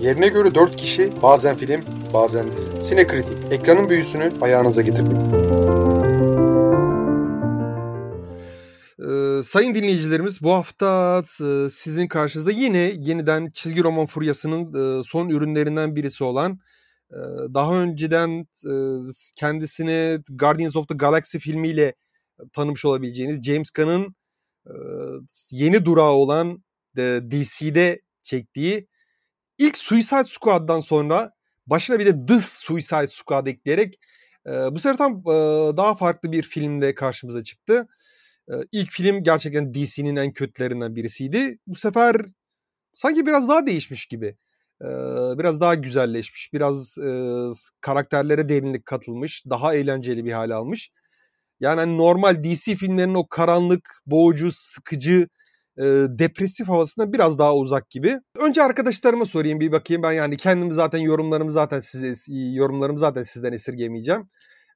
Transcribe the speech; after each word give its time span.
Yerine 0.00 0.28
göre 0.28 0.54
4 0.54 0.76
kişi, 0.76 1.22
bazen 1.22 1.56
film, 1.56 1.80
bazen 2.14 2.52
dizi. 2.52 2.82
Sinekritik, 2.82 3.52
ekranın 3.52 3.88
büyüsünü 3.88 4.30
ayağınıza 4.40 4.82
getirdik. 4.82 5.18
Ee, 9.00 9.42
sayın 9.42 9.74
dinleyicilerimiz 9.74 10.42
bu 10.42 10.52
hafta 10.52 11.22
e, 11.44 11.70
sizin 11.70 12.08
karşınızda 12.08 12.50
yine 12.50 12.78
yeniden 12.78 13.50
çizgi 13.50 13.82
roman 13.82 14.06
furyasının 14.06 14.98
e, 14.98 15.02
son 15.02 15.28
ürünlerinden 15.28 15.96
birisi 15.96 16.24
olan 16.24 16.58
e, 17.10 17.18
daha 17.54 17.80
önceden 17.80 18.46
kendisini 19.36 20.18
Guardians 20.30 20.76
of 20.76 20.88
the 20.88 20.94
Galaxy 20.94 21.38
filmiyle 21.38 21.94
tanımış 22.52 22.84
olabileceğiniz 22.84 23.42
James 23.42 23.70
Gunn'ın 23.70 24.14
yeni 25.50 25.84
durağı 25.84 26.12
olan 26.12 26.64
DC'de 26.96 28.00
çektiği 28.22 28.88
ilk 29.58 29.78
Suicide 29.78 30.24
Squad'dan 30.24 30.80
sonra 30.80 31.32
başına 31.66 31.98
bir 31.98 32.06
de 32.06 32.26
The 32.26 32.40
Suicide 32.40 33.06
Squad 33.06 33.46
ekleyerek 33.46 33.98
e, 34.46 34.50
bu 34.50 34.78
sefer 34.78 34.96
tam 34.96 35.12
e, 35.12 35.76
daha 35.76 35.94
farklı 35.94 36.32
bir 36.32 36.42
filmde 36.42 36.94
karşımıza 36.94 37.44
çıktı. 37.44 37.88
E, 38.48 38.54
ilk 38.72 38.90
film 38.90 39.22
gerçekten 39.22 39.74
DC'nin 39.74 40.16
en 40.16 40.32
kötülerinden 40.32 40.96
birisiydi. 40.96 41.58
Bu 41.66 41.74
sefer 41.74 42.16
sanki 42.92 43.26
biraz 43.26 43.48
daha 43.48 43.66
değişmiş 43.66 44.06
gibi. 44.06 44.36
E, 44.82 44.86
biraz 45.38 45.60
daha 45.60 45.74
güzelleşmiş, 45.74 46.52
biraz 46.52 46.98
e, 46.98 47.10
karakterlere 47.80 48.48
derinlik 48.48 48.86
katılmış, 48.86 49.46
daha 49.50 49.74
eğlenceli 49.74 50.24
bir 50.24 50.32
hale 50.32 50.54
almış. 50.54 50.90
Yani 51.60 51.80
hani 51.80 51.98
normal 51.98 52.44
DC 52.44 52.74
filmlerinin 52.74 53.14
o 53.14 53.28
karanlık, 53.28 54.02
boğucu, 54.06 54.52
sıkıcı, 54.52 55.28
e, 55.78 55.84
depresif 56.08 56.68
havasına 56.68 57.12
biraz 57.12 57.38
daha 57.38 57.56
uzak 57.56 57.90
gibi. 57.90 58.20
Önce 58.40 58.62
arkadaşlarıma 58.62 59.26
sorayım 59.26 59.60
bir 59.60 59.72
bakayım 59.72 60.02
ben 60.02 60.12
yani 60.12 60.36
kendimi 60.36 60.74
zaten 60.74 60.98
yorumlarımı 60.98 61.52
zaten 61.52 61.80
size 61.80 62.32
yorumlarımı 62.32 62.98
zaten 62.98 63.22
sizden 63.22 63.52
esirgemeyeceğim. 63.52 64.28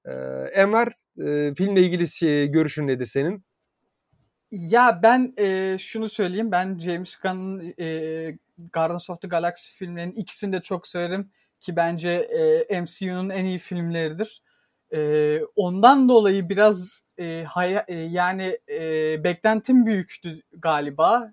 E, 0.04 0.12
Enver 0.54 0.92
e, 1.22 1.54
filmle 1.54 1.82
ilgili 1.82 2.08
şey, 2.08 2.48
görüşün 2.48 2.86
nedir 2.86 3.06
senin? 3.06 3.44
Ya 4.50 5.00
ben 5.02 5.34
e, 5.38 5.76
şunu 5.78 6.08
söyleyeyim 6.08 6.52
ben 6.52 6.78
James 6.78 7.16
Gunn'ın 7.16 7.74
e, 7.78 8.38
Guardians 8.72 9.10
of 9.10 9.20
the 9.20 9.28
Galaxy 9.28 9.72
filmlerinin 9.72 10.14
ikisini 10.14 10.52
de 10.52 10.60
çok 10.60 10.88
severim 10.88 11.30
ki 11.60 11.76
bence 11.76 12.10
e, 12.70 12.80
MCU'nun 12.80 13.30
en 13.30 13.44
iyi 13.44 13.58
filmleridir. 13.58 14.42
E, 14.92 15.40
ondan 15.56 16.08
dolayı 16.08 16.48
biraz 16.48 17.04
e, 17.18 17.44
haya, 17.48 17.84
e, 17.88 17.94
yani 17.94 18.58
e, 18.68 18.80
beklentim 19.24 19.86
büyüktü 19.86 20.42
galiba. 20.52 21.30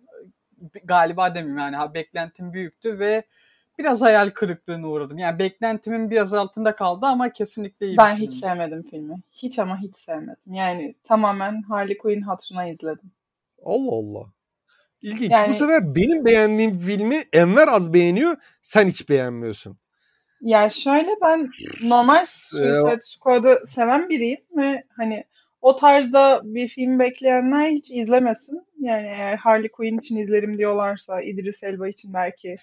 Galiba 0.83 1.35
demeyeyim 1.35 1.57
yani 1.57 1.75
ha, 1.75 1.93
beklentim 1.93 2.53
büyüktü 2.53 2.99
ve 2.99 3.23
biraz 3.79 4.01
hayal 4.01 4.29
kırıklığına 4.29 4.87
uğradım. 4.87 5.17
Yani 5.17 5.39
beklentimin 5.39 6.09
biraz 6.09 6.33
altında 6.33 6.75
kaldı 6.75 7.05
ama 7.05 7.33
kesinlikle 7.33 7.87
iyi 7.87 7.97
Ben 7.97 8.15
hiç 8.15 8.31
sevmedim 8.31 8.83
filmi. 8.89 9.15
Hiç 9.31 9.59
ama 9.59 9.81
hiç 9.81 9.97
sevmedim. 9.97 10.53
Yani 10.53 10.95
tamamen 11.03 11.61
Harley 11.61 11.97
Quinn 11.97 12.21
hatırına 12.21 12.67
izledim. 12.67 13.11
Allah 13.65 13.91
Allah. 13.91 14.25
İlginç. 15.01 15.31
Yani, 15.31 15.49
Bu 15.49 15.53
sefer 15.53 15.95
benim 15.95 16.25
beğendiğim 16.25 16.79
filmi 16.79 17.23
Enver 17.33 17.67
az 17.67 17.93
beğeniyor, 17.93 18.37
sen 18.61 18.87
hiç 18.87 19.09
beğenmiyorsun. 19.09 19.77
Ya 20.41 20.69
şöyle 20.69 21.09
ben 21.21 21.49
normal 21.83 22.25
Suicide 22.27 23.01
Squad'ı 23.01 23.63
seven 23.65 24.09
biriyim 24.09 24.41
ve 24.57 24.83
hani 24.97 25.23
o 25.61 25.75
tarzda 25.75 26.41
bir 26.43 26.67
film 26.67 26.99
bekleyenler 26.99 27.69
hiç 27.69 27.91
izlemesin. 27.91 28.67
Yani 28.79 29.07
eğer 29.07 29.37
Harley 29.37 29.69
Quinn 29.69 29.97
için 29.97 30.17
izlerim 30.17 30.57
diyorlarsa 30.57 31.21
Idris 31.21 31.63
Elba 31.63 31.87
için 31.87 32.13
belki 32.13 32.55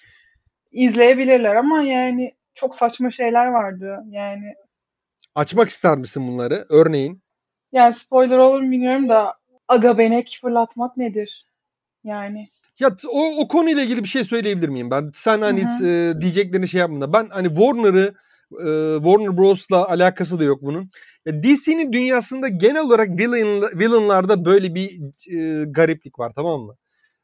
izleyebilirler 0.72 1.56
ama 1.56 1.82
yani 1.82 2.34
çok 2.54 2.76
saçma 2.76 3.10
şeyler 3.10 3.46
vardı. 3.46 4.04
Yani 4.10 4.54
Açmak 5.34 5.68
ister 5.68 5.98
misin 5.98 6.28
bunları? 6.28 6.64
Örneğin? 6.68 7.22
Yani 7.72 7.92
spoiler 7.94 8.38
olur 8.38 8.60
mu 8.60 8.70
bilmiyorum 8.70 9.08
da 9.08 9.34
aga 9.68 9.98
benek 9.98 10.38
fırlatmak 10.40 10.96
nedir? 10.96 11.46
Yani 12.04 12.48
ya 12.80 12.96
o, 13.12 13.40
o 13.40 13.48
konuyla 13.48 13.82
ilgili 13.82 14.02
bir 14.02 14.08
şey 14.08 14.24
söyleyebilir 14.24 14.68
miyim 14.68 14.90
ben? 14.90 15.10
Sen 15.12 15.42
hani 15.42 15.60
e, 15.60 16.12
diyeceklerini 16.20 16.68
şey 16.68 16.80
yapma. 16.80 17.12
Ben 17.12 17.28
hani 17.30 17.48
Warner'ı 17.48 18.14
e, 18.52 18.96
Warner 18.96 19.36
Bros'la 19.36 19.88
alakası 19.88 20.40
da 20.40 20.44
yok 20.44 20.62
bunun. 20.62 20.90
DC'nin 21.26 21.92
dünyasında 21.92 22.48
genel 22.48 22.82
olarak 22.82 23.08
villain, 23.08 23.62
villainlarda 23.62 24.44
böyle 24.44 24.74
bir 24.74 24.90
e, 25.36 25.64
gariplik 25.64 26.18
var 26.18 26.32
tamam 26.36 26.60
mı? 26.60 26.76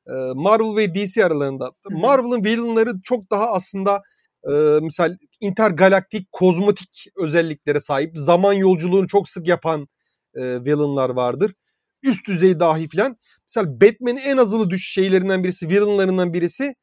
E, 0.06 0.12
Marvel 0.34 0.77
ve 0.77 0.94
DC 0.94 1.25
aralarında. 1.25 1.71
Marvel'ın 1.91 2.44
villainları 2.44 2.93
çok 3.05 3.31
daha 3.31 3.53
aslında 3.53 4.03
e, 4.44 4.53
misal 4.83 5.16
intergalaktik, 5.41 6.33
kozmetik 6.33 7.06
özelliklere 7.16 7.81
sahip. 7.81 8.19
Zaman 8.19 8.53
yolculuğunu 8.53 9.09
çok 9.09 9.28
sık 9.28 9.49
yapan 9.49 9.89
e, 10.34 10.65
villainlar 10.65 11.10
vardır. 11.10 11.55
Üst 12.03 12.27
düzey 12.27 12.61
dahi 12.61 12.88
filan. 12.88 13.16
Mesela 13.49 13.81
Batman'in 13.81 14.16
en 14.16 14.37
azılı 14.37 14.71
düş 14.71 14.93
şeylerinden 14.93 15.44
birisi, 15.44 15.69
villainlarından 15.69 16.33
birisi. 16.33 16.75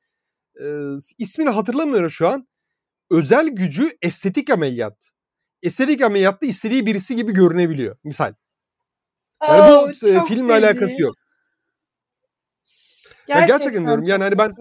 E, 0.61 0.65
ismini 1.17 1.49
hatırlamıyorum 1.49 2.09
şu 2.09 2.27
an. 2.27 2.47
Özel 3.11 3.47
gücü 3.47 3.97
estetik 4.01 4.49
ameliyat. 4.49 5.11
Estetik 5.63 6.01
ameliyatta 6.01 6.45
istediği 6.45 6.85
birisi 6.85 7.15
gibi 7.15 7.33
görünebiliyor. 7.33 7.97
Misal. 8.03 8.33
Yani 9.47 9.61
oh, 9.61 9.87
bu 9.87 10.07
e, 10.07 10.25
filmle 10.25 10.53
alakası 10.53 11.01
yok. 11.01 11.15
Gerçekten, 13.27 13.39
ya 13.39 13.45
gerçekten 13.57 13.85
diyorum 13.85 14.03
yani 14.03 14.23
hani 14.23 14.37
ben 14.37 14.55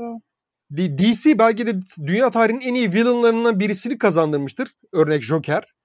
DC 0.99 1.39
belki 1.39 1.67
de 1.67 1.81
dünya 2.07 2.31
tarihinin 2.31 2.61
en 2.61 2.75
iyi 2.75 2.93
villainlarından 2.93 3.61
birisini 3.61 3.99
kazandırmıştır. 3.99 4.73
Örnek 4.93 5.23
Joker. 5.23 5.76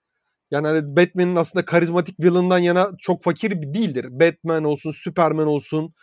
Yani 0.51 0.67
hani 0.67 0.97
Batman'in 0.97 1.35
aslında 1.35 1.65
karizmatik 1.65 2.19
villain'dan 2.19 2.59
yana 2.59 2.87
çok 2.99 3.23
fakir 3.23 3.51
değildir. 3.51 4.07
Batman 4.11 4.63
olsun, 4.63 4.91
Superman 4.91 5.47
olsun 5.47 5.93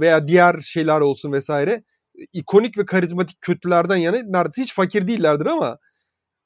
veya 0.00 0.28
diğer 0.28 0.60
şeyler 0.60 1.00
olsun 1.00 1.32
vesaire. 1.32 1.84
ikonik 2.32 2.78
ve 2.78 2.86
karizmatik 2.86 3.40
kötülerden 3.40 3.96
yana 3.96 4.16
neredeyse 4.16 4.62
hiç 4.62 4.74
fakir 4.74 5.08
değillerdir 5.08 5.46
ama 5.46 5.78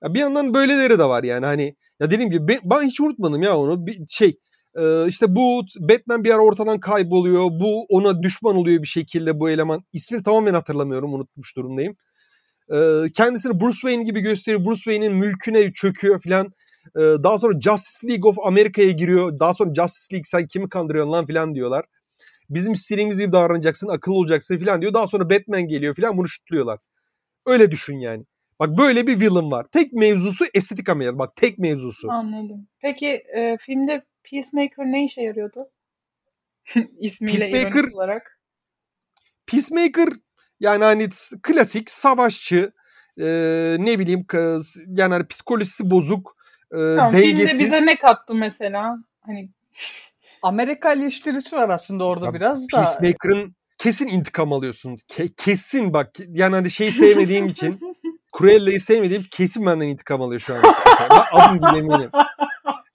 ya 0.05 0.15
bir 0.15 0.19
yandan 0.19 0.55
böyleleri 0.55 0.99
de 0.99 1.05
var 1.05 1.25
yani. 1.25 1.47
Hani 1.47 1.77
ya 2.01 2.11
dediğim 2.11 2.31
gibi 2.31 2.59
ben 2.65 2.83
hiç 2.83 3.01
unutmadım 3.01 3.43
ya 3.43 3.59
onu. 3.59 3.87
Bir 3.87 3.99
şey 4.09 4.39
işte 5.07 5.37
bu 5.37 5.63
Batman 5.81 6.25
bir 6.25 6.31
ara 6.31 6.43
ortadan 6.43 6.81
kayboluyor. 6.81 7.45
Bu 7.45 7.87
ona 7.89 8.23
düşman 8.23 8.57
oluyor 8.57 8.83
bir 8.83 8.89
şekilde 8.89 9.41
bu 9.41 9.51
eleman. 9.51 9.85
İsmini 9.93 10.23
tamamen 10.23 10.55
hatırlamıyorum 10.55 11.15
unutmuş 11.15 11.57
durumdayım. 11.57 11.97
Kendisini 13.15 13.61
Bruce 13.61 13.75
Wayne 13.75 14.05
gibi 14.05 14.21
gösteriyor. 14.21 14.65
Bruce 14.65 14.81
Wayne'in 14.81 15.15
mülküne 15.15 15.73
çöküyor 15.73 16.21
filan 16.21 16.53
daha 16.97 17.39
sonra 17.39 17.61
Justice 17.61 18.09
League 18.09 18.31
of 18.31 18.39
America'ya 18.45 18.91
giriyor 18.91 19.39
daha 19.39 19.55
sonra 19.55 19.75
Justice 19.75 20.15
League 20.15 20.25
sen 20.25 20.47
kimi 20.47 20.69
kandırıyorsun 20.69 21.13
lan 21.13 21.27
filan 21.27 21.55
diyorlar 21.55 21.85
bizim 22.51 22.73
istediğimiz 22.73 23.19
gibi 23.19 23.33
davranacaksın 23.33 23.89
akıllı 23.89 24.15
olacaksın 24.15 24.59
filan 24.59 24.83
diyor 24.83 24.95
daha 24.95 25.09
sonra 25.09 25.31
Batman 25.31 25.69
geliyor 25.69 25.95
filan 25.95 26.17
bunu 26.17 26.29
şutluyorlar 26.29 26.79
öyle 27.47 27.71
düşün 27.71 27.99
yani 27.99 28.25
Bak 28.61 28.79
böyle 28.79 29.07
bir 29.07 29.21
villain 29.21 29.51
var. 29.51 29.67
Tek 29.73 29.93
mevzusu 29.93 30.45
estetik 30.55 30.89
ameliyat. 30.89 31.19
Bak 31.19 31.37
tek 31.37 31.59
mevzusu. 31.59 32.11
Anladım. 32.11 32.69
Peki 32.81 33.07
e, 33.07 33.57
filmde 33.61 34.05
Peacemaker 34.31 34.87
ne 34.87 35.05
işe 35.05 35.23
yarıyordu? 35.23 35.71
İsmiyle 36.99 37.51
Peacemaker, 37.51 37.93
olarak. 37.95 38.41
Peacemaker 39.47 40.09
yani 40.61 40.85
hani 40.85 41.09
klasik 41.43 41.91
savaşçı 41.91 42.73
e, 43.21 43.27
ne 43.79 43.99
bileyim 43.99 44.27
yani 44.87 45.13
hani 45.13 45.27
psikolojisi 45.27 45.91
bozuk 45.91 46.37
e, 46.73 46.97
tamam, 46.97 47.13
dengesiz. 47.13 47.59
Filmde 47.59 47.65
bize 47.65 47.87
ne 47.87 47.97
kattı 47.97 48.35
mesela? 48.35 48.99
Hani 49.27 49.49
Amerika 50.43 50.93
eleştirisi 50.93 51.57
var 51.57 51.69
aslında 51.69 52.05
orada 52.05 52.27
ya, 52.27 52.35
biraz 52.35 52.63
da. 52.63 52.67
Peacemaker'ın 52.77 53.53
kesin 53.79 54.07
intikam 54.07 54.53
alıyorsun. 54.53 54.97
Ke- 54.97 55.35
kesin 55.37 55.93
bak 55.93 56.11
yani 56.29 56.55
hani 56.55 56.71
şeyi 56.71 56.93
sevmediğim 56.93 57.47
için 57.47 57.81
Cruella'yı 58.39 58.81
sevmediğim 58.81 59.25
kesin 59.31 59.67
benden 59.67 59.89
intikam 59.89 60.23
alıyor 60.23 60.41
şu 60.41 60.55
an. 60.55 60.63
ben 61.11 61.23
adım 61.33 61.57
gibi 61.57 61.79
eminim. 61.79 62.11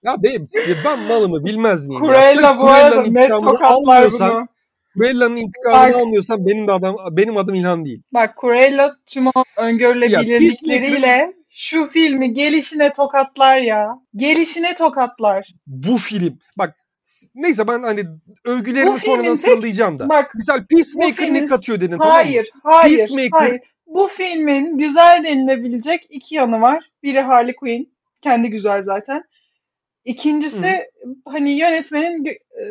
Ya 0.04 0.16
ben, 0.24 0.48
ben 0.86 1.00
malımı 1.00 1.46
bilmez 1.46 1.84
miyim? 1.84 2.02
Cruella 2.02 2.58
bu 2.58 2.68
arada 2.68 3.02
net 3.02 3.30
tokatlar 3.30 4.12
bunu. 4.12 4.48
Cruella'nın 4.98 5.36
intikamını 5.36 5.94
bak, 5.94 6.02
almıyorsan 6.02 6.46
benim 6.46 6.68
de 6.68 6.72
adam 6.72 6.96
benim 7.12 7.38
adım 7.38 7.56
İlhan 7.56 7.86
değil. 7.86 8.02
Bak 8.14 8.36
Cruella 8.42 8.96
tüm 9.08 9.26
öngörülebilirlikleriyle 9.58 11.34
şu 11.58 11.88
filmi 11.88 12.34
gelişine 12.34 12.94
tokatlar 12.94 13.58
ya. 13.58 14.00
Gelişine 14.16 14.76
tokatlar. 14.76 15.54
Bu 15.68 15.98
film 15.98 16.40
bak 16.58 16.76
neyse 17.36 17.68
ben 17.68 17.84
hani 17.84 18.02
övgülerimi 18.46 19.00
sonradan 19.00 19.36
sıralayacağım 19.36 20.00
da. 20.00 20.10
Bak, 20.10 20.36
Misal 20.36 20.66
Peacemaker 20.66 21.34
ne 21.34 21.46
katıyor 21.46 21.82
dedin 21.82 21.98
hayır, 22.00 22.00
tamam 22.00 22.18
mı? 22.18 22.44
Hayır, 22.64 22.98
Peacemaker 22.98 23.40
hayır 23.40 23.62
bu 23.88 24.08
filmin 24.08 24.78
güzel 24.78 25.24
denilebilecek 25.24 26.08
iki 26.10 26.36
yanı 26.36 26.62
var. 26.62 26.92
Biri 27.04 27.22
Harley 27.22 27.56
Quinn. 27.56 27.96
Kendi 28.22 28.50
güzel 28.50 28.84
zaten. 28.84 29.24
İkincisi 30.06 30.68
Hı. 30.68 31.16
hani 31.26 31.52
yönetmenin 31.52 32.26
e, 32.26 32.64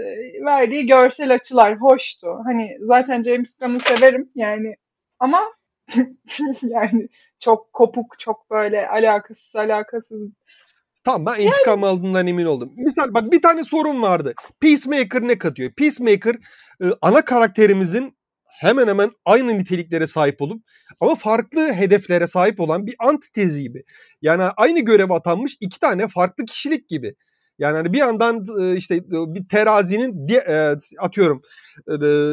verdiği 0.44 0.86
görsel 0.86 1.34
açılar 1.34 1.76
hoştu. 1.76 2.40
Hani 2.44 2.76
zaten 2.80 3.22
James 3.22 3.58
Gunn'ı 3.58 3.80
severim 3.80 4.30
yani 4.34 4.76
ama 5.18 5.42
yani 6.62 7.08
çok 7.38 7.72
kopuk, 7.72 8.18
çok 8.18 8.50
böyle 8.50 8.88
alakasız 8.88 9.56
alakasız. 9.56 10.28
Tamam 11.04 11.26
ben 11.26 11.42
intikam 11.42 11.80
yani... 11.80 11.86
aldığından 11.86 12.26
emin 12.26 12.46
oldum. 12.46 12.72
Misal 12.76 13.14
bak 13.14 13.32
bir 13.32 13.42
tane 13.42 13.64
sorun 13.64 14.02
vardı. 14.02 14.34
Peacemaker 14.60 15.22
ne 15.22 15.38
katıyor? 15.38 15.72
Peacemaker 15.72 16.34
e, 16.82 16.86
ana 17.02 17.24
karakterimizin 17.24 18.16
hemen 18.44 18.88
hemen 18.88 19.10
aynı 19.24 19.58
niteliklere 19.58 20.06
sahip 20.06 20.42
olup 20.42 20.62
ama 21.00 21.14
farklı 21.14 21.72
hedeflere 21.72 22.26
sahip 22.26 22.60
olan 22.60 22.86
bir 22.86 22.94
antitezi 22.98 23.62
gibi. 23.62 23.84
Yani 24.22 24.42
aynı 24.42 24.80
görev 24.80 25.10
atanmış 25.10 25.56
iki 25.60 25.80
tane 25.80 26.08
farklı 26.08 26.44
kişilik 26.44 26.88
gibi. 26.88 27.14
Yani 27.58 27.76
hani 27.76 27.92
bir 27.92 27.98
yandan 27.98 28.44
e, 28.60 28.76
işte 28.76 28.94
e, 28.96 29.02
bir 29.10 29.48
terazinin 29.48 30.28
atıyorum 30.98 31.42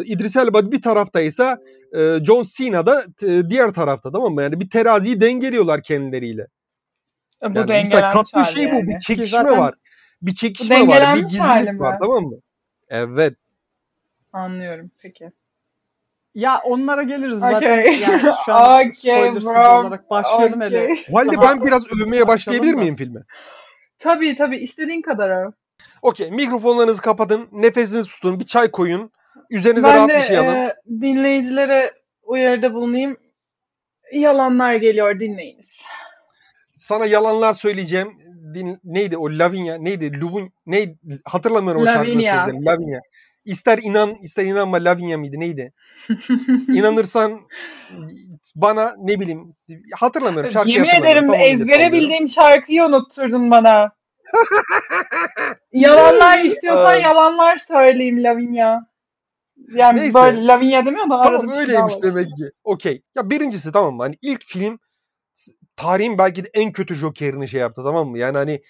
İdris 0.05 0.35
Elba 0.35 0.71
bir 0.71 0.81
taraftaysa 0.81 1.57
John 2.23 2.43
Cena 2.57 2.85
da 2.85 3.03
diğer 3.49 3.73
tarafta 3.73 4.11
tamam 4.11 4.33
mı? 4.33 4.41
Yani 4.41 4.59
bir 4.59 4.69
teraziyi 4.69 5.21
dengeliyorlar 5.21 5.83
kendileriyle. 5.83 6.47
Bu 7.43 7.59
yani 7.59 7.67
mesela 7.67 8.13
kattığı 8.13 8.51
şey 8.51 8.63
yani. 8.63 8.87
bu. 8.87 8.87
Bir 8.87 8.99
çekişme 8.99 9.57
var. 9.57 9.73
Bir 10.21 10.33
çekişme 10.33 10.87
var. 10.87 11.15
Bir 11.15 11.21
gizlilik 11.21 11.79
var 11.79 11.97
tamam 12.01 12.23
mı? 12.23 12.35
Evet. 12.89 13.33
Anlıyorum. 14.33 14.91
Peki. 15.01 15.31
Ya 16.35 16.59
onlara 16.65 17.03
geliriz 17.03 17.39
zaten. 17.39 17.79
Okay. 17.79 17.99
Yani 17.99 18.21
şu 18.45 18.53
an 18.53 18.79
okay, 18.79 18.91
spoilersız 18.93 19.45
bro. 19.45 19.79
olarak 19.79 20.09
başlayalım 20.09 20.61
okay. 20.61 20.69
hele. 20.69 20.95
O 21.11 21.17
halde 21.17 21.41
ben 21.41 21.65
biraz 21.65 21.87
övmeye 21.87 22.27
başlayabilir 22.27 22.73
miyim 22.73 22.95
filme? 22.95 23.21
Tabii 24.01 24.35
tabii. 24.35 24.57
istediğin 24.57 25.01
kadar 25.01 25.29
öv. 25.29 25.51
Okey. 26.01 26.31
Mikrofonlarınızı 26.31 27.01
kapatın. 27.01 27.49
Nefesinizi 27.51 28.09
tutun. 28.09 28.39
Bir 28.39 28.45
çay 28.45 28.71
koyun. 28.71 29.11
Üzerinize 29.49 29.87
ben 29.87 29.95
rahat 29.95 30.09
de, 30.09 30.17
bir 30.17 30.23
şey 30.23 30.37
alın. 30.37 30.55
E, 30.55 30.75
dinleyicilere 31.01 31.91
uyarıda 32.23 32.73
bulunayım. 32.73 33.17
Yalanlar 34.13 34.75
geliyor 34.75 35.19
dinleyiniz. 35.19 35.85
Sana 36.73 37.05
yalanlar 37.05 37.53
söyleyeceğim. 37.53 38.17
Din, 38.53 38.79
neydi 38.83 39.17
o 39.17 39.29
Lavinia 39.29 39.77
neydi 39.77 40.19
Luvun 40.21 40.51
neydi 40.65 40.97
hatırlamıyorum 41.25 41.81
o 41.81 41.85
şarkının 41.85 42.13
sözlerini. 42.13 42.65
Lavinia. 42.65 42.99
İster 43.45 43.79
inan 43.83 44.15
ister 44.21 44.45
inanma 44.45 44.77
Lavinia 44.77 45.17
mıydı 45.17 45.39
neydi? 45.39 45.73
İnanırsan 46.67 47.41
bana 48.55 48.93
ne 48.99 49.19
bileyim 49.19 49.55
hatırlamıyorum 49.95 50.51
şarkıyı 50.51 50.75
Yemin 50.75 50.89
ederim 50.89 51.25
tamam 51.27 51.41
ezbere 51.41 51.91
bildiğim 51.91 52.29
şarkıyı 52.29 52.83
unutturdun 52.83 53.51
bana. 53.51 53.91
yalanlar 55.73 56.39
istiyorsan 56.43 56.95
yalanlar 56.95 57.57
söyleyeyim 57.57 58.23
Lavinia. 58.23 58.79
Yani 59.73 59.99
Neyse. 59.99 60.19
böyle 60.19 60.47
Lavinia 60.47 60.85
demiyor 60.85 61.09
da 61.09 61.21
Tamam 61.21 61.49
öyleymiş 61.49 61.95
demek 62.03 62.25
ki. 62.25 62.51
Okey. 62.63 63.01
Ya 63.15 63.29
birincisi 63.29 63.71
tamam 63.71 63.95
mı? 63.95 64.03
Hani 64.03 64.15
ilk 64.21 64.43
film 64.45 64.79
tarihin 65.75 66.17
belki 66.17 66.43
de 66.43 66.49
en 66.53 66.71
kötü 66.71 66.95
Joker'ini 66.95 67.47
şey 67.47 67.59
yaptı 67.59 67.81
tamam 67.83 68.07
mı? 68.07 68.17
Yani 68.17 68.37
hani 68.37 68.61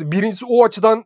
birincisi 0.00 0.44
o 0.48 0.64
açıdan 0.64 1.04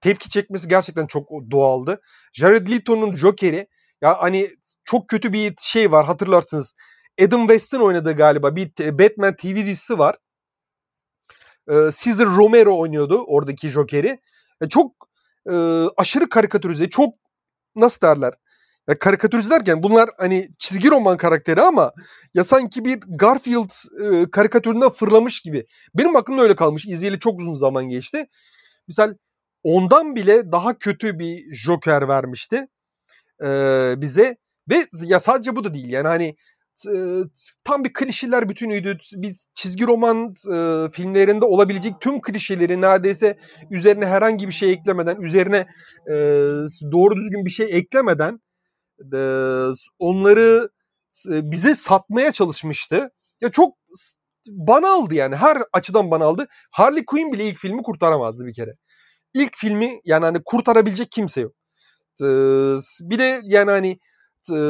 tepki 0.00 0.30
çekmesi 0.30 0.68
gerçekten 0.68 1.06
çok 1.06 1.28
doğaldı. 1.50 2.00
Jared 2.32 2.68
Leto'nun 2.68 3.14
Joker'i 3.14 3.68
ya 4.02 4.22
hani 4.22 4.50
çok 4.84 5.08
kötü 5.08 5.32
bir 5.32 5.54
şey 5.60 5.92
var 5.92 6.06
hatırlarsınız. 6.06 6.74
Adam 7.20 7.40
West'in 7.40 7.80
oynadığı 7.80 8.12
galiba 8.12 8.56
bir 8.56 8.70
Batman 8.98 9.36
TV 9.36 9.56
dizisi 9.56 9.98
var. 9.98 10.16
Ee, 11.70 11.74
Caesar 11.74 12.26
Romero 12.26 12.78
oynuyordu 12.78 13.24
oradaki 13.26 13.68
Joker'i. 13.68 14.18
Çok 14.70 14.92
e, 15.50 15.84
aşırı 15.96 16.28
karikatürize, 16.28 16.90
çok 16.90 17.14
nasıl 17.76 18.00
derler? 18.06 18.34
Ya 18.88 18.98
karikatürize 18.98 19.50
derken 19.50 19.82
bunlar 19.82 20.10
hani 20.18 20.48
çizgi 20.58 20.90
roman 20.90 21.16
karakteri 21.16 21.62
ama 21.62 21.92
ya 22.34 22.44
sanki 22.44 22.84
bir 22.84 23.00
Garfield 23.08 23.70
e, 24.04 24.30
karikatüründen 24.30 24.90
fırlamış 24.90 25.40
gibi. 25.40 25.66
Benim 25.94 26.16
aklımda 26.16 26.42
öyle 26.42 26.56
kalmış. 26.56 26.86
İzleyeli 26.86 27.18
çok 27.20 27.40
uzun 27.40 27.54
zaman 27.54 27.88
geçti. 27.88 28.26
Misal 28.88 29.14
ondan 29.68 30.16
bile 30.16 30.52
daha 30.52 30.78
kötü 30.78 31.18
bir 31.18 31.54
Joker 31.54 32.08
vermişti 32.08 32.66
e, 33.44 33.48
bize. 33.96 34.36
Ve 34.70 34.86
ya 35.02 35.20
sadece 35.20 35.56
bu 35.56 35.64
da 35.64 35.74
değil 35.74 35.88
yani 35.88 36.08
hani 36.08 36.36
tam 37.64 37.84
bir 37.84 37.92
klişeler 37.92 38.48
bütünüydü. 38.48 38.98
Bir 39.12 39.36
çizgi 39.54 39.86
roman 39.86 40.34
e, 40.52 40.88
filmlerinde 40.92 41.44
olabilecek 41.44 42.00
tüm 42.00 42.20
klişeleri 42.20 42.80
neredeyse 42.80 43.38
üzerine 43.70 44.06
herhangi 44.06 44.48
bir 44.48 44.52
şey 44.52 44.72
eklemeden, 44.72 45.20
üzerine 45.20 45.66
e, 46.10 46.14
doğru 46.92 47.16
düzgün 47.16 47.44
bir 47.44 47.50
şey 47.50 47.78
eklemeden 47.78 48.40
e, 49.14 49.20
onları 49.98 50.70
e, 51.30 51.50
bize 51.50 51.74
satmaya 51.74 52.32
çalışmıştı. 52.32 53.10
Ya 53.40 53.50
çok 53.50 53.74
banaldı 54.48 55.14
yani 55.14 55.36
her 55.36 55.58
açıdan 55.72 56.10
banaldı. 56.10 56.46
Harley 56.70 57.04
Quinn 57.04 57.32
bile 57.32 57.44
ilk 57.44 57.58
filmi 57.58 57.82
kurtaramazdı 57.82 58.46
bir 58.46 58.52
kere. 58.52 58.74
İlk 59.38 59.56
filmi 59.56 60.00
yani 60.04 60.24
hani 60.24 60.38
kurtarabilecek 60.44 61.12
kimse 61.12 61.40
yok. 61.40 61.52
Bir 63.00 63.18
de 63.18 63.40
yani 63.44 63.70
hani 63.70 63.98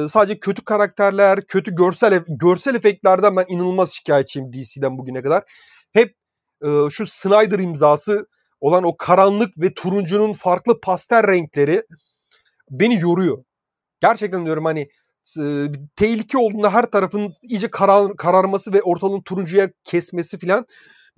sadece 0.08 0.38
kötü 0.40 0.64
karakterler, 0.64 1.46
kötü 1.46 1.74
görsel 1.74 2.24
görsel 2.28 2.74
efektlerden 2.74 3.36
ben 3.36 3.44
inanılmaz 3.48 3.92
şikayetçiyim 3.92 4.52
DC'den 4.52 4.98
bugüne 4.98 5.22
kadar. 5.22 5.44
Hep 5.92 6.14
şu 6.90 7.06
Snyder 7.06 7.58
imzası 7.58 8.26
olan 8.60 8.84
o 8.84 8.96
karanlık 8.96 9.58
ve 9.58 9.74
turuncunun 9.74 10.32
farklı 10.32 10.80
pastel 10.80 11.28
renkleri 11.28 11.82
beni 12.70 13.00
yoruyor. 13.00 13.44
Gerçekten 14.00 14.44
diyorum 14.44 14.64
hani 14.64 14.88
tehlike 15.96 16.38
olduğunda 16.38 16.72
her 16.72 16.90
tarafın 16.90 17.34
iyice 17.42 17.70
karar, 17.70 18.16
kararması 18.16 18.72
ve 18.72 18.82
ortalığın 18.82 19.22
turuncuya 19.22 19.70
kesmesi 19.84 20.38
filan. 20.38 20.66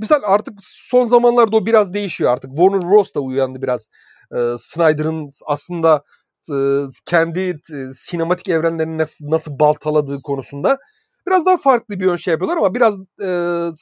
Misal 0.00 0.20
artık 0.24 0.58
son 0.62 1.06
zamanlarda 1.06 1.56
o 1.56 1.66
biraz 1.66 1.94
değişiyor 1.94 2.32
artık. 2.32 2.50
Warner 2.50 2.82
Bros. 2.82 3.14
da 3.14 3.20
uyandı 3.20 3.62
biraz. 3.62 3.88
E, 4.34 4.38
Snyder'ın 4.58 5.30
aslında 5.46 6.04
e, 6.52 6.56
kendi 7.06 7.40
e, 7.40 7.76
sinematik 7.94 8.48
evrenlerini 8.48 8.98
nasıl, 8.98 9.30
nasıl 9.30 9.58
baltaladığı 9.58 10.22
konusunda 10.22 10.78
biraz 11.26 11.46
daha 11.46 11.56
farklı 11.58 12.00
bir 12.00 12.04
yön 12.04 12.16
şey 12.16 12.32
yapıyorlar 12.32 12.56
ama 12.56 12.74
biraz 12.74 12.98
e, 13.22 13.28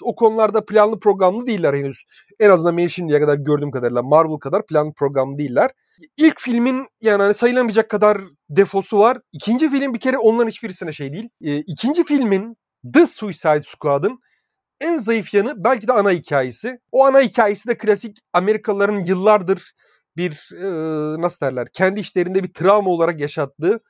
o 0.02 0.14
konularda 0.14 0.64
planlı 0.64 1.00
programlı 1.00 1.46
değiller 1.46 1.74
henüz. 1.74 2.04
En 2.40 2.50
azından 2.50 2.76
benim 2.76 2.90
şimdiye 2.90 3.20
kadar 3.20 3.34
gördüğüm 3.34 3.70
kadarıyla 3.70 4.02
Marvel 4.02 4.38
kadar 4.38 4.66
planlı 4.66 4.92
programlı 4.92 5.38
değiller. 5.38 5.70
İlk 6.16 6.40
filmin 6.40 6.86
yani 7.00 7.22
hani 7.22 7.34
sayılamayacak 7.34 7.88
kadar 7.90 8.18
defosu 8.50 8.98
var. 8.98 9.18
İkinci 9.32 9.70
film 9.70 9.94
bir 9.94 10.00
kere 10.00 10.18
onların 10.18 10.48
hiçbirisine 10.48 10.92
şey 10.92 11.12
değil. 11.12 11.28
E, 11.40 11.56
ikinci 11.56 12.04
filmin 12.04 12.56
The 12.94 13.06
Suicide 13.06 13.62
Squad'ın 13.64 14.18
en 14.80 14.96
zayıf 14.96 15.34
yanı 15.34 15.64
belki 15.64 15.88
de 15.88 15.92
ana 15.92 16.10
hikayesi. 16.10 16.78
O 16.92 17.04
ana 17.04 17.20
hikayesi 17.20 17.68
de 17.68 17.78
klasik 17.78 18.18
Amerikalıların 18.32 19.00
yıllardır 19.00 19.72
bir 20.16 20.50
e, 20.52 21.22
nasıl 21.22 21.46
derler 21.46 21.68
kendi 21.72 22.00
işlerinde 22.00 22.42
bir 22.42 22.52
travma 22.52 22.90
olarak 22.90 23.20
yaşattığı 23.20 23.80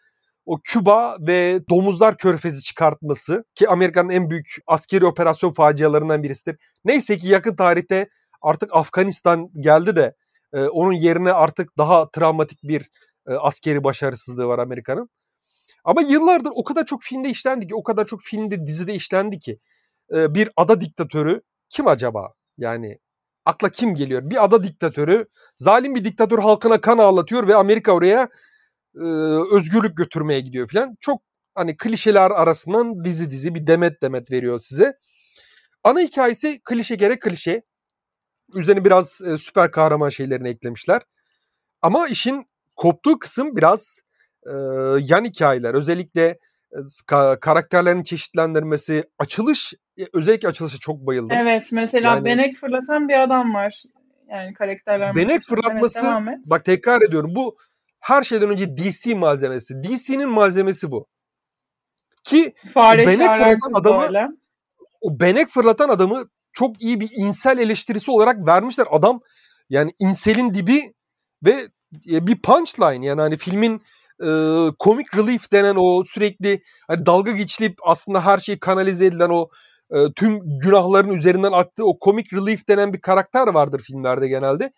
o 0.46 0.60
Küba 0.64 1.16
ve 1.20 1.60
domuzlar 1.70 2.16
körfezi 2.16 2.62
çıkartması 2.62 3.44
ki 3.54 3.68
Amerika'nın 3.68 4.10
en 4.10 4.30
büyük 4.30 4.56
askeri 4.66 5.06
operasyon 5.06 5.52
facialarından 5.52 6.22
birisidir. 6.22 6.58
Neyse 6.84 7.18
ki 7.18 7.28
yakın 7.28 7.56
tarihte 7.56 8.08
artık 8.42 8.76
Afganistan 8.76 9.50
geldi 9.60 9.96
de 9.96 10.14
e, 10.52 10.60
onun 10.60 10.92
yerine 10.92 11.32
artık 11.32 11.78
daha 11.78 12.10
travmatik 12.10 12.62
bir 12.62 12.90
e, 13.28 13.32
askeri 13.32 13.84
başarısızlığı 13.84 14.48
var 14.48 14.58
Amerika'nın. 14.58 15.10
Ama 15.84 16.00
yıllardır 16.00 16.50
o 16.54 16.64
kadar 16.64 16.86
çok 16.86 17.02
filmde 17.02 17.28
işlendi 17.28 17.66
ki, 17.66 17.74
o 17.74 17.82
kadar 17.82 18.06
çok 18.06 18.22
filmde, 18.22 18.66
dizide 18.66 18.94
işlendi 18.94 19.38
ki 19.38 19.58
bir 20.10 20.50
ada 20.56 20.80
diktatörü 20.80 21.42
kim 21.68 21.86
acaba? 21.86 22.32
Yani 22.58 22.98
akla 23.44 23.68
kim 23.68 23.94
geliyor? 23.94 24.30
Bir 24.30 24.44
ada 24.44 24.62
diktatörü, 24.62 25.26
zalim 25.56 25.94
bir 25.94 26.04
diktatör 26.04 26.38
halkına 26.38 26.80
kan 26.80 26.98
ağlatıyor 26.98 27.48
ve 27.48 27.54
Amerika 27.54 27.92
oraya 27.92 28.28
e, 28.94 29.04
özgürlük 29.52 29.96
götürmeye 29.96 30.40
gidiyor 30.40 30.68
falan. 30.68 30.96
Çok 31.00 31.22
hani 31.54 31.76
klişeler 31.76 32.30
arasından 32.30 33.04
dizi 33.04 33.30
dizi 33.30 33.54
bir 33.54 33.66
demet 33.66 34.02
demet 34.02 34.30
veriyor 34.30 34.58
size. 34.58 34.98
Ana 35.84 36.00
hikayesi 36.00 36.60
klişe 36.64 36.94
gerek 36.94 37.22
klişe. 37.22 37.62
Üzerine 38.54 38.84
biraz 38.84 39.22
e, 39.22 39.38
süper 39.38 39.70
kahraman 39.70 40.08
şeylerini 40.08 40.48
eklemişler. 40.48 41.02
Ama 41.82 42.08
işin 42.08 42.44
koptuğu 42.76 43.18
kısım 43.18 43.56
biraz 43.56 44.00
e, 44.46 44.52
yan 45.00 45.24
hikayeler. 45.24 45.74
Özellikle 45.74 46.38
ka- 47.06 47.40
karakterlerin 47.40 48.02
çeşitlendirmesi, 48.02 49.04
açılış, 49.18 49.74
e, 50.00 50.02
özellikle 50.12 50.48
açılışı 50.48 50.78
çok 50.78 51.06
bayıldım. 51.06 51.36
Evet, 51.36 51.68
mesela 51.72 52.14
yani, 52.14 52.24
benek 52.24 52.56
fırlatan 52.56 53.08
bir 53.08 53.22
adam 53.22 53.54
var. 53.54 53.82
Yani 54.30 54.54
karakterler. 54.54 55.16
Benek 55.16 55.42
fırlatması, 55.42 56.06
evet, 56.26 56.38
bak 56.50 56.64
tekrar 56.64 57.02
ediyorum 57.02 57.34
bu 57.34 57.56
her 58.00 58.22
şeyden 58.22 58.50
önce 58.50 58.76
DC 58.76 59.14
malzemesi. 59.14 59.82
DC'nin 59.82 60.28
malzemesi 60.28 60.90
bu. 60.90 61.06
Ki 62.24 62.54
Fare 62.74 63.06
benek 63.06 63.30
fırlatan 63.30 63.72
adamı, 63.74 64.02
böyle. 64.02 64.28
o 65.00 65.20
benek 65.20 65.48
fırlatan 65.48 65.88
adamı 65.88 66.24
çok 66.52 66.82
iyi 66.82 67.00
bir 67.00 67.10
insel 67.16 67.58
eleştirisi 67.58 68.10
olarak 68.10 68.46
vermişler. 68.46 68.86
Adam 68.90 69.20
yani 69.70 69.92
inselin 69.98 70.54
dibi 70.54 70.94
ve 71.44 71.68
e, 72.10 72.26
bir 72.26 72.42
punchline 72.42 73.06
yani 73.06 73.20
hani 73.20 73.36
filmin 73.36 73.82
e, 74.22 74.28
comic 74.80 75.06
relief 75.16 75.52
denen 75.52 75.74
o 75.78 76.04
sürekli 76.04 76.62
hani 76.88 77.06
dalga 77.06 77.32
geçilip 77.32 77.78
aslında 77.82 78.24
her 78.24 78.38
şey 78.38 78.58
kanalize 78.58 79.06
edilen 79.06 79.28
o 79.28 79.48
e, 79.90 80.12
tüm 80.16 80.58
günahların 80.58 81.10
üzerinden 81.10 81.52
aktığı 81.52 81.86
o 81.86 81.98
comic 82.04 82.36
relief 82.36 82.68
denen 82.68 82.92
bir 82.92 83.00
karakter 83.00 83.46
vardır 83.46 83.80
filmlerde 83.80 84.28
genelde. 84.28 84.72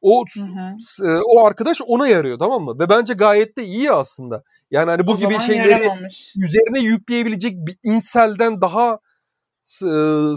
O 0.00 0.24
Hı 0.34 0.40
hı. 0.40 1.10
e, 1.10 1.20
o 1.20 1.44
arkadaş 1.44 1.78
ona 1.86 2.08
yarıyor 2.08 2.38
tamam 2.38 2.62
mı? 2.62 2.78
Ve 2.78 2.88
bence 2.88 3.14
gayet 3.14 3.58
de 3.58 3.64
iyi 3.64 3.92
aslında. 3.92 4.42
Yani 4.70 4.90
hani 4.90 5.06
bu 5.06 5.12
o 5.12 5.16
gibi 5.16 5.40
şeyleri 5.40 5.70
yaramamış. 5.70 6.32
üzerine 6.36 6.80
yükleyebilecek 6.80 7.52
bir 7.54 7.76
inselden 7.84 8.60
daha 8.60 8.98
e, 9.82 9.90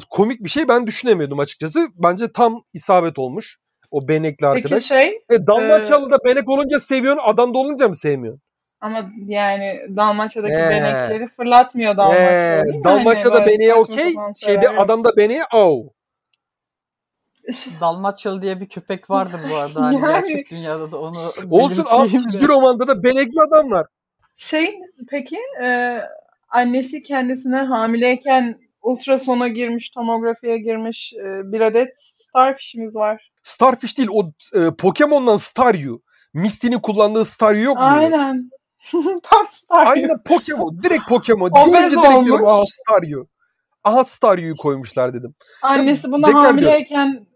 komik 0.10 0.44
bir 0.44 0.50
şey 0.50 0.68
ben 0.68 0.88
düşünemiyordum 0.88 1.40
açıkçası. 1.40 1.88
Bence 1.96 2.32
tam 2.32 2.62
isabet 2.74 3.20
olmuş 3.20 3.58
o 3.92 4.08
benekli 4.08 4.48
arkadaş. 4.48 4.72
Peki 4.72 4.88
şey 4.88 5.22
E, 5.30 5.48
Dalmaçyalı 5.48 6.12
da 6.12 6.18
benek 6.26 6.50
olunca 6.50 6.80
seviyorsun, 6.80 7.22
adam 7.26 7.54
da 7.54 7.58
olunca 7.58 7.88
mı 7.88 7.96
sevmiyorsun? 7.96 8.42
ama 8.82 9.10
yani 9.26 9.80
Dalmaçya'daki 9.98 10.54
Ee. 10.54 10.70
benekleri 10.70 11.28
fırlatmıyor 11.28 11.98
Dalmaçya 11.98 12.60
Ee? 12.60 12.84
Dalmaçya'da 12.84 13.36
Hani 13.42 13.46
beneğe 13.48 13.74
saçma 13.74 13.94
okey, 13.96 14.14
şeyde 14.46 14.70
adamda 14.70 15.18
beneğe 15.18 15.44
au. 15.52 15.84
Dalmaçyalı 17.82 18.42
diye 18.42 18.62
bir 18.62 18.70
köpek 18.70 19.10
vardır 19.10 19.40
bu 19.52 19.56
arada. 19.56 19.82
Hani 19.82 19.96
Yani- 20.02 20.28
gerçek 20.28 20.52
dünyada 20.52 20.92
da 20.92 20.98
onu 21.02 21.18
Olsun 21.50 21.86
de. 21.86 22.18
çizgi 22.24 22.48
romanda 22.48 22.88
da 22.88 23.04
benekli 23.04 23.42
adam 23.48 23.72
var. 23.72 23.86
Şey 24.36 24.80
peki 25.10 25.38
e, 25.64 26.00
annesi 26.50 27.04
kendisine 27.04 27.58
hamileyken 27.58 28.60
ultrasona 28.82 29.48
girmiş, 29.48 29.90
tomografiye 29.90 30.58
girmiş 30.58 31.14
e, 31.14 31.52
bir 31.52 31.62
adet 31.62 31.90
starfish'imiz 31.96 32.96
var. 32.96 33.29
Starfish 33.50 33.98
değil 33.98 34.10
o 34.12 34.32
e, 34.56 34.76
Pokemon'dan 34.76 35.38
Staryu. 35.38 36.02
Misty'nin 36.34 36.80
kullandığı 36.80 37.26
Staryu 37.26 37.64
yok 37.64 37.78
muydu? 37.78 37.90
Aynen. 37.90 38.50
Tam 39.24 39.48
Staryu. 39.50 39.90
Aynen 39.90 40.24
Pokemon. 40.26 40.84
Direkt 40.84 41.10
Pokemon. 41.10 41.52
Görünce 41.54 41.96
direkt 41.96 42.26
diyorum 42.26 42.48
aha 42.48 42.64
Staryu. 42.66 43.28
Aha 43.84 44.06
Staryu'yu 44.06 44.56
koymuşlar 44.56 45.14
dedim. 45.14 45.36
Annesi 45.62 46.12
buna 46.12 46.26
tekrar 46.26 46.46
hamileyken 46.46 47.28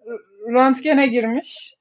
röntgene 0.53 1.07
girmiş. 1.07 1.75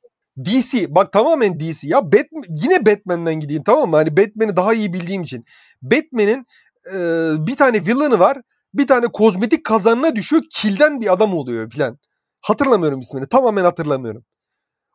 DC 0.45 0.95
bak 0.95 1.13
tamamen 1.13 1.61
DC 1.61 1.89
ya 1.89 2.13
Batman, 2.13 2.45
yine 2.49 2.87
Batman'den 2.87 3.41
gideyim 3.41 3.63
tamam 3.63 3.91
mı? 3.91 3.97
Hani 3.97 4.17
Batman'i 4.17 4.57
daha 4.57 4.75
iyi 4.75 4.93
bildiğim 4.93 5.23
için. 5.23 5.45
Batman'in 5.83 6.47
e, 6.95 6.99
bir 7.47 7.57
tane 7.57 7.87
villain'ı 7.87 8.19
var. 8.19 8.39
Bir 8.75 8.87
tane 8.87 9.07
kozmetik 9.07 9.65
kazanına 9.65 10.17
düşüyor. 10.17 10.43
Kilden 10.51 11.01
bir 11.01 11.13
adam 11.13 11.35
oluyor 11.35 11.71
filan. 11.71 11.99
Hatırlamıyorum 12.43 13.01
ismini. 13.01 13.29
Tamamen 13.29 13.65
hatırlamıyorum. 13.65 14.25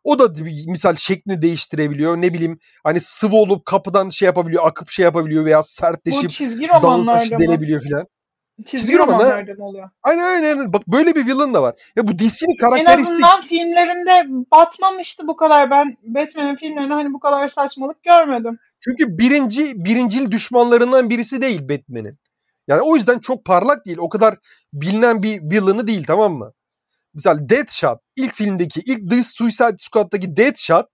O 0.04 0.20
da 0.20 0.28
misal 0.68 0.96
şeklini 0.96 1.42
değiştirebiliyor. 1.42 2.18
Ne 2.18 2.34
bileyim 2.34 2.60
hani 2.84 3.02
sıvı 3.02 3.36
olup 3.36 3.66
kapıdan 3.66 4.10
şey 4.10 4.26
yapabiliyor, 4.26 4.66
akıp 4.66 4.90
şey 4.90 5.04
yapabiliyor 5.04 5.46
veya 5.46 5.60
Bu 5.60 5.64
sertleşip 5.64 6.30
çizgi 6.30 6.68
romanlarda 6.70 7.36
mı? 7.38 7.44
denebiliyor 7.44 7.82
filan. 7.82 8.08
Çizgi, 8.66 8.78
Çizgi 8.78 8.98
romanlarda 8.98 9.54
mı 9.54 9.66
oluyor? 9.66 9.90
Aynen 10.04 10.24
aynen. 10.24 10.74
Bak 10.74 10.88
böyle 10.88 11.16
bir 11.16 11.26
villain 11.26 11.54
da 11.54 11.62
var. 11.62 11.76
Ya 11.96 12.08
bu 12.08 12.20
DC'nin 12.20 12.52
En 12.52 12.58
karakteristik. 12.58 13.14
azından 13.14 13.42
filmlerinde 13.42 14.26
batmamıştı 14.52 15.28
bu 15.28 15.36
kadar. 15.36 15.72
Ben 15.72 15.98
Batman'in 16.04 16.56
filmlerinde 16.56 16.94
hani 16.94 17.14
bu 17.14 17.20
kadar 17.20 17.50
saçmalık 17.50 18.04
görmedim. 18.04 18.60
Çünkü 18.80 19.18
birinci 19.18 19.86
birincil 19.86 20.32
düşmanlarından 20.32 21.10
birisi 21.10 21.42
değil 21.42 21.62
Batman'in. 21.70 22.18
Yani 22.68 22.82
o 22.82 22.96
yüzden 22.96 23.20
çok 23.20 23.46
parlak 23.46 23.86
değil. 23.86 23.98
O 23.98 24.10
kadar 24.10 24.36
bilinen 24.74 25.24
bir 25.24 25.42
villain'ı 25.42 25.88
değil 25.88 26.04
tamam 26.08 26.34
mı? 26.34 26.54
Mesela 27.18 27.50
Deadshot 27.50 28.00
ilk 28.16 28.36
filmdeki 28.36 28.80
ilk 28.86 29.10
The 29.10 29.24
Suicide 29.24 29.76
Squad'daki 29.78 30.38
Deadshot 30.38 30.86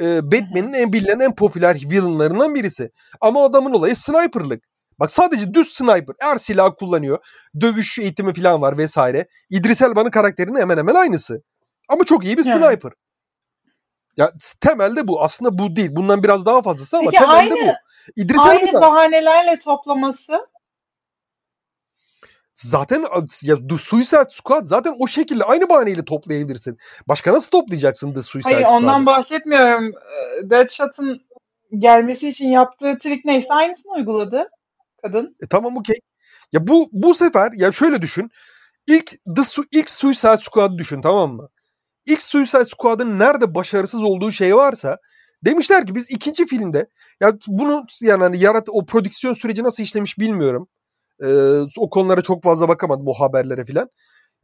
e, 0.00 0.32
Batman'in 0.32 0.72
en 0.72 0.92
bilinen 0.92 1.20
en 1.20 1.34
popüler 1.34 1.74
villainlarından 1.74 2.54
birisi. 2.54 2.90
Ama 3.20 3.44
adamın 3.44 3.72
olayı 3.72 3.96
sniperlık. 3.96 4.62
Bak 5.00 5.10
sadece 5.12 5.54
düz 5.54 5.68
sniper. 5.74 6.14
Her 6.20 6.36
silah 6.38 6.70
kullanıyor. 6.78 7.18
Dövüş 7.60 7.98
eğitimi 7.98 8.34
falan 8.34 8.62
var 8.62 8.78
vesaire. 8.78 9.26
İdris 9.50 9.82
Elba'nın 9.82 10.10
karakterinin 10.10 10.60
hemen 10.60 10.78
hemen 10.78 10.94
aynısı. 10.94 11.42
Ama 11.88 12.04
çok 12.04 12.24
iyi 12.24 12.38
bir 12.38 12.44
Yani. 12.44 12.64
sniper. 12.64 12.92
Ya 14.16 14.32
temelde 14.60 15.08
bu. 15.08 15.22
Aslında 15.22 15.58
bu 15.58 15.76
değil. 15.76 15.88
Bundan 15.92 16.22
biraz 16.22 16.46
daha 16.46 16.62
fazlası 16.62 16.96
ama 16.98 17.10
Peki 17.10 17.22
temelde 17.24 17.36
aynı- 17.54 17.54
bu. 17.54 17.72
İdris 18.16 18.40
Aynı 18.46 18.68
Elba 18.68 18.72
da 18.72 18.80
bahanelerle 18.80 19.58
toplaması 19.58 20.38
zaten 22.56 23.04
ya 23.42 23.56
Suicide 23.78 24.28
Squad 24.28 24.66
zaten 24.66 24.94
o 24.98 25.06
şekilde 25.06 25.44
aynı 25.44 25.68
bahaneyle 25.68 26.04
toplayabilirsin. 26.04 26.78
Başka 27.08 27.32
nasıl 27.32 27.50
toplayacaksın 27.50 28.14
The 28.14 28.22
Suicide 28.22 28.52
Hayır 28.52 28.64
Squad'ı? 28.64 28.78
ondan 28.78 29.06
bahsetmiyorum. 29.06 29.86
Ee, 29.86 30.50
Deadshot'ın 30.50 31.22
gelmesi 31.78 32.28
için 32.28 32.48
yaptığı 32.48 32.98
trik 32.98 33.24
neyse 33.24 33.54
aynısını 33.54 33.92
uyguladı 33.92 34.48
kadın. 35.02 35.36
E, 35.42 35.46
tamam 35.46 35.76
okey. 35.76 35.96
Ya 36.52 36.66
bu 36.66 36.88
bu 36.92 37.14
sefer 37.14 37.52
ya 37.54 37.72
şöyle 37.72 38.02
düşün. 38.02 38.30
İlk 38.86 39.10
The 39.36 39.44
Su 39.44 39.64
ilk 39.72 39.90
Suicide 39.90 40.36
Squad'ı 40.36 40.78
düşün 40.78 41.00
tamam 41.00 41.32
mı? 41.32 41.48
İlk 42.06 42.22
Suicide 42.22 42.64
Squad'ın 42.64 43.18
nerede 43.18 43.54
başarısız 43.54 44.02
olduğu 44.02 44.32
şey 44.32 44.56
varsa 44.56 44.98
demişler 45.44 45.86
ki 45.86 45.94
biz 45.94 46.10
ikinci 46.10 46.46
filmde 46.46 46.86
ya 47.20 47.32
bunu 47.46 47.86
yani 48.00 48.22
hani 48.22 48.38
yarat 48.38 48.68
o 48.68 48.86
prodüksiyon 48.86 49.34
süreci 49.34 49.62
nasıl 49.62 49.82
işlemiş 49.82 50.18
bilmiyorum. 50.18 50.68
Ee, 51.24 51.60
o 51.78 51.90
konulara 51.90 52.22
çok 52.22 52.42
fazla 52.42 52.68
bakamadım 52.68 53.08
o 53.08 53.12
haberlere 53.12 53.64
filan. 53.64 53.88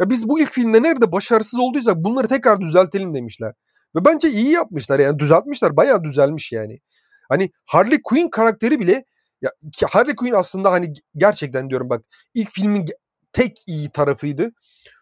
Ya 0.00 0.11
biz 0.11 0.29
bu 0.29 0.41
ilk 0.41 0.52
filmde 0.52 0.83
nerede 0.83 1.12
başarısız 1.12 1.61
olduysak 1.61 1.97
bunları 1.97 2.29
tekrar 2.29 2.61
düzeltelim 2.61 3.14
demişler. 3.14 3.52
Ve 3.97 4.05
bence 4.05 4.29
iyi 4.29 4.50
yapmışlar 4.50 5.00
yani 5.00 5.19
düzeltmişler 5.19 5.76
bayağı 5.76 6.05
düzelmiş 6.05 6.52
yani. 6.52 6.81
Hani 7.29 7.50
Harley 7.67 8.02
Quinn 8.05 8.29
karakteri 8.29 8.81
bile 8.81 9.05
ya 9.43 9.50
Harley 9.91 10.17
Quinn 10.17 10.33
aslında 10.35 10.73
hani 10.73 10.95
gerçekten 11.17 11.71
diyorum 11.71 11.91
bak 11.91 12.05
ilk 12.35 12.50
filmin 12.50 12.87
tek 13.33 13.52
iyi 13.67 13.91
tarafıydı. 13.91 14.50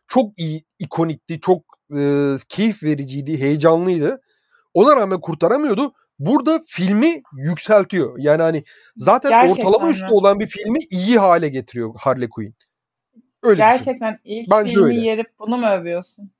Çok 0.08 0.40
iyi, 0.40 0.64
ikonikti, 0.78 1.40
çok 1.40 1.62
e, 1.96 2.34
keyif 2.48 2.82
vericiydi, 2.82 3.40
heyecanlıydı. 3.40 4.20
Ona 4.74 4.96
rağmen 4.96 5.20
kurtaramıyordu. 5.20 5.92
Burada 6.20 6.60
filmi 6.66 7.22
yükseltiyor. 7.36 8.14
Yani 8.18 8.42
hani 8.42 8.64
zaten 8.96 9.30
Gerçekten 9.30 9.64
ortalama 9.64 9.86
mi? 9.86 9.92
üstü 9.92 10.06
olan 10.10 10.40
bir 10.40 10.46
filmi 10.46 10.78
iyi 10.90 11.18
hale 11.18 11.48
getiriyor 11.48 11.94
Harley 11.98 12.28
Quinn. 12.28 12.54
Öyle 13.42 13.62
düşün. 13.62 13.70
Gerçekten 13.70 14.18
ilk 14.24 14.50
Bence 14.50 14.70
filmi 14.74 14.84
öyle. 14.86 15.00
yerip 15.00 15.26
bunu 15.38 15.56
mu 15.58 15.66
övüyorsun? 15.66 16.30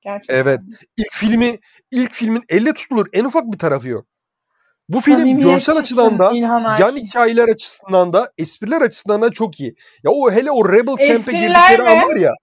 Gerçekten. 0.00 0.36
Evet. 0.36 0.60
İlk 0.96 1.12
filmi 1.12 1.58
ilk 1.90 2.12
filmin 2.12 2.42
elle 2.48 2.72
tutulur 2.72 3.06
en 3.12 3.24
ufak 3.24 3.52
bir 3.52 3.58
tarafı 3.58 3.88
yok. 3.88 4.06
Bu 4.88 5.00
film 5.00 5.38
görsel 5.38 5.76
açıdan 5.76 6.18
da 6.18 6.32
yan 6.80 6.96
hikayeler 6.96 7.48
açısından 7.48 8.12
da 8.12 8.32
espriler 8.38 8.80
açısından 8.80 9.22
da 9.22 9.30
çok 9.30 9.60
iyi. 9.60 9.74
Ya 10.04 10.10
o 10.10 10.30
hele 10.30 10.50
o 10.50 10.72
Rebel 10.72 11.08
Camp'e 11.08 11.32
girdikleri 11.32 11.82
an 11.82 12.08
var 12.08 12.16
ya. 12.16 12.34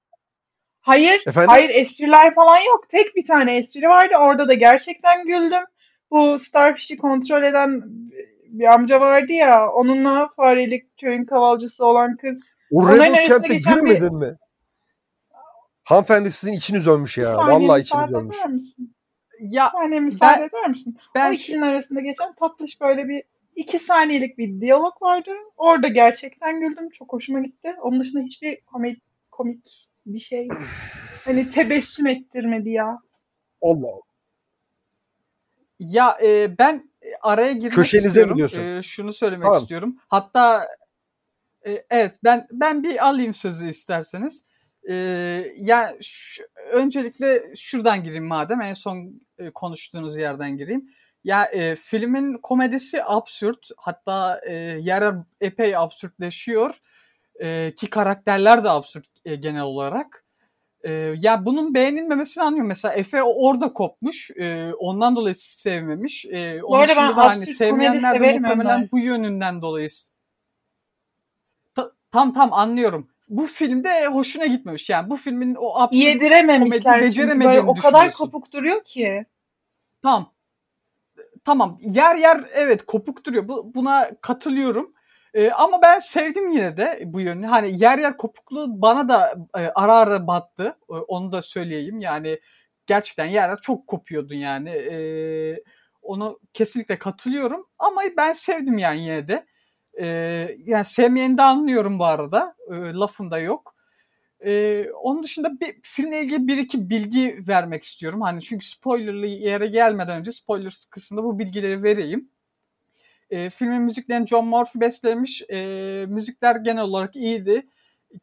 Hayır, 0.82 1.24
Efendim? 1.28 1.50
hayır 1.50 1.70
espriler 1.70 2.36
falan 2.36 2.58
yok. 2.58 2.90
Tek 2.90 3.16
bir 3.16 3.26
tane 3.26 3.58
espri 3.58 3.90
vardı. 3.90 4.14
Orada 4.20 4.48
da 4.48 4.54
gerçekten 4.54 5.26
güldüm. 5.26 5.64
Bu 6.12 6.40
Starfish'i 6.40 6.98
kontrol 6.98 7.44
eden 7.44 7.84
bir 8.48 8.74
amca 8.74 9.00
vardı 9.02 9.32
ya. 9.32 9.70
Onunla 9.72 10.30
farelik 10.36 10.98
köyün 10.98 11.26
kavalcısı 11.26 11.86
olan 11.86 12.18
kız. 12.18 12.50
O 12.72 12.82
Onların 12.82 12.96
Rebel 12.96 13.14
arasında 13.14 13.30
Camp'te 13.30 13.54
geçen 13.54 13.76
bir- 13.76 13.82
gülmedin 13.96 14.18
mi? 14.18 14.38
Hanımefendi 15.84 16.32
sizin 16.32 16.54
içiniz 16.54 16.88
ölmüş 16.88 17.18
ya. 17.18 17.38
Vallahi 17.38 17.82
içiniz 17.82 18.02
müsaade 18.10 18.16
ölmüş. 18.18 18.46
misin? 18.46 18.96
Ya 19.40 19.66
Bir 19.74 19.80
saniye 19.80 20.00
müsaade 20.00 20.42
ben- 20.42 20.48
eder 20.48 20.70
misin? 20.70 20.98
ben 21.16 21.26
o 21.26 21.28
şu- 21.30 21.34
ikisinin 21.34 21.62
arasında 21.62 22.00
geçen 22.02 22.34
tatlış 22.36 22.82
böyle 22.82 23.08
bir 23.08 23.24
iki 23.56 23.80
saniyelik 23.80 24.38
bir 24.38 24.62
diyalog 24.62 25.02
vardı. 25.02 25.32
Orada 25.58 25.88
gerçekten 25.88 26.60
güldüm. 26.60 26.90
Çok 26.90 27.14
hoşuma 27.14 27.40
gitti. 27.40 27.76
Onun 27.82 28.00
dışında 28.00 28.22
hiçbir 28.22 28.62
komik, 28.62 29.02
komik 29.32 29.90
bir 30.06 30.20
şey 30.20 30.48
hani 31.26 31.50
tebessüm 31.50 32.08
ettirmedi 32.08 32.70
ya. 32.70 33.00
Allah 33.62 33.88
Allah. 33.88 34.02
Ya 35.80 36.18
e, 36.24 36.58
ben 36.58 36.92
e, 37.02 37.08
araya 37.22 37.52
girmek 37.52 37.72
Köşenize 37.72 38.08
istiyorum. 38.08 38.78
E, 38.80 38.84
şunu 38.84 39.14
söylemek 39.14 39.46
Tamam. 39.46 39.62
istiyorum. 39.62 39.96
Hatta 40.08 40.68
e, 41.68 41.86
evet 41.90 42.16
ben 42.24 42.48
ben 42.52 42.84
bir 42.84 43.08
alayım 43.08 43.34
sözü 43.34 43.70
isterseniz. 43.70 44.46
E, 44.90 44.94
ya 45.58 45.94
ş- 46.02 46.44
öncelikle 46.74 47.42
şuradan 47.56 48.04
gireyim 48.04 48.26
madem 48.28 48.62
en 48.62 48.74
son 48.74 49.22
e, 49.38 49.50
konuştuğunuz 49.50 50.18
yerden 50.18 50.58
gireyim. 50.58 50.90
Ya 51.24 51.46
e, 51.46 51.76
filmin 51.76 52.34
komedisi 52.34 53.04
absürt 53.04 53.70
hatta 53.78 54.42
e, 54.48 54.54
yer 54.80 55.16
epey 55.42 55.78
absürtleşiyor 55.78 56.80
E, 57.42 57.74
ki 57.76 57.90
karakterler 57.90 58.64
de 58.64 58.70
absürt 58.70 59.08
e, 59.26 59.36
genel 59.36 59.62
olarak. 59.62 60.26
Ee, 60.88 61.16
ya 61.18 61.46
bunun 61.46 61.74
beğenilmemesini 61.74 62.44
anlıyorum. 62.44 62.68
Mesela 62.68 62.94
Efe 62.94 63.24
orada 63.24 63.74
kopmuş. 63.74 64.32
Ee, 64.32 64.72
ondan 64.80 65.16
dolayı 65.16 65.36
sevmemiş. 65.36 66.26
Ee, 66.26 66.64
onun 66.64 66.80
arada 66.80 67.18
ben 67.18 67.28
hani 67.28 67.38
sevmeyenler 67.38 68.22
de 68.22 68.40
muhtemelen 68.40 68.90
bu 68.92 69.00
yönünden 69.00 69.62
dolayı. 69.62 69.90
Ta- 71.76 71.92
tam 72.12 72.34
tam 72.34 72.54
anlıyorum. 72.54 73.08
Bu 73.30 73.46
filmde 73.46 74.06
hoşuna 74.06 74.46
gitmemiş. 74.46 74.90
Yani 74.90 75.10
bu 75.10 75.18
filmin 75.18 75.56
o 75.56 75.80
absürt 75.80 76.02
Yedirememişler 76.02 77.02
beceremediğini 77.02 77.70
o 77.70 77.76
kadar 77.76 78.12
kopuk 78.12 78.52
duruyor 78.52 78.84
ki. 78.84 79.26
Tam. 80.02 80.32
tamam 81.46 81.78
yer 81.82 82.16
yer 82.16 82.46
evet 82.54 82.86
kopuk 82.86 83.26
duruyor. 83.26 83.48
Bu, 83.48 83.72
buna 83.76 84.10
katılıyorum. 84.22 84.94
E, 85.38 85.52
ama 85.52 85.82
ben 85.82 86.00
sevdim 86.00 86.50
yine 86.50 86.78
de 86.78 87.02
bu 87.06 87.22
yönünü. 87.22 87.46
Hani 87.46 87.84
yer 87.84 88.00
yer 88.00 88.18
kopukluğu 88.18 88.82
bana 88.82 89.10
da 89.10 89.36
e, 89.58 89.60
ara 89.60 89.94
ara 89.96 90.28
battı. 90.28 90.78
E, 90.90 90.94
onu 90.94 91.32
da 91.32 91.42
söyleyeyim. 91.42 92.00
Yani 92.00 92.40
gerçekten 92.86 93.26
yer 93.26 93.50
yer 93.50 93.58
çok 93.62 93.88
kopuyordun 93.88 94.36
yani. 94.36 94.70
E, 94.70 95.64
onu 96.02 96.40
kesinlikle 96.54 97.00
katılıyorum. 97.00 97.68
Ama 97.80 98.02
ben 98.18 98.34
sevdim 98.34 98.78
yani 98.78 99.02
yine 99.02 99.28
de. 99.28 99.46
E, 100.00 100.08
yani 100.66 100.86
sevmeyeni 100.86 101.38
de 101.38 101.42
anlıyorum 101.42 102.00
bu 102.00 102.06
arada. 102.06 102.56
E, 102.72 102.74
lafım 102.76 103.32
da 103.32 103.40
yok. 103.40 103.76
Ee, 104.46 104.88
onun 105.02 105.24
dışında 105.24 105.60
bir 105.60 105.76
filmle 105.84 106.22
ilgili 106.22 106.48
bir 106.48 106.58
iki 106.58 106.90
bilgi 106.90 107.40
vermek 107.48 107.84
istiyorum. 107.84 108.22
Hani 108.22 108.42
çünkü 108.42 108.66
spoilerlı 108.66 109.26
yere 109.26 109.68
gelmeden 109.68 110.20
önce 110.20 110.32
spoilers 110.32 110.86
kısmında 110.86 111.24
bu 111.24 111.40
bilgileri 111.40 111.84
vereyim. 111.84 112.30
Ee, 113.30 113.50
filmin 113.50 113.82
müziklerini 113.82 114.28
John 114.28 114.48
Murphy 114.48 114.82
beslemiş. 114.82 115.44
Ee, 115.50 116.06
müzikler 116.10 116.56
genel 116.56 116.84
olarak 116.84 117.16
iyiydi. 117.16 117.68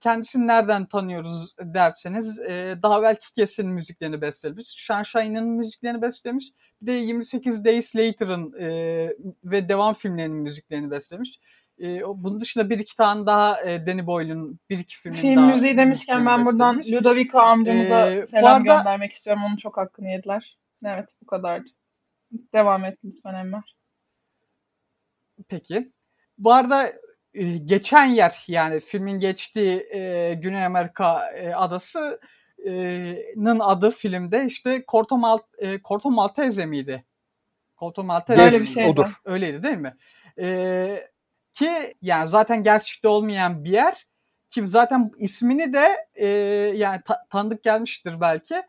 Kendisini 0.00 0.46
nereden 0.46 0.86
tanıyoruz 0.86 1.54
derseniz 1.60 2.40
e, 2.40 2.74
daha 2.82 3.02
belki 3.02 3.32
kesin 3.32 3.68
müziklerini 3.68 4.20
beslemiş. 4.20 4.66
Sunshine'ın 4.68 5.48
müziklerini 5.48 6.02
beslemiş. 6.02 6.44
Bir 6.82 6.86
de 6.86 6.92
28 6.92 7.64
Days 7.64 7.96
Later'ın 7.96 8.52
e, 8.60 8.68
ve 9.44 9.68
devam 9.68 9.94
filmlerinin 9.94 10.36
müziklerini 10.36 10.90
beslemiş. 10.90 11.40
E, 11.82 12.00
bunun 12.06 12.40
dışında 12.40 12.70
bir 12.70 12.78
iki 12.78 12.96
tane 12.96 13.26
daha 13.26 13.62
e, 13.62 13.86
Danny 13.86 14.06
Boyle'un 14.06 14.58
bir 14.70 14.78
iki 14.78 14.98
filmin 14.98 15.16
Film 15.18 15.36
daha 15.36 15.46
müziği 15.46 15.76
demişken 15.76 16.26
ben 16.26 16.44
buradan 16.44 16.78
beslemiş. 16.78 17.00
Ludovico 17.00 17.38
amcamıza 17.38 18.10
Ee, 18.10 18.26
selam 18.26 18.62
arada- 18.62 18.76
göndermek 18.78 19.12
istiyorum. 19.12 19.42
Onun 19.46 19.56
çok 19.56 19.76
hakkını 19.76 20.08
yediler. 20.10 20.58
Evet 20.84 21.14
bu 21.22 21.26
kadardı. 21.26 21.68
Devam 22.54 22.84
et 22.84 22.98
lütfen 23.04 23.34
Enver. 23.34 23.76
Peki. 25.48 25.92
Bu 26.38 26.52
arada 26.52 26.92
e, 27.34 27.56
geçen 27.56 28.04
yer 28.04 28.44
yani 28.48 28.80
filmin 28.80 29.20
geçtiği 29.20 29.86
e, 29.94 30.34
Güney 30.34 30.64
Amerika 30.64 31.30
e, 31.30 31.54
adası'nın 31.54 33.60
adı 33.60 33.90
filmde 33.90 34.44
işte 34.46 34.84
Corto, 34.88 35.18
Mal, 35.18 35.38
e, 35.58 35.78
Corto 35.88 36.10
Maltese 36.10 36.66
miydi? 36.66 37.04
Corto 37.78 38.04
Maltese 38.04 38.42
Yes, 38.42 38.64
bir 38.64 38.68
şeydi. 38.68 38.88
odur. 38.88 39.06
Öyleydi 39.24 39.62
değil 39.62 39.78
mi? 39.78 39.96
E, 40.38 41.08
ki 41.52 41.70
yani 42.02 42.28
zaten 42.28 42.62
gerçekte 42.62 43.08
olmayan 43.08 43.64
bir 43.64 43.70
yer 43.70 44.06
ki 44.50 44.66
zaten 44.66 45.10
ismini 45.18 45.72
de 45.72 45.96
e, 46.14 46.26
yani 46.76 47.00
ta- 47.04 47.26
tanıdık 47.30 47.64
gelmiştir 47.64 48.20
belki. 48.20 48.62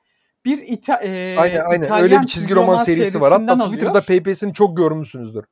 Bir 0.46 0.58
İta, 0.58 0.96
e, 0.96 1.36
Aynen 1.38 1.62
aynen 1.66 1.86
İtalyan 1.86 2.04
öyle 2.04 2.22
bir 2.22 2.28
çizgi 2.28 2.56
roman 2.56 2.84
serisi 2.84 3.22
var. 3.22 3.32
Hatta 3.32 3.38
serisinden 3.38 3.66
Twitter'da 3.66 3.92
alıyor. 3.92 4.24
PP'sini 4.24 4.54
çok 4.54 4.78
görmüşsünüzdür. 4.78 5.46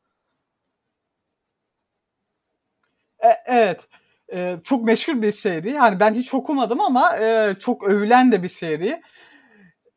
E- 3.24 3.44
evet. 3.46 3.88
E, 4.34 4.58
çok 4.64 4.84
meşhur 4.84 5.22
bir 5.22 5.32
seri. 5.32 5.78
Hani 5.78 6.00
ben 6.00 6.14
hiç 6.14 6.34
okumadım 6.34 6.82
ama 6.82 7.18
e, 7.18 7.56
çok 7.60 7.84
övülen 7.84 8.32
de 8.32 8.44
bir 8.44 8.48
seri. 8.48 9.02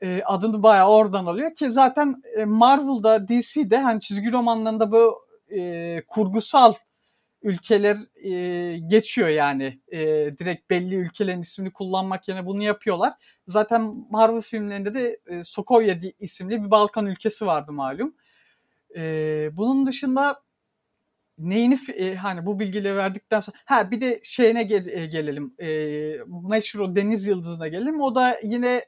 E, 0.02 0.23
adını 0.25 0.62
bayağı 0.62 0.88
oradan 0.90 1.26
alıyor 1.26 1.54
ki 1.54 1.71
zaten 1.71 2.23
e, 2.38 2.45
Marvel'da, 2.45 3.28
DC'de 3.28 3.78
hani 3.78 4.00
çizgi 4.00 4.33
romanlarında 4.33 4.92
bu 4.92 5.14
e, 5.56 6.02
kurgusal 6.09 6.75
ülkeler 7.42 7.97
e, 8.25 8.78
geçiyor 8.78 9.28
yani. 9.28 9.80
E, 9.88 9.99
direkt 10.38 10.71
belli 10.71 10.95
ülkelerin 10.97 11.40
ismini 11.42 11.73
kullanmak 11.73 12.28
yerine 12.28 12.47
bunu 12.47 12.62
yapıyorlar. 12.64 13.12
Zaten 13.47 13.95
Marvel 14.11 14.40
filmlerinde 14.42 14.95
de 14.95 15.18
e, 15.26 15.45
Sokovya 15.45 16.00
isimli 16.21 16.64
bir 16.64 16.71
Balkan 16.71 17.06
ülkesi 17.06 17.47
vardı 17.47 17.73
malum. 17.73 18.14
E, 18.97 19.02
bunun 19.52 19.87
dışında 19.87 20.42
neyini 21.38 21.78
e, 21.96 22.14
hani 22.14 22.46
bu 22.46 22.60
bilgileri 22.60 22.96
verdikten 22.96 23.40
sonra 23.40 23.56
ha 23.64 23.90
bir 23.90 24.00
de 24.00 24.20
şeyine 24.22 24.62
gel- 24.62 24.88
e, 24.88 25.06
gelelim. 25.06 25.54
E, 25.58 25.68
meşhur 26.50 26.80
o 26.80 26.96
Deniz 26.96 27.26
Yıldızı'na 27.26 27.68
gelelim. 27.68 28.00
O 28.00 28.14
da 28.14 28.40
yine 28.42 28.84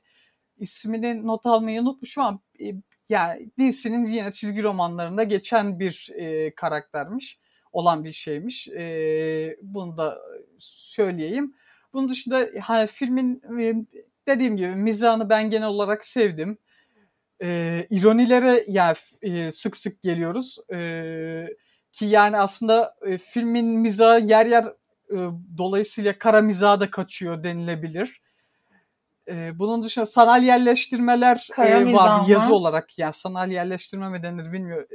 ismini 0.59 1.27
not 1.27 1.47
almayı 1.47 1.81
unutmuşum 1.81 2.23
ama 2.25 2.41
e, 2.61 2.67
yani 3.09 3.51
DC'nin 3.59 4.05
yine 4.05 4.33
çizgi 4.33 4.63
romanlarında 4.63 5.23
geçen 5.23 5.81
bir 5.81 6.11
e, 6.17 6.55
karaktermiş. 6.55 7.39
Olan 7.73 8.05
bir 8.05 8.13
şeymiş. 8.13 8.69
E, 8.69 9.57
bunu 9.63 9.97
da 9.97 10.19
söyleyeyim. 10.59 11.55
Bunun 11.93 12.09
dışında 12.09 12.49
hani 12.63 12.87
filmin 12.87 13.43
e, 13.61 13.75
dediğim 14.27 14.57
gibi 14.57 14.69
mizahını 14.75 15.31
ben 15.31 15.51
genel 15.51 15.69
olarak 15.69 16.07
sevdim. 16.07 16.59
E, 17.43 17.87
ironilere 17.91 18.65
yani 18.69 18.97
e, 19.23 19.53
sık 19.53 19.77
sık 19.77 20.03
geliyoruz. 20.03 20.59
E, 20.73 20.79
ki 21.93 22.05
yani 22.05 22.39
aslında 22.39 22.95
e, 23.07 23.19
filmin 23.19 23.67
mizahı 23.67 24.21
yer 24.21 24.47
yer 24.47 24.65
e, 25.11 25.17
dolayısıyla 25.59 26.19
kara 26.19 26.41
mizaha 26.41 26.81
da 26.81 26.91
kaçıyor 26.91 27.45
denilebilir. 27.45 28.21
E, 29.29 29.59
bunun 29.59 29.83
dışında 29.83 30.07
sanal 30.07 30.43
yerleştirmeler 30.43 31.49
Kara 31.53 31.69
e, 31.69 31.93
var 31.93 32.23
bir 32.23 32.33
yazı 32.33 32.55
olarak. 32.55 32.99
Yani 32.99 33.13
sanal 33.13 33.51
yerleştirme 33.51 34.09
mi 34.09 34.23
denir 34.23 34.53
bilmiyorum. 34.53 34.87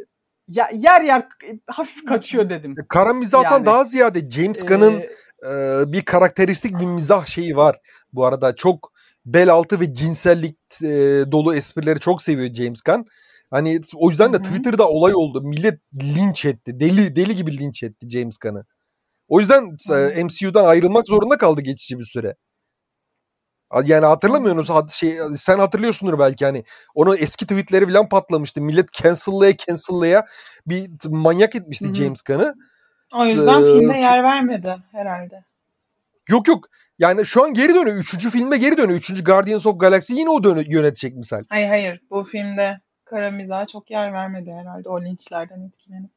Ya, 0.47 0.69
yer 0.73 1.01
yer 1.01 1.19
e, 1.19 1.59
hafif 1.67 2.05
kaçıyor 2.05 2.49
dedim. 2.49 2.75
Kara 2.89 3.13
mizahtan 3.13 3.51
Yani, 3.51 3.65
daha 3.65 3.83
ziyade 3.83 4.29
James 4.29 4.65
Gunn'ın 4.65 4.99
E, 4.99 5.09
e, 5.45 5.83
bir 5.87 6.05
karakteristik 6.05 6.79
bir 6.79 6.85
mizah 6.85 7.25
şeyi 7.25 7.55
var. 7.55 7.79
Bu 8.13 8.25
arada 8.25 8.55
çok 8.55 8.93
bel 9.25 9.49
altı 9.49 9.79
ve 9.79 9.93
cinsellik 9.93 10.57
e, 10.81 10.87
dolu 11.31 11.55
esprileri 11.55 11.99
çok 11.99 12.21
seviyor 12.21 12.53
James 12.53 12.81
Gunn. 12.81 13.05
Hani 13.53 13.81
o 13.95 14.09
yüzden 14.09 14.33
de 14.33 14.37
Hı 14.37 14.41
hı. 14.41 14.43
Twitter'da 14.43 14.89
olay 14.89 15.13
oldu. 15.15 15.41
Millet 15.41 15.79
linç 16.03 16.45
etti. 16.45 16.79
Deli 16.79 17.15
deli 17.15 17.35
gibi 17.35 17.57
linç 17.57 17.83
etti 17.83 18.09
James 18.09 18.37
Gunn'ı. 18.37 18.65
O 19.27 19.39
yüzden 19.39 19.77
e, 19.91 20.23
MCU'dan 20.23 20.65
ayrılmak 20.65 21.07
zorunda 21.07 21.37
kaldı 21.37 21.61
geçici 21.61 21.99
bir 21.99 22.03
süre. 22.03 22.35
Yani 23.85 24.05
hatırlamıyorsunuz 24.05 24.69
hat- 24.69 24.91
şey 24.91 25.17
sen 25.35 25.59
hatırlıyorsundur 25.59 26.19
belki 26.19 26.45
hani 26.45 26.63
onu 26.95 27.15
eski 27.15 27.47
tweetleri 27.47 27.85
falan 27.85 28.09
patlamıştı. 28.09 28.61
Millet 28.61 28.93
cancel'laya 28.93 29.57
cancel'laya 29.57 30.25
bir 30.67 30.89
manyak 31.09 31.55
etmişti 31.55 31.85
Hı 31.85 31.89
hı. 31.89 31.93
James 31.93 32.21
Gunn'ı. 32.21 32.53
O 33.15 33.25
yüzden 33.25 33.61
Ee, 33.61 33.79
filme 33.79 33.99
yer 34.01 34.23
vermedi 34.23 34.77
herhalde. 34.91 35.43
Yok 36.29 36.47
yok. 36.47 36.65
Yani 36.99 37.25
şu 37.25 37.43
an 37.43 37.53
geri 37.53 37.75
dönüyor. 37.75 37.97
Üçüncü 37.97 38.29
filme 38.29 38.57
geri 38.57 38.77
dönüyor. 38.77 38.99
Üçüncü 38.99 39.23
Guardians 39.23 39.65
of 39.65 39.79
Galaxy 39.79 40.13
yine 40.13 40.29
o 40.29 40.43
dönü- 40.43 40.73
yönetecek 40.73 41.15
misal. 41.15 41.43
Hayır 41.49 41.67
hayır 41.67 41.99
bu 42.09 42.23
filmde 42.23 42.79
kara 43.13 43.31
mizaha 43.31 43.65
çok 43.67 43.91
yer 43.91 44.13
vermedi 44.13 44.51
herhalde 44.51 44.89
o 44.89 45.01
linçlerden 45.01 45.61
etkilenip. 45.67 46.09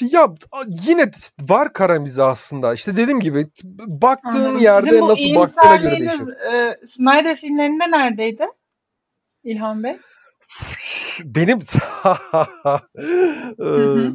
Ya 0.00 0.28
yine 0.66 1.10
var 1.40 1.72
kara 1.72 2.00
mizah 2.00 2.28
aslında. 2.30 2.74
İşte 2.74 2.96
dediğim 2.96 3.20
gibi 3.20 3.46
baktığın 3.86 4.28
Anladım. 4.30 4.58
yerde 4.58 4.86
Sizin 4.90 5.00
bu 5.00 5.08
nasıl 5.08 5.34
baktığına 5.34 5.76
göre 5.76 6.00
değişiyor. 6.00 6.40
e, 6.52 6.78
Snyder 6.86 7.36
filmlerinde 7.36 7.90
neredeydi? 7.90 8.46
İlhan 9.44 9.84
Bey. 9.84 9.96
Benim 11.24 11.58
hı. 13.58 14.12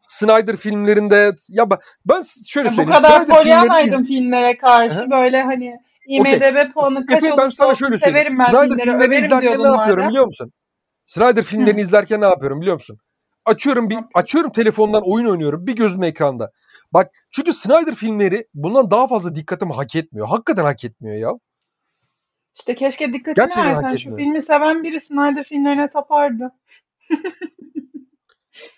Snyder 0.00 0.56
filmlerinde 0.56 1.32
ya 1.48 1.66
ben 2.06 2.22
şöyle 2.48 2.68
Ya 2.68 2.72
bu 2.72 2.76
söyleyeyim. 2.76 3.02
kadar 3.02 3.20
Snyder 3.20 3.36
polyanaydım 3.36 4.02
iz- 4.02 4.08
filmlere 4.08 4.56
karşı 4.58 5.00
Aha. 5.00 5.10
böyle 5.10 5.42
hani. 5.42 5.76
IMDB 6.08 6.72
puanı 6.72 7.06
kaç 7.06 7.22
olursa 7.22 7.36
ben 7.38 7.48
sana 7.48 7.74
şöyle 7.74 7.98
söyleyeyim. 7.98 8.30
Snyder 8.30 8.84
filmleri 8.84 9.16
izlerken 9.16 9.62
ne 9.62 9.66
yapıyorum 9.66 9.76
madem. 9.76 10.08
biliyor 10.08 10.26
musun? 10.26 10.52
Snyder 11.04 11.42
filmlerini 11.42 11.80
Hı. 11.80 11.82
izlerken 11.84 12.20
ne 12.20 12.24
yapıyorum 12.24 12.60
biliyor 12.60 12.74
musun? 12.74 12.98
Açıyorum 13.44 13.90
bir 13.90 13.98
açıyorum 14.14 14.52
telefondan 14.52 15.02
oyun 15.06 15.26
oynuyorum. 15.26 15.66
Bir 15.66 15.76
gözüm 15.76 16.02
ekranda. 16.02 16.52
Bak 16.92 17.10
çünkü 17.30 17.52
Snyder 17.52 17.94
filmleri 17.94 18.48
bundan 18.54 18.90
daha 18.90 19.08
fazla 19.08 19.34
dikkatimi 19.34 19.72
hak 19.72 19.96
etmiyor. 19.96 20.26
Hakikaten 20.28 20.64
hak 20.64 20.84
etmiyor 20.84 21.16
ya. 21.16 21.38
İşte 22.54 22.74
keşke 22.74 23.12
dikkatini 23.12 23.34
Gerçekten 23.46 23.70
versen 23.70 23.88
şu 23.88 23.96
etmiyor. 23.96 24.18
filmi 24.18 24.42
seven 24.42 24.82
biri 24.82 25.00
Snyder 25.00 25.44
filmlerine 25.44 25.90
tapardı. 25.90 26.52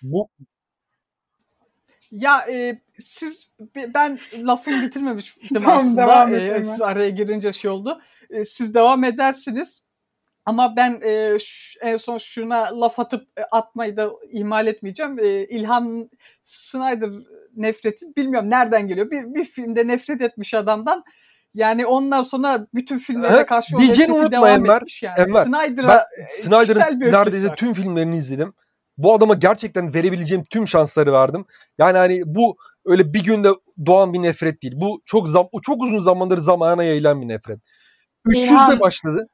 Bu 0.03 0.29
Ya 2.11 2.41
e, 2.51 2.81
siz 2.99 3.51
be- 3.77 3.95
ben 3.95 4.19
lafımı 4.39 4.83
bitirmemiştim 4.83 5.43
Tamam, 5.55 5.77
aslında. 5.77 6.31
E, 6.31 6.65
siz 6.65 6.83
araya 6.83 7.11
girince 7.11 7.53
şey 7.53 7.71
oldu. 7.71 8.01
E, 8.31 8.45
siz 8.45 8.75
devam 8.75 9.05
edersiniz. 9.05 9.86
Ama 10.47 10.77
ben 10.77 11.01
e, 11.05 11.39
ş- 11.39 11.79
en 11.83 11.97
son 11.97 12.19
şuna 12.19 12.81
laf 12.81 12.99
atıp 12.99 13.29
e, 13.39 13.43
atmayı 13.43 13.97
da 13.97 14.11
ihmal 14.31 14.67
etmeyeceğim. 14.67 15.19
E, 15.19 15.45
İlhan 15.45 16.11
Snyder 16.43 17.11
nefreti 17.57 18.07
bilmiyorum 18.17 18.51
nereden 18.51 18.89
geliyor. 18.89 19.11
Bir, 19.11 19.35
bir 19.35 19.45
filmde 19.45 19.87
nefret 19.87 20.21
etmiş 20.21 20.55
adamdan. 20.55 21.05
Yani 21.55 21.87
ondan 21.87 22.23
sonra 22.23 22.67
bütün 22.75 22.99
filmlere 22.99 23.47
karşı 23.47 23.77
o 23.77 23.81
nefreti 23.81 24.13
unutma 24.13 24.33
devam 24.33 24.49
Enver. 24.49 24.77
etmiş 24.77 25.03
yani. 25.03 25.21
Enver, 25.21 25.45
Snyder'a 25.45 25.89
ben 25.89 26.25
e, 26.25 26.29
Snyder'ın 26.29 27.01
neredeyse 27.01 27.49
var. 27.49 27.57
tüm 27.57 27.75
filmlerini 27.75 28.17
izledim. 28.17 28.55
Bu 28.99 29.15
adama 29.15 29.35
gerçekten 29.35 29.95
verebileceğim 29.95 30.45
tüm 30.45 30.69
şansları 30.69 31.13
verdim. 31.13 31.45
Yani 31.79 31.99
hani 31.99 32.23
bu 32.27 32.57
öyle 32.85 33.13
bir 33.13 33.25
günde 33.25 33.49
doğan 33.87 34.13
bir 34.13 34.23
nefret 34.23 34.63
değil. 34.63 34.75
Bu 34.77 35.03
çok 35.05 35.29
zam 35.29 35.49
çok 35.63 35.83
uzun 35.83 35.99
zamandır 35.99 36.39
zamana 36.39 36.85
yayılan 36.85 37.21
bir 37.21 37.29
nefret. 37.29 37.59
300'de 38.27 38.39
İlhan, 38.39 38.81
başladı. 38.81 39.29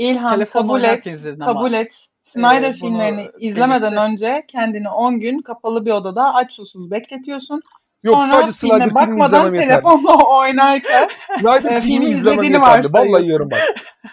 İlhan 0.00 0.34
Telefonla 0.34 0.66
kabul 0.66 0.84
et, 0.84 1.06
izledin 1.06 1.40
ama. 1.40 1.54
kabul 1.54 1.72
et. 1.72 2.06
Snyder 2.22 2.74
filmlerini 2.74 3.30
izlemeden 3.38 3.92
birlikte... 3.92 4.04
önce 4.04 4.44
kendini 4.48 4.88
10 4.88 5.20
gün 5.20 5.38
kapalı 5.42 5.86
bir 5.86 5.90
odada 5.90 6.34
aç 6.34 6.52
susuz 6.52 6.90
bekletiyorsun. 6.90 7.62
Yok, 8.02 8.14
Sonra 8.14 8.28
sadece 8.28 8.52
Snyder 8.52 8.94
bakmadan 8.94 9.52
telefonla 9.52 10.14
oynarken 10.38 11.08
Snyder 11.40 11.76
e, 11.76 11.80
filmi 11.80 12.04
izlediğini 12.04 12.60
varsayıyorsun. 12.60 12.92
Vallahi 12.92 13.24
yiyorum 13.24 13.50
bak. 13.50 13.58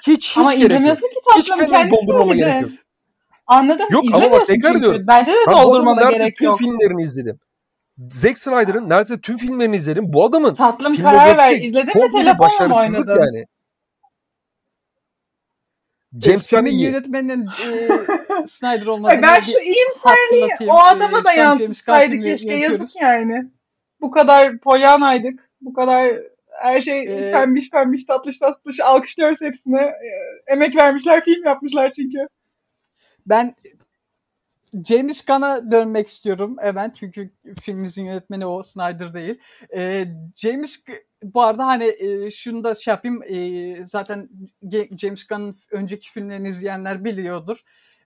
Hiç 0.08 0.30
hiç 0.30 0.38
Ama 0.38 0.54
izlemiyorsun 0.54 1.08
ki 1.08 1.16
tatlım 1.34 1.68
kendisi 1.68 2.38
gerek 2.38 2.62
yok. 2.62 2.72
Anladım. 3.48 3.88
Yok 3.92 4.04
ama 4.14 4.32
bak 4.32 4.46
tekrar 4.46 4.76
ediyorum. 4.76 5.04
Bence 5.08 5.32
de 5.32 5.52
doldurmana 5.52 6.12
gerek 6.12 6.42
yok. 6.42 6.58
tüm 6.58 6.68
filmlerini 6.68 7.02
izledim. 7.02 7.40
Zack 8.10 8.40
Snyder'ın 8.40 8.90
neredeyse 8.90 9.22
tüm 9.22 9.38
filmlerini 9.38 9.76
izledim. 9.76 10.14
Bu 10.14 10.26
adamın 10.26 10.54
Tatlım 10.54 10.96
karar 10.96 11.38
ver. 11.38 11.62
İzledin 11.62 12.04
mi 12.04 12.10
telefonla 12.12 12.68
mı 12.68 12.76
oynadın? 12.76 13.22
yani. 13.22 13.46
James 16.22 16.48
Gunn'ın 16.48 16.70
yönetmeninin 16.70 17.46
e, 18.44 18.48
Snyder 18.48 18.86
olmadığını 18.86 19.22
Ben 19.22 19.42
şu 19.42 19.60
iyimserliği 19.60 20.72
o 20.72 20.80
adama 20.80 21.24
da 21.24 21.34
yansıtsaydı 21.34 22.20
keşke 22.20 22.54
yazık 22.54 23.02
yani. 23.02 23.46
Bu 24.02 24.12
kadar 24.12 24.58
polyanaydık. 24.58 25.50
Bu 25.62 25.74
kadar 25.74 26.14
her 26.62 26.82
şey 26.82 27.00
ee, 27.02 27.32
pembiş 27.32 27.70
pembiş 27.70 28.04
tatlış 28.04 28.40
tatlış 28.40 28.80
alkışlıyoruz 28.80 29.42
hepsine. 29.42 29.82
Ee, 29.82 30.54
emek 30.54 30.76
vermişler 30.76 31.24
film 31.24 31.46
yapmışlar 31.46 31.92
çünkü. 31.92 32.28
Ben 33.26 33.56
James 34.86 35.26
Gunn'a 35.26 35.72
dönmek 35.72 36.08
istiyorum 36.08 36.58
hemen 36.62 36.90
çünkü 36.90 37.30
filmimizin 37.62 38.06
yönetmeni 38.06 38.46
o 38.46 38.64
Snyder 38.64 39.14
değil. 39.14 39.40
Ee, 39.76 40.06
James 40.36 40.84
bu 41.34 41.42
arada 41.42 41.68
hani 41.68 41.96
e, 42.00 42.32
şunu 42.32 42.64
da 42.64 42.76
şey 42.76 42.92
yapayım 42.92 43.24
e, 43.24 43.86
zaten 43.86 44.30
James 44.98 45.28
Gunn'ın 45.28 45.56
önceki 45.72 46.12
filmlerini 46.12 46.50
izleyenler 46.50 47.06
biliyordur. 47.06 47.64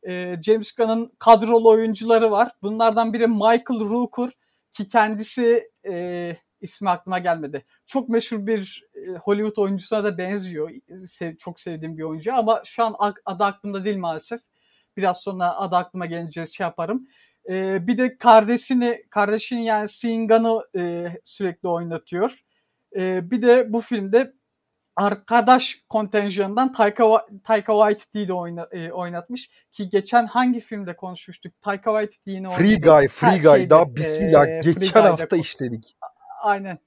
E, 0.07 0.41
James 0.43 0.71
Gunn'ın 0.71 1.11
kadrolu 1.19 1.69
oyuncuları 1.69 2.31
var. 2.31 2.51
Bunlardan 2.61 3.13
biri 3.13 3.27
Michael 3.27 3.89
Rooker 3.89 4.31
ki 4.71 4.87
kendisi 4.87 5.69
e, 5.89 6.37
ismi 6.61 6.89
aklıma 6.89 7.19
gelmedi. 7.19 7.65
Çok 7.87 8.09
meşhur 8.09 8.47
bir 8.47 8.85
e, 8.95 9.11
Hollywood 9.11 9.57
oyuncusuna 9.57 10.03
da 10.03 10.17
benziyor. 10.17 10.71
Sev, 11.07 11.35
çok 11.35 11.59
sevdiğim 11.59 11.97
bir 11.97 12.03
oyuncu 12.03 12.33
ama 12.33 12.61
şu 12.65 12.83
an 12.83 12.95
adı 13.25 13.43
aklımda 13.43 13.85
değil 13.85 13.97
maalesef. 13.97 14.41
Biraz 14.97 15.21
sonra 15.21 15.57
adı 15.57 15.75
aklıma 15.75 16.05
gelince 16.05 16.45
şey 16.45 16.63
yaparım. 16.63 17.07
E, 17.49 17.87
bir 17.87 17.97
de 17.97 18.17
kardeşini, 18.17 19.03
kardeşini 19.09 19.65
yani 19.65 19.89
Singan'ı 19.89 20.79
e, 20.79 21.07
sürekli 21.23 21.67
oynatıyor. 21.69 22.43
E, 22.95 23.31
bir 23.31 23.41
de 23.41 23.73
bu 23.73 23.81
filmde 23.81 24.33
arkadaş 24.95 25.83
kontenjanından 25.89 26.73
Taika, 26.73 27.27
Taika 27.43 27.73
Waititi'yi 27.73 28.27
de 28.27 28.33
oyna, 28.33 28.67
e, 28.71 28.91
oynatmış. 28.91 29.49
Ki 29.71 29.89
geçen 29.89 30.25
hangi 30.25 30.59
filmde 30.59 30.95
konuşmuştuk? 30.95 31.61
Taika 31.61 31.91
Waititi 31.91 32.29
yine 32.29 32.49
oynadı. 32.49 32.63
Free 32.63 32.75
Guy, 32.75 33.07
Free 33.07 33.39
Guy. 33.39 33.59
Şeyde, 33.59 33.69
Daha 33.69 33.95
bismillah. 33.95 34.47
E, 34.47 34.61
geçen 34.63 35.01
hafta 35.01 35.37
işledik. 35.37 35.97
Aynen. 36.41 36.77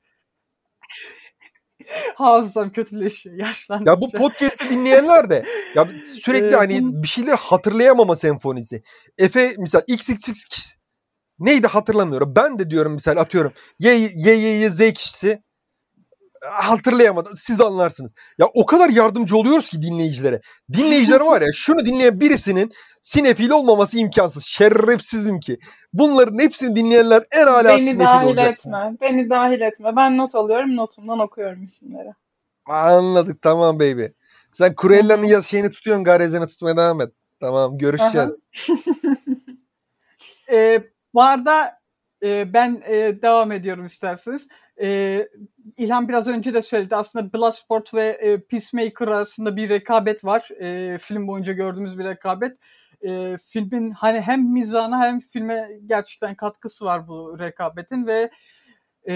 Hafızam 2.14 2.72
kötüleşiyor 2.72 3.36
yaşlandıkça. 3.36 3.92
Ya 3.92 4.00
bu 4.00 4.10
podcast'i 4.10 4.70
dinleyenler 4.70 5.30
de 5.30 5.44
ya 5.74 5.88
sürekli 6.04 6.46
ee, 6.46 6.56
hani 6.56 7.02
bir 7.02 7.08
şeyler 7.08 7.36
hatırlayamama 7.36 8.16
senfonisi. 8.16 8.82
Efe 9.18 9.54
misal 9.58 9.80
XXX 9.86 10.74
neydi 11.38 11.66
hatırlamıyorum. 11.66 12.36
Ben 12.36 12.58
de 12.58 12.70
diyorum 12.70 12.92
misal 12.92 13.16
atıyorum 13.16 13.52
Y 13.78 13.94
Y 13.94 14.10
Y, 14.14 14.60
y 14.60 14.70
Z 14.70 14.92
kişisi 14.92 15.42
hatırlayamadım. 16.52 17.36
Siz 17.36 17.60
anlarsınız. 17.60 18.14
Ya 18.38 18.46
o 18.54 18.66
kadar 18.66 18.88
yardımcı 18.90 19.36
oluyoruz 19.36 19.70
ki 19.70 19.82
dinleyicilere. 19.82 20.40
Dinleyiciler 20.72 21.20
var 21.20 21.40
ya 21.42 21.48
şunu 21.54 21.86
dinleyen 21.86 22.20
birisinin 22.20 22.72
sinefil 23.02 23.50
olmaması 23.50 23.98
imkansız. 23.98 24.44
Şerefsizim 24.44 25.40
ki. 25.40 25.58
Bunların 25.92 26.38
hepsini 26.38 26.76
dinleyenler 26.76 27.24
en 27.30 27.46
hala 27.46 27.68
Beni 27.68 27.80
sinefil 27.80 28.00
dahil 28.00 28.26
olacak. 28.26 28.58
etme. 28.58 28.96
Beni 29.00 29.30
dahil 29.30 29.60
etme. 29.60 29.96
Ben 29.96 30.16
not 30.16 30.34
alıyorum. 30.34 30.76
Notumdan 30.76 31.18
okuyorum 31.18 31.64
isimleri. 31.64 32.12
Anladık 32.66 33.42
tamam 33.42 33.80
baby. 33.80 34.04
Sen 34.52 34.74
Kurella'nın 34.74 35.26
yaz 35.26 35.46
şeyini 35.46 35.70
tutuyorsun. 35.70 36.04
Garezini 36.04 36.46
tutmaya 36.46 36.76
devam 36.76 37.00
et. 37.00 37.12
Tamam 37.40 37.78
görüşeceğiz. 37.78 38.38
e, 40.52 40.82
bu 41.14 41.22
arada 41.22 41.78
e, 42.22 42.52
ben 42.52 42.82
e, 42.86 43.22
devam 43.22 43.52
ediyorum 43.52 43.86
isterseniz. 43.86 44.48
E, 44.80 45.28
İlhan 45.76 46.08
biraz 46.08 46.28
önce 46.28 46.54
de 46.54 46.62
söyledi. 46.62 46.96
Aslında 46.96 47.32
Bloodsport 47.32 47.94
ve 47.94 48.08
e, 48.08 48.40
Peacemaker 48.40 49.08
arasında 49.08 49.56
bir 49.56 49.68
rekabet 49.68 50.24
var. 50.24 50.48
E, 50.60 50.98
film 50.98 51.26
boyunca 51.26 51.52
gördüğümüz 51.52 51.98
bir 51.98 52.04
rekabet. 52.04 52.58
E, 53.02 53.36
filmin 53.46 53.90
hani 53.90 54.20
hem 54.20 54.52
mizahına 54.52 55.00
hem 55.00 55.20
filme 55.20 55.68
gerçekten 55.86 56.34
katkısı 56.34 56.84
var 56.84 57.08
bu 57.08 57.38
rekabetin 57.38 58.06
ve 58.06 58.30
e, 59.08 59.14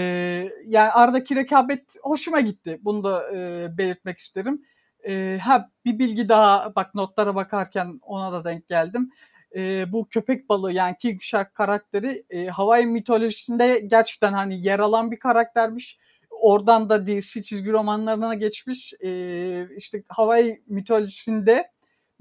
yani 0.65 0.91
aradaki 0.91 1.35
rekabet 1.35 1.95
hoşuma 2.03 2.39
gitti. 2.39 2.79
Bunu 2.81 3.03
da 3.03 3.35
e, 3.35 3.67
belirtmek 3.77 4.17
isterim. 4.17 4.61
E, 5.07 5.39
ha 5.43 5.69
bir 5.85 5.99
bilgi 5.99 6.29
daha 6.29 6.75
bak 6.75 6.95
notlara 6.95 7.35
bakarken 7.35 7.99
ona 8.01 8.31
da 8.33 8.45
denk 8.45 8.67
geldim 8.67 9.11
e, 9.55 9.91
bu 9.91 10.07
köpek 10.09 10.49
balığı 10.49 10.71
yani 10.71 10.95
King 10.97 11.21
Shark 11.21 11.55
karakteri 11.55 12.25
e, 12.29 12.47
Hawaii 12.47 12.85
mitolojisinde 12.85 13.79
gerçekten 13.87 14.33
hani 14.33 14.61
yer 14.61 14.79
alan 14.79 15.11
bir 15.11 15.19
karaktermiş. 15.19 15.99
Oradan 16.29 16.89
da 16.89 17.07
DC 17.07 17.43
çizgi 17.43 17.71
romanlarına 17.71 18.35
geçmiş. 18.35 18.93
E, 19.03 19.75
işte 19.77 20.03
Hawaii 20.07 20.61
mitolojisinde 20.67 21.71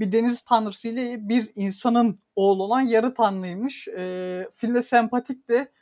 bir 0.01 0.12
deniz 0.12 0.43
tanrısı 0.43 0.88
ile 0.88 1.29
bir 1.29 1.49
insanın 1.55 2.21
oğlu 2.37 2.62
olan 2.62 2.81
yarı 2.81 3.14
tanrıymış. 3.14 3.88
E, 3.88 4.49
filmde 4.53 4.83
sempatik 4.83 5.49
de 5.49 5.73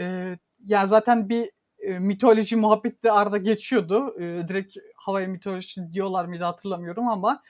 e, 0.00 0.36
yani 0.66 0.88
zaten 0.88 1.28
bir 1.28 1.50
e, 1.78 1.98
mitoloji 1.98 2.56
muhabbeti 2.56 3.02
de 3.02 3.12
arada 3.12 3.38
geçiyordu. 3.38 4.14
E, 4.20 4.48
direkt 4.48 4.76
Hawaii 4.94 5.28
mitolojisi 5.28 5.92
diyorlar 5.92 6.24
mıydı 6.24 6.44
hatırlamıyorum 6.44 7.08
ama 7.08 7.42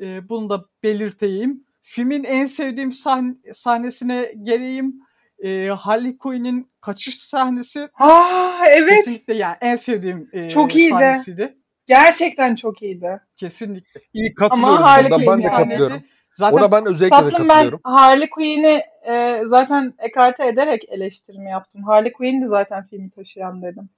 e, 0.00 0.28
bunu 0.28 0.50
da 0.50 0.64
belirteyim. 0.82 1.65
Filmin 1.88 2.24
en 2.24 2.46
sevdiğim 2.46 2.92
sahn 2.92 3.30
sahnesine 3.54 4.32
geleyim. 4.42 5.00
E, 5.38 5.68
Harley 5.68 6.18
Quinn'in 6.18 6.70
kaçış 6.80 7.18
sahnesi. 7.18 7.88
Aa 7.94 8.66
evet. 8.68 9.04
Kesinlikle 9.04 9.34
yani 9.34 9.56
en 9.60 9.76
sevdiğim 9.76 10.30
e, 10.32 10.48
çok 10.48 10.76
iyiydi. 10.76 10.90
sahnesiydi. 10.90 11.56
Gerçekten 11.86 12.54
çok 12.54 12.82
iyiydi. 12.82 13.20
Kesinlikle. 13.36 14.00
İyi 14.12 14.34
katılıyoruz. 14.34 14.74
Ama 14.74 14.90
Harley 14.90 15.10
Quinn 15.10 15.26
ben 15.26 15.42
de 15.42 15.48
katılıyorum. 15.48 16.02
Zaten 16.32 16.58
Ona 16.58 16.72
ben 16.72 16.86
özellikle 16.86 17.16
de 17.16 17.30
katılıyorum. 17.30 17.80
ben 17.84 17.90
Harley 17.90 18.30
Quinn'i 18.30 18.82
e, 19.08 19.42
zaten 19.44 19.94
ekarte 19.98 20.46
ederek 20.46 20.84
eleştirimi 20.88 21.50
yaptım. 21.50 21.82
Harley 21.82 22.12
Quinn'di 22.12 22.46
zaten 22.46 22.86
filmi 22.86 23.10
taşıyan 23.10 23.62
dedim. 23.62 23.88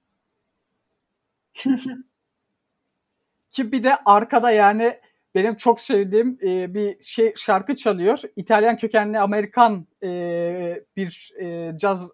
Ki 3.49 3.71
bir 3.71 3.83
de 3.83 3.95
arkada 4.05 4.51
yani 4.51 4.93
benim 5.39 5.55
çok 5.55 5.79
sevdiğim 5.79 6.37
e, 6.43 6.73
bir 6.73 7.01
şey 7.01 7.33
şarkı 7.35 7.77
çalıyor. 7.77 8.19
İtalyan 8.35 8.77
kökenli 8.77 9.19
Amerikan 9.19 9.87
e, 10.03 10.83
bir 10.95 11.33
e, 11.41 11.77
caz 11.77 12.11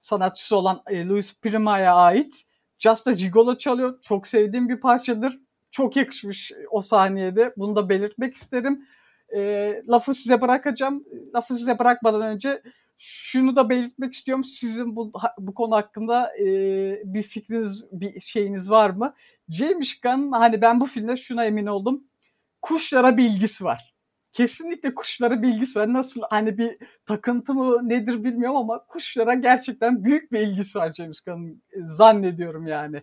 sanatçısı 0.00 0.56
olan 0.56 0.82
e, 0.86 1.06
Luis 1.06 1.40
Prima'ya 1.40 1.94
ait. 1.94 2.42
Just 2.78 3.06
a 3.06 3.12
Gigolo 3.12 3.58
çalıyor. 3.58 3.98
Çok 4.02 4.26
sevdiğim 4.26 4.68
bir 4.68 4.80
parçadır. 4.80 5.38
Çok 5.70 5.96
yakışmış 5.96 6.52
o 6.70 6.80
saniyede. 6.80 7.54
Bunu 7.56 7.76
da 7.76 7.88
belirtmek 7.88 8.34
isterim. 8.34 8.86
E, 9.34 9.82
lafı 9.88 10.14
size 10.14 10.40
bırakacağım. 10.40 11.04
Lafı 11.34 11.54
size 11.54 11.78
bırakmadan 11.78 12.22
önce 12.22 12.62
şunu 12.98 13.56
da 13.56 13.68
belirtmek 13.68 14.14
istiyorum. 14.14 14.44
Sizin 14.44 14.96
bu, 14.96 15.12
bu 15.38 15.54
konu 15.54 15.74
hakkında 15.74 16.36
e, 16.36 16.44
bir 17.04 17.22
fikriniz, 17.22 17.84
bir 17.92 18.20
şeyiniz 18.20 18.70
var 18.70 18.90
mı? 18.90 19.14
James 19.48 20.00
Gunn 20.00 20.32
hani 20.32 20.62
ben 20.62 20.80
bu 20.80 20.86
filmde 20.86 21.16
şuna 21.16 21.44
emin 21.44 21.66
oldum 21.66 22.04
kuşlara 22.62 23.16
bir 23.16 23.24
ilgisi 23.24 23.64
var. 23.64 23.94
Kesinlikle 24.32 24.94
kuşlara 24.94 25.42
bir 25.42 25.48
ilgisi 25.48 25.78
var. 25.78 25.92
Nasıl 25.92 26.22
hani 26.30 26.58
bir 26.58 26.76
takıntı 27.06 27.54
mı 27.54 27.88
nedir 27.88 28.24
bilmiyorum 28.24 28.56
ama 28.56 28.86
kuşlara 28.86 29.34
gerçekten 29.34 30.04
büyük 30.04 30.32
bir 30.32 30.40
ilgisi 30.40 30.78
var 30.78 30.94
James 30.94 31.20
Gunn'ın 31.20 31.62
e, 31.72 31.78
zannediyorum 31.84 32.66
yani. 32.66 33.02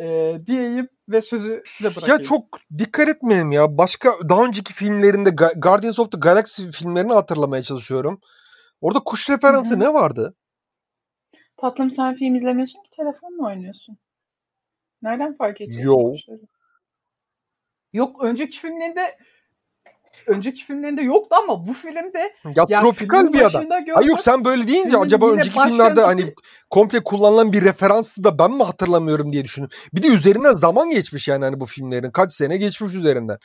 Ee, 0.00 0.40
diyeyim 0.46 0.88
ve 1.08 1.22
sözü 1.22 1.62
size 1.64 1.90
bırakayım. 1.90 2.20
Ya 2.20 2.26
çok 2.26 2.58
dikkat 2.78 3.08
etmeyelim 3.08 3.52
ya. 3.52 3.78
Başka 3.78 4.10
daha 4.28 4.44
önceki 4.44 4.72
filmlerinde 4.72 5.30
Guardians 5.56 5.98
of 5.98 6.12
the 6.12 6.18
Galaxy 6.18 6.70
filmlerini 6.70 7.12
hatırlamaya 7.12 7.62
çalışıyorum. 7.62 8.20
Orada 8.80 9.00
kuş 9.00 9.30
referansı 9.30 9.74
Hı-hı. 9.74 9.80
ne 9.80 9.94
vardı? 9.94 10.34
Tatlım 11.56 11.90
sen 11.90 12.14
film 12.14 12.34
izlemiyorsun 12.34 12.82
ki 12.82 12.90
telefonla 12.96 13.46
oynuyorsun. 13.46 13.98
Nereden 15.02 15.36
fark 15.36 15.60
ediyorsun? 15.60 16.28
Yo. 16.28 16.36
Yok 17.96 18.24
önceki 18.24 18.58
filmlerinde 18.58 19.16
önceki 20.26 20.64
filmlerinde 20.64 21.02
yoktu 21.02 21.36
ama 21.42 21.66
bu 21.66 21.72
filmde 21.72 22.34
ya, 22.56 22.66
ya 22.68 22.80
tropikal 22.80 23.32
bir 23.32 23.40
adam. 23.40 23.64
Ay 23.94 24.06
yok 24.06 24.20
sen 24.20 24.44
böyle 24.44 24.68
deyince 24.68 24.98
acaba 24.98 25.30
önceki 25.30 25.60
filmlerde 25.60 26.00
hani 26.00 26.34
komple 26.70 27.04
kullanılan 27.04 27.52
bir 27.52 27.62
referanstı 27.62 28.24
da 28.24 28.38
ben 28.38 28.50
mi 28.50 28.62
hatırlamıyorum 28.62 29.32
diye 29.32 29.44
düşündüm. 29.44 29.70
Bir 29.94 30.02
de 30.02 30.08
üzerinden 30.08 30.54
zaman 30.54 30.90
geçmiş 30.90 31.28
yani 31.28 31.44
hani 31.44 31.60
bu 31.60 31.66
filmlerin 31.66 32.10
kaç 32.10 32.32
sene 32.32 32.56
geçmiş 32.56 32.94
üzerinden. 32.94 33.38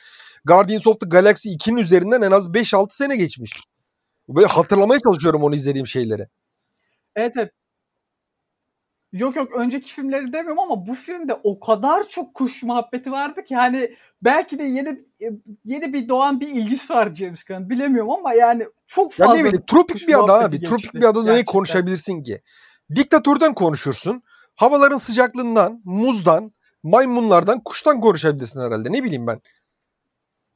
Guardians 0.44 0.86
of 0.86 1.00
the 1.00 1.06
Galaxy 1.08 1.48
2'nin 1.48 1.76
üzerinden 1.76 2.22
en 2.22 2.30
az 2.30 2.46
5-6 2.46 2.86
sene 2.90 3.16
geçmiş. 3.16 3.52
Böyle 4.28 4.46
hatırlamaya 4.46 5.00
çalışıyorum 5.00 5.42
onu 5.42 5.54
izlediğim 5.54 5.86
şeyleri. 5.86 6.26
Evet 7.16 7.32
evet. 7.36 7.52
Yok 9.12 9.36
yok 9.36 9.52
önceki 9.52 9.92
filmleri 9.92 10.32
demiyorum 10.32 10.58
ama 10.58 10.86
bu 10.86 10.94
filmde 10.94 11.40
o 11.44 11.60
kadar 11.60 12.08
çok 12.08 12.34
kuş 12.34 12.62
muhabbeti 12.62 13.12
vardı 13.12 13.44
ki 13.44 13.56
hani 13.56 13.96
belki 14.22 14.58
de 14.58 14.64
yeni 14.64 15.00
yeni 15.64 15.92
bir 15.92 16.08
doğan 16.08 16.40
bir 16.40 16.48
ilgisi 16.48 16.94
var 16.94 17.14
James 17.14 17.44
Gunn 17.44 17.70
bilemiyorum 17.70 18.10
ama 18.10 18.34
yani 18.34 18.66
çok 18.86 19.12
fazla. 19.12 19.32
Ya 19.32 19.42
ne 19.42 19.44
bileyim 19.44 19.64
tropik 19.66 20.08
bir 20.08 20.24
ada 20.24 20.34
abi. 20.34 20.62
Tropik 20.62 20.94
bir 20.94 21.04
adada 21.04 21.32
ne 21.32 21.44
konuşabilirsin 21.44 22.22
ki? 22.22 22.42
Diktatörden 22.94 23.54
konuşursun. 23.54 24.22
Havaların 24.54 24.98
sıcaklığından, 24.98 25.80
muzdan, 25.84 26.52
maymunlardan, 26.82 27.60
kuştan 27.60 28.00
konuşabilirsin 28.00 28.60
herhalde. 28.60 28.92
Ne 28.92 29.04
bileyim 29.04 29.26
ben. 29.26 29.40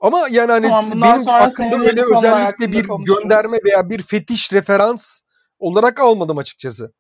Ama 0.01 0.29
yani 0.31 0.53
hani 0.53 0.69
tamam, 0.69 1.03
benim 1.03 1.27
hakkında 1.27 1.77
öyle 1.77 2.03
özellikle 2.17 2.73
bir 2.73 2.87
gönderme 3.05 3.59
veya 3.65 3.91
bir 3.91 4.03
fetiş 4.03 4.53
referans 4.53 5.21
olarak 5.59 6.01
almadım 6.01 6.39
açıkçası 6.39 6.93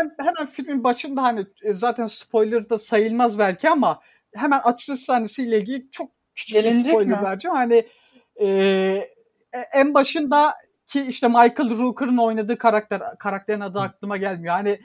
hemen, 0.00 0.14
hemen 0.18 0.46
filmin 0.46 0.84
başında 0.84 1.22
hani 1.22 1.46
e, 1.62 1.74
zaten 1.74 2.06
spoiler 2.06 2.70
da 2.70 2.78
sayılmaz 2.78 3.38
belki 3.38 3.68
ama 3.68 4.00
hemen 4.34 4.58
açılış 4.58 5.00
sahnesiyle 5.00 5.58
ilgili 5.58 5.90
çok 5.90 6.10
küçük 6.34 6.54
Gelinecek 6.54 6.84
bir 6.84 6.90
spoiler 6.90 7.20
mi? 7.20 7.24
vereceğim. 7.24 7.56
Hani 7.56 7.88
e, 8.36 8.46
e, 9.52 9.58
en 9.74 9.94
başında 9.94 10.54
ki 10.86 11.00
işte 11.00 11.28
Michael 11.28 11.78
Rooker'ın 11.78 12.16
oynadığı 12.16 12.58
karakter 12.58 13.02
karakterin 13.18 13.60
adı 13.60 13.80
aklıma 13.80 14.16
gelmiyor. 14.16 14.54
Hani 14.54 14.80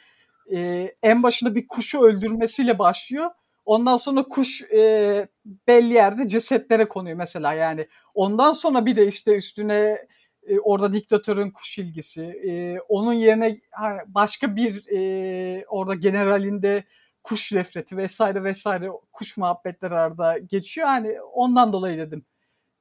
e, 0.55 0.91
en 1.03 1.23
başında 1.23 1.55
bir 1.55 1.67
kuşu 1.67 2.01
öldürmesiyle 2.01 2.79
başlıyor. 2.79 3.31
Ondan 3.65 3.97
sonra 3.97 4.23
kuş 4.23 4.61
e, 4.61 5.27
belli 5.67 5.93
yerde 5.93 6.27
cesetlere 6.27 6.87
konuyor 6.87 7.17
mesela 7.17 7.53
yani. 7.53 7.87
Ondan 8.13 8.51
sonra 8.51 8.85
bir 8.85 8.95
de 8.95 9.07
işte 9.07 9.35
üstüne 9.35 10.07
e, 10.47 10.59
orada 10.59 10.93
diktatörün 10.93 11.51
kuş 11.51 11.77
ilgisi. 11.77 12.23
E, 12.23 12.79
onun 12.79 13.13
yerine 13.13 13.61
başka 14.07 14.55
bir 14.55 14.87
e, 14.87 15.65
orada 15.67 15.95
generalinde 15.95 16.83
kuş 17.23 17.51
nefreti 17.51 17.97
vesaire 17.97 18.43
vesaire 18.43 18.89
kuş 19.11 19.37
muhabbetleri 19.37 19.93
arada 19.95 20.37
geçiyor. 20.37 20.87
Hani 20.87 21.21
ondan 21.21 21.73
dolayı 21.73 21.97
dedim. 21.97 22.25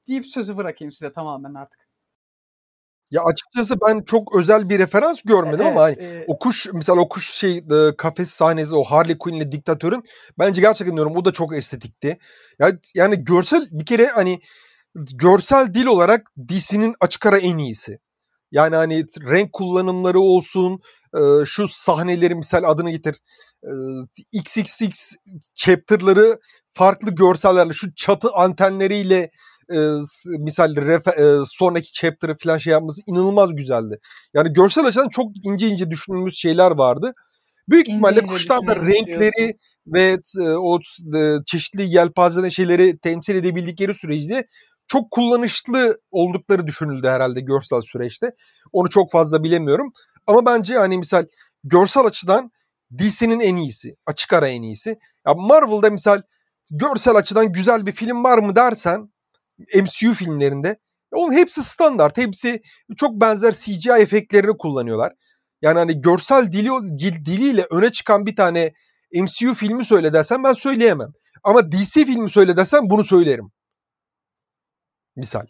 Deyip 0.08 0.26
sözü 0.26 0.56
bırakayım 0.56 0.92
size 0.92 1.12
tamamen 1.12 1.54
artık. 1.54 1.84
Ya 3.10 3.22
açıkçası 3.22 3.80
ben 3.80 4.02
çok 4.02 4.36
özel 4.36 4.68
bir 4.68 4.78
referans 4.78 5.22
görmedim 5.22 5.60
evet, 5.60 5.72
ama 5.72 5.82
hani 5.82 5.96
e... 6.00 6.24
o 6.28 6.38
kuş 6.38 6.66
mesela 6.72 7.00
o 7.00 7.08
kuş 7.08 7.30
şey 7.30 7.56
e, 7.56 7.96
kafes 7.98 8.30
sahnesi 8.30 8.74
o 8.74 8.84
Harley 8.84 9.18
Quinn 9.18 9.36
ile 9.36 9.52
diktatörün 9.52 10.04
bence 10.38 10.60
gerçekten 10.60 10.96
diyorum 10.96 11.16
o 11.16 11.24
da 11.24 11.32
çok 11.32 11.56
estetikti. 11.56 12.18
Ya 12.58 12.72
yani 12.94 13.24
görsel 13.24 13.66
bir 13.70 13.86
kere 13.86 14.06
hani 14.06 14.40
görsel 14.94 15.74
dil 15.74 15.86
olarak 15.86 16.32
DC'nin 16.48 16.94
açık 17.00 17.26
ara 17.26 17.38
en 17.38 17.58
iyisi. 17.58 17.98
Yani 18.52 18.76
hani 18.76 19.04
renk 19.20 19.52
kullanımları 19.52 20.20
olsun, 20.20 20.80
e, 21.16 21.44
şu 21.44 21.68
sahneleri 21.68 22.34
misal 22.34 22.64
adını 22.64 22.90
getir. 22.90 23.16
E, 23.64 23.70
XXX 24.32 25.14
chapter'ları 25.54 26.38
farklı 26.72 27.10
görsellerle 27.10 27.72
şu 27.72 27.94
çatı 27.94 28.28
antenleriyle 28.32 29.30
e, 29.72 29.78
misal 30.38 30.76
refe, 30.76 31.10
e, 31.10 31.44
sonraki 31.46 31.92
chapter'ı 31.92 32.36
falan 32.36 32.58
şey 32.58 32.72
yapması 32.72 33.02
inanılmaz 33.06 33.56
güzeldi. 33.56 33.98
Yani 34.34 34.52
görsel 34.52 34.86
açıdan 34.86 35.08
çok 35.08 35.26
ince 35.44 35.68
ince 35.68 35.90
düşünülmüş 35.90 36.34
şeyler 36.34 36.70
vardı. 36.70 37.12
Büyük 37.68 37.88
ihtimalle 37.88 38.26
kuşlarda 38.26 38.76
renkleri 38.76 39.58
ve 39.86 40.18
e, 40.40 40.48
o 40.48 40.78
e, 41.16 41.36
çeşitli 41.46 41.82
yelpazeden 41.82 42.48
şeyleri 42.48 42.98
temsil 42.98 43.34
edebildikleri 43.34 43.94
sürece 43.94 44.44
çok 44.88 45.10
kullanışlı 45.10 46.00
oldukları 46.10 46.66
düşünüldü 46.66 47.08
herhalde 47.08 47.40
görsel 47.40 47.80
süreçte. 47.80 48.30
Onu 48.72 48.88
çok 48.88 49.12
fazla 49.12 49.42
bilemiyorum. 49.42 49.92
Ama 50.26 50.46
bence 50.46 50.76
hani 50.78 50.98
misal 50.98 51.26
görsel 51.64 52.04
açıdan 52.04 52.50
DC'nin 52.98 53.40
en 53.40 53.56
iyisi. 53.56 53.96
Açık 54.06 54.32
ara 54.32 54.48
en 54.48 54.62
iyisi. 54.62 54.98
Ya 55.26 55.34
Marvel'da 55.34 55.90
misal 55.90 56.22
görsel 56.70 57.14
açıdan 57.14 57.52
güzel 57.52 57.86
bir 57.86 57.92
film 57.92 58.24
var 58.24 58.38
mı 58.38 58.56
dersen 58.56 59.12
MCU 59.58 60.14
filmlerinde 60.14 60.78
onun 61.12 61.32
hepsi 61.32 61.64
standart. 61.64 62.16
Hepsi 62.16 62.62
çok 62.96 63.20
benzer 63.20 63.52
CGI 63.52 63.90
efektlerini 63.90 64.56
kullanıyorlar. 64.58 65.12
Yani 65.62 65.78
hani 65.78 66.00
görsel 66.00 66.52
dili, 66.52 66.70
diliyle 67.24 67.66
öne 67.70 67.92
çıkan 67.92 68.26
bir 68.26 68.36
tane 68.36 68.72
MCU 69.14 69.54
filmi 69.54 69.84
söyle 69.84 70.12
dersen 70.12 70.44
ben 70.44 70.52
söyleyemem. 70.52 71.08
Ama 71.44 71.72
DC 71.72 72.04
filmi 72.04 72.30
söyle 72.30 72.56
dersen 72.56 72.90
bunu 72.90 73.04
söylerim. 73.04 73.50
Misal. 75.16 75.46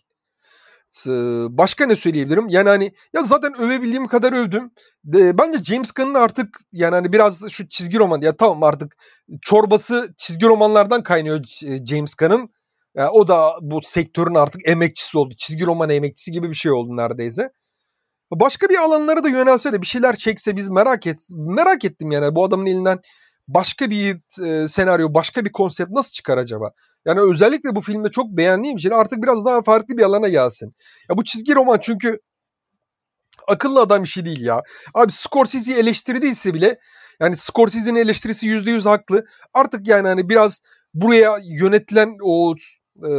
Başka 1.49 1.87
ne 1.87 1.97
söyleyebilirim? 1.97 2.49
Yani 2.49 2.69
hani 2.69 2.93
ya 3.15 3.23
zaten 3.25 3.61
övebildiğim 3.61 4.07
kadar 4.07 4.33
övdüm. 4.33 4.71
De, 5.05 5.39
bence 5.39 5.65
James 5.65 5.93
Gunn'ın 5.93 6.15
artık 6.15 6.59
yani 6.73 6.95
hani 6.95 7.13
biraz 7.13 7.49
şu 7.51 7.69
çizgi 7.69 7.99
roman 7.99 8.21
ya 8.21 8.37
tamam 8.37 8.63
artık 8.63 8.97
çorbası 9.41 10.15
çizgi 10.17 10.47
romanlardan 10.47 11.03
kaynıyor 11.03 11.45
James 11.89 12.15
Gunn'ın. 12.15 12.51
Yani 12.97 13.09
o 13.09 13.29
da 13.29 13.53
bu 13.61 13.83
sektörün 13.83 14.35
artık 14.35 14.69
emekçisi 14.69 15.19
oldu. 15.19 15.35
Çizgi 15.39 15.67
roman 15.67 15.91
emekçisi 15.91 16.33
gibi 16.33 16.51
bir 16.51 16.55
şey 16.55 16.73
oldu 16.73 16.97
neredeyse. 16.97 17.51
Başka 18.33 18.69
bir 18.69 18.79
alanlara 18.79 19.25
da 19.25 19.29
yönelse 19.29 19.73
de 19.73 19.83
bir 19.83 19.87
şeyler 19.87 20.17
çekse 20.17 20.57
biz 20.57 20.69
merak 20.69 21.07
et 21.07 21.19
merak 21.31 21.85
ettim 21.85 22.11
yani 22.11 22.35
bu 22.35 22.45
adamın 22.45 22.67
elinden 22.67 22.99
başka 23.49 23.91
bir 23.91 24.17
e, 24.45 24.69
senaryo, 24.69 25.15
başka 25.15 25.45
bir 25.45 25.53
konsept 25.53 25.91
nasıl 25.91 26.13
çıkar 26.13 26.39
acaba? 26.39 26.73
Yani 27.05 27.21
özellikle 27.31 27.75
bu 27.75 27.81
filmde 27.81 28.11
çok 28.11 28.27
beğendiğim 28.27 28.77
için 28.77 28.91
artık 28.91 29.23
biraz 29.23 29.45
daha 29.45 29.63
farklı 29.63 29.99
bir 29.99 30.03
alana 30.03 30.29
gelsin. 30.29 30.75
Ya 31.11 31.17
bu 31.17 31.25
çizgi 31.25 31.55
roman 31.55 31.79
çünkü 31.83 32.21
akıllı 33.49 33.81
adam 33.81 34.07
şey 34.07 34.25
değil 34.25 34.45
ya. 34.45 34.63
Abi 34.95 35.13
Scorsese'yi 35.13 35.79
eleştirdiyse 35.79 36.55
bile 36.55 36.79
yani 37.21 37.37
Scorsese'nin 37.37 37.97
eleştirisi 37.97 38.47
%100 38.47 38.89
haklı. 38.89 39.27
Artık 39.55 39.89
yani 39.89 40.09
hani 40.09 40.29
biraz 40.29 40.63
buraya 40.95 41.39
yönetilen 41.45 42.17
o 42.23 42.55
e, 42.97 43.11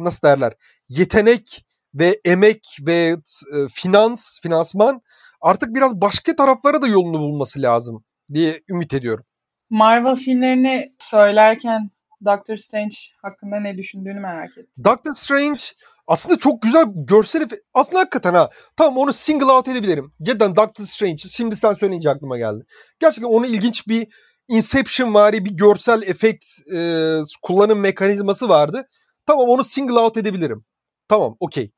nasıl 0.00 0.28
derler 0.28 0.52
yetenek 0.88 1.66
ve 1.94 2.20
emek 2.24 2.76
ve 2.80 3.16
e, 3.54 3.68
finans, 3.72 4.40
finansman 4.40 5.02
artık 5.40 5.74
biraz 5.74 6.00
başka 6.00 6.36
taraflara 6.36 6.82
da 6.82 6.86
yolunu 6.86 7.18
bulması 7.18 7.62
lazım 7.62 8.04
diye 8.34 8.60
ümit 8.68 8.94
ediyorum. 8.94 9.24
Marvel 9.70 10.16
filmlerini 10.16 10.92
söylerken 10.98 11.90
Doctor 12.24 12.56
Strange 12.56 12.96
hakkında 13.22 13.60
ne 13.60 13.78
düşündüğünü 13.78 14.20
merak 14.20 14.50
ettim. 14.58 14.84
Doctor 14.84 15.12
Strange 15.12 15.62
aslında 16.06 16.38
çok 16.38 16.62
güzel 16.62 16.84
görsel 16.94 17.48
aslında 17.74 18.00
hakikaten 18.00 18.34
ha 18.34 18.50
tamam 18.76 18.98
onu 18.98 19.12
single 19.12 19.52
out 19.52 19.68
edebilirim. 19.68 20.12
Cidden 20.22 20.56
Doctor 20.56 20.84
Strange 20.84 21.16
şimdi 21.16 21.56
sen 21.56 21.72
söyleyince 21.72 22.10
aklıma 22.10 22.38
geldi. 22.38 22.64
Gerçekten 23.00 23.30
onu 23.30 23.46
ilginç 23.46 23.88
bir 23.88 24.08
Inception 24.48 25.14
vari 25.14 25.44
bir 25.44 25.50
görsel 25.50 26.02
efekt 26.02 26.44
e, 26.74 27.18
kullanım 27.42 27.80
mekanizması 27.80 28.48
vardı. 28.48 28.88
Tamam 29.26 29.48
onu 29.48 29.64
single 29.64 29.98
out 29.98 30.16
edebilirim. 30.16 30.64
Tamam 31.08 31.36
okey. 31.40 31.70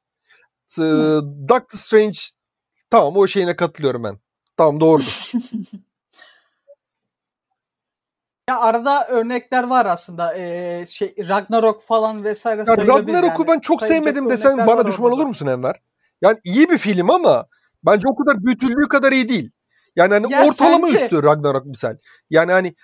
Doctor 1.48 1.78
Strange 1.78 2.18
tamam 2.90 3.16
o 3.16 3.26
şeyine 3.26 3.57
katılıyorum 3.57 4.05
ben. 4.05 4.18
Tamam 4.57 4.81
doğrudur. 4.81 5.33
Ya 8.48 8.61
arada 8.61 9.07
örnekler 9.09 9.62
var 9.62 9.87
aslında. 9.87 10.38
Ee, 10.38 10.87
şey 10.87 11.14
Ragnarok 11.28 11.83
falan 11.83 12.24
vesaire 12.24 12.64
ya 12.66 12.76
Ragnarok'u 12.76 13.42
yani. 13.42 13.48
ben 13.48 13.61
çok 13.61 13.83
sevmedim 13.83 14.31
desen 14.31 14.66
bana 14.66 14.87
düşman 14.87 15.12
olur 15.12 15.26
musun 15.26 15.46
Enver? 15.46 15.81
Yani 16.22 16.38
iyi 16.44 16.70
bir 16.70 16.78
film 16.78 17.11
ama 17.11 17.46
bence 17.85 18.09
o 18.09 18.16
kadar 18.16 18.44
bütünlüğü 18.44 18.88
kadar 18.88 19.12
iyi 19.12 19.28
değil. 19.28 19.50
Yani 19.96 20.14
hani 20.14 20.33
ya 20.33 20.46
ortalama 20.46 20.87
sence... 20.87 21.05
üstü 21.05 21.22
Ragnarok 21.22 21.66
misal. 21.66 21.96
Yani 22.31 22.52
hani 22.52 22.74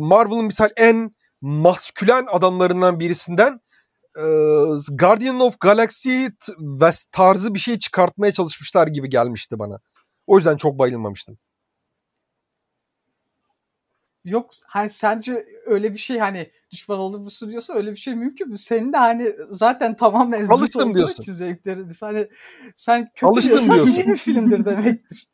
Marvel'ın 0.00 0.44
misal 0.44 0.68
en 0.76 1.10
maskülen 1.40 2.26
adamlarından 2.30 3.00
birisinden 3.00 3.60
Guardian 4.92 5.40
of 5.40 5.60
Galaxy 5.60 6.26
tarzı 7.12 7.54
bir 7.54 7.58
şey 7.58 7.78
çıkartmaya 7.78 8.32
çalışmışlar 8.32 8.86
gibi 8.86 9.10
gelmişti 9.10 9.58
bana. 9.58 9.78
O 10.26 10.36
yüzden 10.36 10.56
çok 10.56 10.78
bayılmamıştım. 10.78 11.38
Yok 14.24 14.50
hani 14.66 14.90
sence 14.90 15.46
öyle 15.66 15.92
bir 15.92 15.98
şey 15.98 16.18
hani 16.18 16.50
düşman 16.70 16.98
olur 16.98 17.18
musun 17.18 17.50
diyorsa 17.50 17.74
öyle 17.74 17.90
bir 17.92 17.96
şey 17.96 18.14
mümkün 18.14 18.48
mü? 18.48 18.58
Senin 18.58 18.92
de 18.92 18.96
hani 18.96 19.32
zaten 19.50 19.96
tamamen 19.96 20.44
zıt 20.44 20.76
olduğu 20.76 20.94
diyorsun. 20.94 21.22
için 21.22 21.32
zevkleriniz. 21.32 22.02
Hani 22.02 22.28
sen 22.76 23.04
kötü 23.14 23.26
Alıştım 23.26 23.54
diyorsan 23.56 23.74
diyorsun. 23.74 23.94
iyi 23.94 24.06
bir 24.08 24.16
filmdir 24.16 24.64
demektir. 24.64 25.28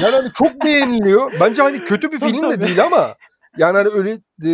yani 0.00 0.16
hani 0.16 0.32
çok 0.34 0.64
beğeniliyor. 0.64 1.32
Bence 1.40 1.62
hani 1.62 1.78
kötü 1.78 2.12
bir 2.12 2.20
film 2.20 2.50
de 2.50 2.60
değil 2.62 2.84
ama 2.84 3.14
yani 3.58 3.76
hani 3.76 3.88
öyle 3.88 4.10
e, 4.44 4.52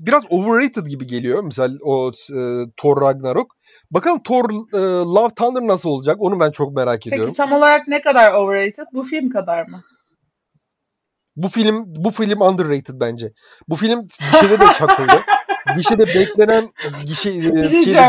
biraz 0.00 0.24
overrated 0.30 0.86
gibi 0.86 1.06
geliyor. 1.06 1.44
Mesela 1.44 1.74
o 1.84 2.10
e, 2.36 2.40
Thor 2.76 3.02
Ragnarok. 3.02 3.56
Bakalım 3.90 4.22
Thor 4.22 4.44
e, 4.74 4.78
Love 5.14 5.34
Thunder 5.34 5.62
nasıl 5.62 5.88
olacak? 5.88 6.16
Onu 6.20 6.40
ben 6.40 6.50
çok 6.50 6.76
merak 6.76 7.06
ediyorum. 7.06 7.26
Peki 7.26 7.36
tam 7.36 7.52
olarak 7.52 7.88
ne 7.88 8.00
kadar 8.02 8.32
overrated? 8.32 8.84
Bu 8.92 9.02
film 9.02 9.30
kadar 9.30 9.66
mı? 9.68 9.80
Bu 11.42 11.48
film 11.48 11.84
bu 11.86 12.10
film 12.10 12.40
underrated 12.40 12.94
bence. 13.00 13.32
Bu 13.68 13.76
film 13.76 14.06
gişede 14.32 14.60
de 14.60 14.64
çakıldı. 14.78 15.22
gişede 15.76 16.06
beklenen 16.06 16.68
gişe 17.06 17.32
şey 17.32 17.42
şeyde 17.42 17.50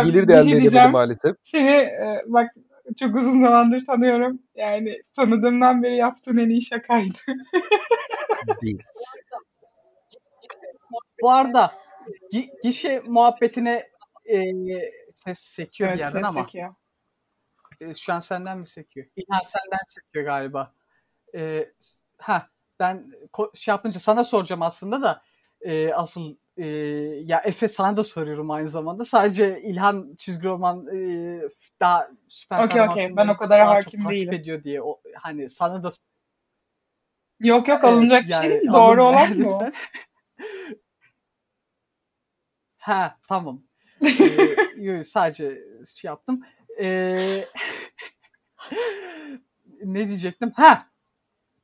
gelir 0.05 0.23
bir 0.23 0.27
de 0.27 0.33
şey 0.33 0.41
elde 0.41 0.67
edemedi 0.67 0.91
maalesef. 0.91 1.35
Seni 1.43 1.69
e, 1.69 2.23
bak 2.27 2.51
çok 2.99 3.15
uzun 3.15 3.39
zamandır 3.41 3.85
tanıyorum. 3.85 4.39
Yani 4.55 5.01
tanıdığımdan 5.15 5.83
beri 5.83 5.95
yaptığın 5.95 6.37
en 6.37 6.49
iyi 6.49 6.61
şakaydı. 6.65 7.17
Değil. 8.61 8.83
Bu 11.21 11.31
arada 11.31 11.73
gi- 12.33 12.49
gişe 12.63 13.01
muhabbetine 13.05 13.87
e, 14.25 14.41
ses 15.13 15.39
sekiyor 15.39 15.89
bir 15.89 15.93
Evet 15.95 16.05
yerden 16.05 16.23
ses 16.23 16.35
ama 16.35 16.43
sekiyor. 16.45 16.75
e, 17.81 17.93
şu 17.95 18.13
an 18.13 18.19
senden 18.19 18.59
mi 18.59 18.67
sekiyor? 18.67 19.05
İlhan 19.15 19.43
senden 19.43 19.83
sekiyor 19.87 20.25
galiba. 20.25 20.73
E, 21.35 21.69
ha 22.17 22.47
ben 22.81 23.11
şey 23.53 23.71
yapınca 23.71 23.99
sana 23.99 24.23
soracağım 24.23 24.61
aslında 24.61 25.01
da 25.01 25.21
e, 25.61 25.93
asıl 25.93 26.35
e, 26.57 26.65
ya 27.25 27.39
Efe 27.39 27.67
sana 27.67 27.97
da 27.97 28.03
soruyorum 28.03 28.51
aynı 28.51 28.67
zamanda. 28.67 29.05
Sadece 29.05 29.61
İlhan 29.61 30.15
çizgi 30.17 30.47
roman 30.47 30.87
e, 30.95 31.41
daha 31.79 32.09
süper 32.27 32.69
kahraman 32.69 32.89
okey. 32.89 33.15
Ben 33.17 33.27
o 33.27 33.37
kadar 33.37 33.61
hakim 33.61 34.09
değilim. 34.09 34.33
ediyor 34.33 34.63
diye 34.63 34.81
o, 34.81 35.01
hani 35.15 35.49
sana 35.49 35.83
da 35.83 35.89
Yok 37.39 37.67
yok 37.67 37.79
Evet, 37.83 37.93
alınacak 37.93 38.29
yani 38.29 38.41
şey 38.43 38.51
değil. 38.51 38.69
alın 38.69 38.79
Doğru 38.79 39.03
olan 39.03 39.31
lütfen. 39.31 39.73
Ha 42.77 43.17
tamam. 43.27 43.63
Ee, 44.01 44.55
yo, 44.77 45.03
sadece 45.03 45.63
şey 45.95 46.09
yaptım. 46.09 46.41
Ee, 46.79 47.45
ne 49.83 50.07
diyecektim? 50.07 50.51
Ha 50.55 50.87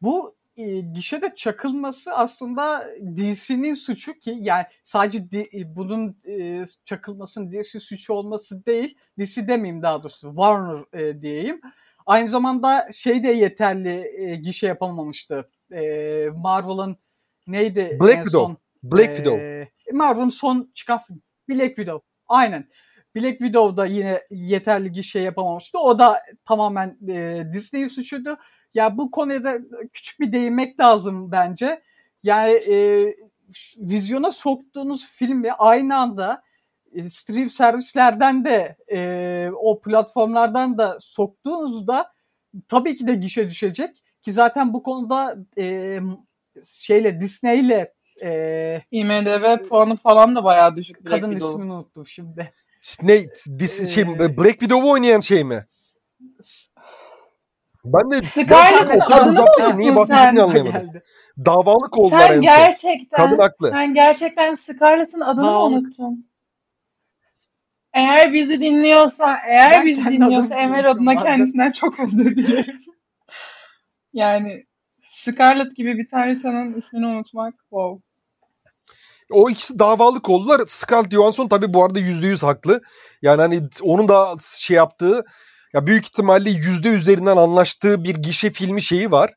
bu 0.02 0.37
e, 0.58 0.80
gişede 0.80 1.34
çakılması 1.36 2.14
aslında 2.14 2.84
DC'nin 3.18 3.74
suçu 3.74 4.14
ki 4.14 4.38
yani 4.40 4.66
sadece 4.84 5.32
D- 5.32 5.50
e, 5.54 5.76
bunun 5.76 6.18
e, 6.28 6.66
çakılmasının 6.86 7.52
DC 7.52 7.80
suçu 7.80 8.14
olması 8.14 8.66
değil. 8.66 8.98
DC 9.20 9.48
demeyeyim 9.48 9.82
daha 9.82 10.04
doğrusu 10.04 10.28
Warner 10.28 11.00
e, 11.00 11.22
diyeyim. 11.22 11.62
Aynı 12.06 12.28
zamanda 12.28 12.90
şey 12.94 13.24
de 13.24 13.28
yeterli 13.28 14.12
e, 14.18 14.36
gişe 14.36 14.68
yapamamıştı. 14.68 15.50
E, 15.72 15.82
Marvel'ın 16.36 16.98
neydi 17.48 17.98
Black 18.02 18.18
en 18.18 18.24
Widow. 18.24 18.32
son? 18.32 18.58
Black 18.84 19.16
Widow. 19.16 19.72
Marvel'ın 19.94 20.30
son 20.30 20.72
çıkan 20.74 20.98
film. 20.98 21.22
Black 21.50 21.76
Widow. 21.76 22.08
Aynen. 22.28 22.68
Black 23.16 23.38
Widow 23.40 23.78
da 23.78 23.86
yine 23.86 24.22
yeterli 24.32 24.92
gişe 24.92 25.20
yapamamıştı. 25.20 25.80
O 25.80 26.00
da 26.00 26.22
tamamen 26.46 26.98
e, 27.10 27.44
Disney'in 27.54 27.88
suçuydu. 27.88 28.38
Ya 28.78 28.98
bu 28.98 29.12
konuya 29.12 29.44
da 29.44 29.58
küçük 29.94 30.20
bir 30.20 30.32
değinmek 30.32 30.80
lazım 30.80 31.32
bence. 31.32 31.82
Yani 32.24 32.52
e, 32.52 33.06
vizyona 33.78 34.32
soktuğunuz 34.32 35.08
filmi 35.08 35.52
aynı 35.52 35.98
anda 35.98 36.44
e, 36.94 37.10
stream 37.10 37.50
servislerden 37.50 38.46
de 38.46 38.78
e, 38.88 39.50
o 39.62 39.82
platformlardan 39.82 40.78
da 40.78 40.98
soktuğunuzda 41.00 42.12
tabii 42.68 42.98
ki 42.98 43.08
de 43.08 43.16
gişe 43.16 43.50
düşecek 43.50 44.04
ki 44.22 44.34
zaten 44.34 44.74
bu 44.74 44.84
konuda 44.84 45.38
e, 45.58 46.00
şeyle 46.66 47.22
Disney'le 47.22 47.88
e, 48.24 48.82
IMDB 48.92 49.68
puanı 49.68 49.96
falan 49.96 50.36
da 50.36 50.44
bayağı 50.44 50.76
düşük. 50.76 51.06
Black 51.06 51.10
kadın 51.10 51.32
Widow. 51.32 51.54
ismini 51.54 51.74
unuttum 51.74 52.08
şimdi. 52.08 52.54
Ne 53.04 53.26
biz 53.48 53.94
şey 53.94 54.04
Ee, 54.04 54.38
Black 54.38 54.60
Widow'u 54.60 54.92
oynayan 54.92 55.20
şey 55.20 55.44
mi? 55.44 55.66
Ben 57.94 58.12
de 58.12 58.22
Scarlett'ın 58.22 59.00
o 59.00 59.06
kadar 59.06 59.22
adını 59.28 59.42
mı 59.42 59.78
neyi 59.78 59.92
unuttun 59.92 59.96
bahsettiğini 59.96 60.40
sen? 60.40 60.44
anlayamadım. 60.44 61.02
Davalık 61.46 61.98
oldular 62.00 62.22
en 62.22 62.28
Sen 62.28 62.34
son. 62.36 62.42
gerçekten 62.42 63.18
Kadın 63.18 63.38
haklı. 63.40 63.70
sen 63.72 63.94
gerçekten 63.94 64.54
Scarlett'ın 64.54 65.22
adını 65.22 65.46
mı 65.46 65.60
unuttun? 65.64 66.28
Eğer 67.94 68.34
bizi 68.34 68.62
dinliyorsa, 68.62 69.38
eğer 69.48 69.72
Ben 69.72 69.86
bizi 69.86 70.04
kendi 70.04 70.16
dinliyorsa 70.16 70.56
adımı 70.56 70.64
Emel 70.66 70.74
unutuyorum 70.80 71.08
adına 71.08 71.16
bazen. 71.16 71.32
kendisinden 71.36 71.72
çok 71.72 72.00
özür 72.00 72.36
dilerim. 72.36 72.80
yani 74.14 74.64
Scarlett 75.04 75.76
gibi 75.76 75.98
bir 75.98 76.08
tanrıçanın 76.08 76.74
ismini 76.74 77.06
unutmak 77.08 77.54
wow. 77.70 78.04
O 79.32 79.50
ikisi 79.50 79.80
davalık 79.80 80.30
oldular. 80.30 80.62
Scarlett 80.68 81.12
Johansson 81.12 81.48
tabii 81.48 81.74
bu 81.74 81.86
arada 81.86 82.00
%100 82.00 82.46
haklı. 82.46 82.82
Yani 83.22 83.42
hani 83.42 83.62
onun 83.82 84.08
da 84.08 84.36
şey 84.58 84.78
yaptığı 84.78 85.26
ya 85.78 85.88
büyük 85.88 86.06
ihtimalle 86.06 86.50
yüzde 86.50 86.90
üzerinden 86.90 87.38
anlaştığı 87.38 88.04
bir 88.04 88.16
gişe 88.16 88.52
filmi 88.52 88.82
şeyi 88.82 89.12
var. 89.12 89.34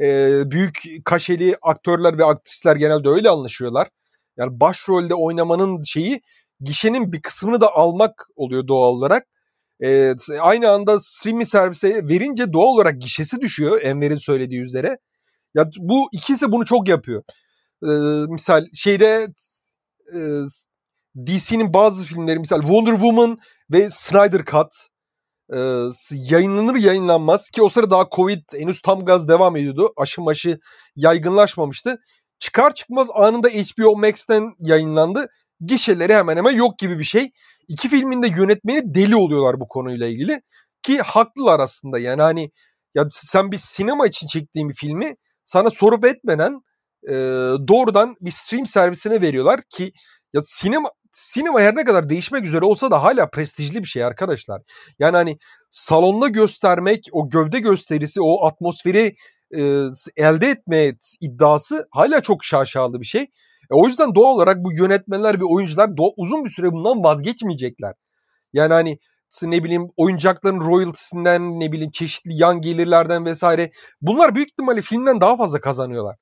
Ee, 0.00 0.50
büyük 0.50 0.82
kaşeli 1.04 1.56
aktörler 1.62 2.18
ve 2.18 2.24
aktrisler 2.24 2.76
genelde 2.76 3.08
öyle 3.08 3.30
anlaşıyorlar. 3.30 3.88
Yani 4.36 4.60
başrolde 4.60 5.14
oynamanın 5.14 5.82
şeyi 5.82 6.20
gişenin 6.60 7.12
bir 7.12 7.22
kısmını 7.22 7.60
da 7.60 7.74
almak 7.74 8.26
oluyor 8.36 8.66
doğal 8.68 8.92
olarak. 8.92 9.26
Ee, 9.82 10.14
aynı 10.40 10.70
anda 10.70 11.00
streaming 11.00 11.48
servise 11.48 12.08
verince 12.08 12.52
doğal 12.52 12.66
olarak 12.66 13.00
gişesi 13.00 13.40
düşüyor 13.40 13.82
Enver'in 13.82 14.16
söylediği 14.16 14.62
üzere. 14.62 14.98
Ya 15.54 15.70
bu 15.78 16.08
ikisi 16.12 16.52
bunu 16.52 16.64
çok 16.64 16.88
yapıyor. 16.88 17.22
Ee, 17.84 17.88
misal 18.32 18.66
şeyde 18.74 19.28
e, 20.14 20.18
DC'nin 21.26 21.74
bazı 21.74 22.06
filmleri 22.06 22.38
misal 22.38 22.60
Wonder 22.60 22.92
Woman 22.92 23.38
ve 23.70 23.90
Snyder 23.90 24.44
Cut 24.44 24.89
e, 25.54 25.58
yayınlanır 26.10 26.74
yayınlanmaz 26.74 27.50
ki 27.50 27.62
o 27.62 27.68
sırada 27.68 27.90
daha 27.90 28.08
Covid 28.16 28.40
henüz 28.52 28.82
tam 28.82 29.04
gaz 29.04 29.28
devam 29.28 29.56
ediyordu. 29.56 29.92
Aşı 29.96 30.20
maşı 30.20 30.58
yaygınlaşmamıştı. 30.96 31.98
Çıkar 32.38 32.74
çıkmaz 32.74 33.08
anında 33.14 33.48
HBO 33.48 33.96
Max'ten 33.96 34.50
yayınlandı. 34.58 35.28
Gişeleri 35.60 36.14
hemen 36.14 36.36
hemen 36.36 36.52
yok 36.52 36.78
gibi 36.78 36.98
bir 36.98 37.04
şey. 37.04 37.30
İki 37.68 37.88
filmin 37.88 38.22
de 38.22 38.28
yönetmeni 38.28 38.94
deli 38.94 39.16
oluyorlar 39.16 39.60
bu 39.60 39.68
konuyla 39.68 40.06
ilgili. 40.06 40.42
Ki 40.82 40.98
haklılar 40.98 41.60
aslında 41.60 41.98
yani 41.98 42.22
hani 42.22 42.50
ya 42.94 43.08
sen 43.10 43.52
bir 43.52 43.58
sinema 43.58 44.06
için 44.06 44.26
çektiğin 44.26 44.68
bir 44.68 44.74
filmi 44.74 45.16
sana 45.44 45.70
sorup 45.70 46.04
etmeden 46.04 46.60
e, 47.08 47.14
doğrudan 47.68 48.16
bir 48.20 48.30
stream 48.30 48.66
servisine 48.66 49.22
veriyorlar 49.22 49.60
ki 49.70 49.92
ya 50.34 50.40
sinema 50.44 50.90
sinema 51.12 51.60
her 51.60 51.76
ne 51.76 51.84
kadar 51.84 52.08
değişmek 52.08 52.44
üzere 52.44 52.64
olsa 52.64 52.90
da 52.90 53.02
hala 53.02 53.30
prestijli 53.30 53.82
bir 53.82 53.88
şey 53.88 54.04
arkadaşlar. 54.04 54.62
Yani 54.98 55.16
hani 55.16 55.38
salonda 55.70 56.28
göstermek, 56.28 57.08
o 57.12 57.28
gövde 57.28 57.58
gösterisi, 57.58 58.20
o 58.22 58.46
atmosferi 58.46 59.16
e, 59.54 59.60
elde 60.16 60.46
etme 60.46 60.92
iddiası 61.20 61.88
hala 61.90 62.20
çok 62.20 62.44
şaşalı 62.44 63.00
bir 63.00 63.06
şey. 63.06 63.22
E, 63.22 63.74
o 63.74 63.86
yüzden 63.86 64.14
doğal 64.14 64.34
olarak 64.34 64.56
bu 64.58 64.72
yönetmenler 64.72 65.40
ve 65.40 65.44
oyuncular 65.44 65.90
uzun 66.16 66.44
bir 66.44 66.50
süre 66.50 66.72
bundan 66.72 67.02
vazgeçmeyecekler. 67.02 67.94
Yani 68.52 68.72
hani 68.72 68.98
ne 69.42 69.64
bileyim 69.64 69.88
oyuncakların 69.96 70.60
royaltisinden 70.60 71.60
ne 71.60 71.72
bileyim 71.72 71.90
çeşitli 71.90 72.30
yan 72.34 72.60
gelirlerden 72.60 73.24
vesaire 73.24 73.70
bunlar 74.00 74.34
büyük 74.34 74.48
ihtimalle 74.48 74.82
filmden 74.82 75.20
daha 75.20 75.36
fazla 75.36 75.60
kazanıyorlar. 75.60 76.16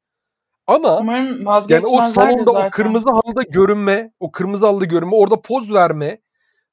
Ama 0.69 0.99
Umarım 0.99 1.47
yani 1.69 1.87
o 1.87 2.01
salonda 2.09 2.53
zaten. 2.53 2.67
o 2.67 2.71
kırmızı 2.71 3.09
halıda 3.11 3.43
görünme, 3.43 4.13
o 4.21 4.33
kırmızı 4.33 4.67
halıda 4.67 4.85
görünme, 4.85 5.15
orada 5.17 5.43
poz 5.43 5.75
verme 5.75 6.21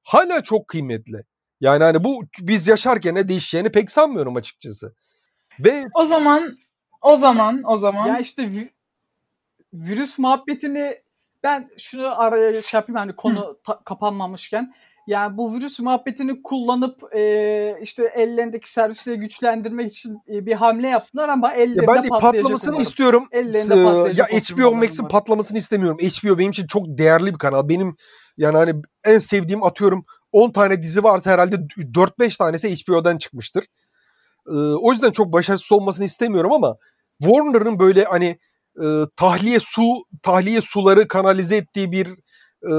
hala 0.03 0.43
çok 0.43 0.67
kıymetli. 0.67 1.23
Yani 1.62 1.84
hani 1.84 2.03
bu 2.03 2.23
biz 2.39 2.67
yaşarken 2.67 3.15
ne 3.15 3.29
değişeceğini 3.29 3.71
pek 3.71 3.91
sanmıyorum 3.91 4.36
açıkçası. 4.36 4.95
Ve 5.60 5.84
O 5.93 6.05
zaman 6.05 6.58
o 7.01 7.15
zaman 7.15 7.62
o 7.65 7.77
zaman 7.77 8.08
Ya 8.08 8.19
işte 8.19 8.43
vi- 8.43 8.69
virüs 9.73 10.19
muhabbetini 10.19 10.91
ben 11.43 11.69
şunu 11.77 12.21
araya 12.21 12.62
şey 12.62 12.77
yapayım 12.77 12.97
hani 12.97 13.15
konu 13.15 13.60
ta- 13.63 13.79
kapanmamışken 13.86 14.73
yani 15.07 15.37
bu 15.37 15.53
virüs 15.53 15.79
muhabbetini 15.79 16.41
kullanıp 16.43 17.15
e, 17.15 17.75
işte 17.81 18.11
ellerindeki 18.15 18.71
servisleri 18.71 19.19
güçlendirmek 19.19 19.91
için 19.91 20.17
e, 20.29 20.45
bir 20.45 20.53
hamle 20.53 20.87
yaptılar 20.87 21.29
ama 21.29 21.53
ellerinde 21.53 21.81
ya 21.81 21.87
ben 21.87 22.03
de 22.03 22.07
patlamasını 22.07 22.69
umarım. 22.69 22.83
istiyorum. 22.83 23.27
Ellerinde 23.31 23.83
patlayacak 23.83 24.33
ya 24.33 24.39
HBO 24.39 24.75
Max'in 24.75 25.07
patlamasını 25.07 25.57
istemiyorum. 25.57 25.97
HBO 25.97 26.37
benim 26.37 26.51
için 26.51 26.67
çok 26.67 26.85
değerli 26.87 27.33
bir 27.33 27.37
kanal. 27.37 27.69
Benim 27.69 27.95
yani 28.37 28.57
hani 28.57 28.73
en 29.03 29.19
sevdiğim 29.19 29.63
atıyorum 29.63 30.05
10 30.31 30.51
tane 30.51 30.81
dizi 30.81 31.03
varsa 31.03 31.31
herhalde 31.31 31.55
4-5 31.55 32.37
tanesi 32.37 32.75
HBO'dan 32.75 33.17
çıkmıştır. 33.17 33.63
Ee, 34.47 34.51
o 34.55 34.91
yüzden 34.91 35.11
çok 35.11 35.34
başarısız 35.34 35.71
olmasını 35.71 36.05
istemiyorum 36.05 36.51
ama 36.53 36.75
Warner'ın 37.21 37.80
böyle 37.80 38.03
hani 38.03 38.39
e, 38.82 38.86
tahliye 39.15 39.59
su 39.59 39.84
tahliye 40.23 40.61
suları 40.61 41.07
kanalize 41.07 41.57
ettiği 41.57 41.91
bir 41.91 42.07
e, 42.72 42.76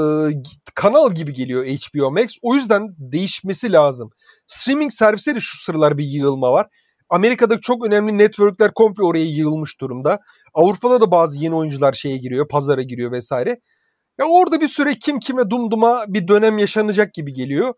kanal 0.74 1.14
gibi 1.14 1.32
geliyor 1.32 1.64
HBO 1.64 2.10
Max. 2.10 2.26
O 2.42 2.54
yüzden 2.54 2.94
değişmesi 2.98 3.72
lazım. 3.72 4.10
Streaming 4.46 4.92
servisleri 4.92 5.40
şu 5.40 5.58
sıralar 5.58 5.98
bir 5.98 6.04
yığılma 6.04 6.52
var. 6.52 6.66
Amerika'da 7.08 7.60
çok 7.60 7.86
önemli 7.86 8.18
networkler 8.18 8.74
komple 8.74 9.04
oraya 9.04 9.24
yığılmış 9.24 9.80
durumda. 9.80 10.18
Avrupa'da 10.54 11.00
da 11.00 11.10
bazı 11.10 11.38
yeni 11.38 11.54
oyuncular 11.54 11.92
şeye 11.92 12.16
giriyor, 12.16 12.48
pazara 12.48 12.82
giriyor 12.82 13.12
vesaire. 13.12 13.60
Ya 14.18 14.26
orada 14.26 14.60
bir 14.60 14.68
süre 14.68 14.94
kim 14.98 15.18
kime 15.18 15.50
dumduma 15.50 16.04
bir 16.08 16.28
dönem 16.28 16.58
yaşanacak 16.58 17.14
gibi 17.14 17.32
geliyor. 17.32 17.74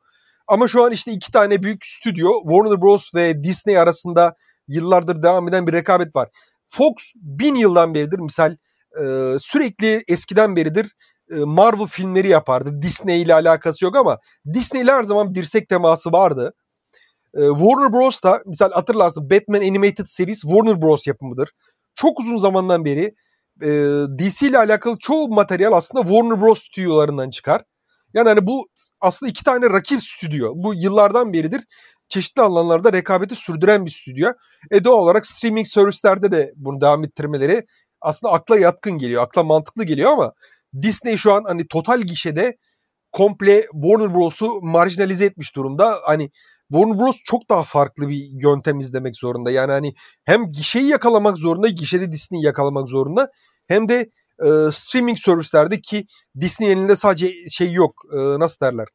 Ama 0.48 0.68
şu 0.68 0.84
an 0.84 0.92
işte 0.92 1.12
iki 1.12 1.32
tane 1.32 1.62
büyük 1.62 1.86
stüdyo 1.86 2.30
Warner 2.42 2.82
Bros 2.82 3.14
ve 3.14 3.42
Disney 3.42 3.78
arasında 3.78 4.34
yıllardır 4.68 5.22
devam 5.22 5.48
eden 5.48 5.66
bir 5.66 5.72
rekabet 5.72 6.16
var. 6.16 6.28
Fox 6.70 6.94
bin 7.14 7.54
yıldan 7.54 7.94
beridir 7.94 8.18
misal 8.18 8.56
e, 9.00 9.36
sürekli 9.38 10.04
eskiden 10.08 10.56
beridir 10.56 10.92
Marvel 11.36 11.86
filmleri 11.86 12.28
yapardı. 12.28 12.82
Disney 12.82 13.22
ile 13.22 13.34
alakası 13.34 13.84
yok 13.84 13.96
ama 13.96 14.18
Disney 14.54 14.82
ile 14.82 14.92
her 14.92 15.04
zaman 15.04 15.34
dirsek 15.34 15.68
teması 15.68 16.12
vardı. 16.12 16.54
E, 17.34 17.40
Warner 17.48 17.92
Bros 17.92 18.22
da 18.22 18.42
misal 18.46 18.70
hatırlarsın 18.70 19.30
Batman 19.30 19.60
Animated 19.60 20.06
Series 20.06 20.40
Warner 20.40 20.82
Bros 20.82 21.06
yapımıdır. 21.06 21.52
Çok 21.94 22.20
uzun 22.20 22.38
zamandan 22.38 22.84
beri 22.84 23.14
e, 23.62 23.68
DC 24.18 24.46
ile 24.46 24.58
alakalı 24.58 24.98
çoğu 24.98 25.28
materyal 25.28 25.72
aslında 25.72 26.02
Warner 26.02 26.40
Bros 26.40 26.62
stüdyolarından 26.62 27.30
çıkar. 27.30 27.64
Yani 28.14 28.28
hani 28.28 28.46
bu 28.46 28.68
aslında 29.00 29.30
iki 29.30 29.44
tane 29.44 29.70
rakip 29.70 30.02
stüdyo. 30.02 30.52
Bu 30.56 30.74
yıllardan 30.74 31.32
beridir 31.32 31.64
çeşitli 32.08 32.42
alanlarda 32.42 32.92
rekabeti 32.92 33.34
sürdüren 33.34 33.86
bir 33.86 33.90
stüdyo. 33.90 34.32
E 34.70 34.84
doğal 34.84 34.98
olarak 35.02 35.26
streaming 35.26 35.66
servislerde 35.66 36.32
de 36.32 36.52
bunu 36.56 36.80
devam 36.80 37.04
ettirmeleri 37.04 37.66
aslında 38.00 38.32
akla 38.32 38.58
yatkın 38.58 38.98
geliyor. 38.98 39.22
Akla 39.22 39.42
mantıklı 39.42 39.84
geliyor 39.84 40.12
ama 40.12 40.32
Disney 40.82 41.16
şu 41.16 41.32
an 41.32 41.44
hani 41.44 41.66
total 41.68 42.00
gişede 42.00 42.56
komple 43.12 43.66
Warner 43.72 44.14
Bros'u 44.14 44.60
marjinalize 44.62 45.24
etmiş 45.24 45.56
durumda. 45.56 46.00
Hani 46.02 46.30
Warner 46.68 46.98
Bros 46.98 47.16
çok 47.24 47.48
daha 47.50 47.62
farklı 47.62 48.08
bir 48.08 48.28
yöntem 48.42 48.80
izlemek 48.80 49.16
zorunda. 49.16 49.50
Yani 49.50 49.72
hani 49.72 49.94
hem 50.24 50.52
gişeyi 50.52 50.86
yakalamak 50.86 51.38
zorunda, 51.38 51.68
gişede 51.68 52.12
Disney'i 52.12 52.44
yakalamak 52.44 52.88
zorunda. 52.88 53.30
Hem 53.66 53.88
de 53.88 54.10
e, 54.42 54.48
streaming 54.72 55.18
servislerde 55.18 55.80
ki 55.80 56.06
Disney 56.40 56.72
elinde 56.72 56.96
sadece 56.96 57.32
şey 57.50 57.72
yok. 57.72 58.02
E, 58.12 58.16
nasıl 58.16 58.66
derler? 58.66 58.88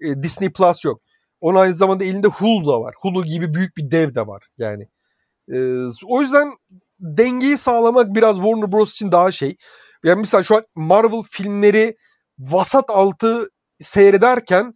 E, 0.00 0.22
Disney 0.22 0.52
Plus 0.52 0.84
yok. 0.84 1.00
Onun 1.40 1.58
aynı 1.58 1.74
zamanda 1.74 2.04
elinde 2.04 2.28
Hulu 2.28 2.66
da 2.66 2.80
var. 2.80 2.94
Hulu 3.00 3.24
gibi 3.24 3.54
büyük 3.54 3.76
bir 3.76 3.90
dev 3.90 4.14
de 4.14 4.26
var 4.26 4.46
yani. 4.58 4.88
E, 5.52 5.58
o 6.06 6.22
yüzden 6.22 6.52
dengeyi 7.00 7.58
sağlamak 7.58 8.14
biraz 8.14 8.36
Warner 8.36 8.72
Bros 8.72 8.92
için 8.92 9.12
daha 9.12 9.32
şey. 9.32 9.56
Yani 10.04 10.18
mesela 10.18 10.42
şu 10.42 10.56
an 10.56 10.62
Marvel 10.74 11.22
filmleri 11.30 11.96
vasat 12.38 12.90
altı 12.90 13.50
seyrederken 13.80 14.74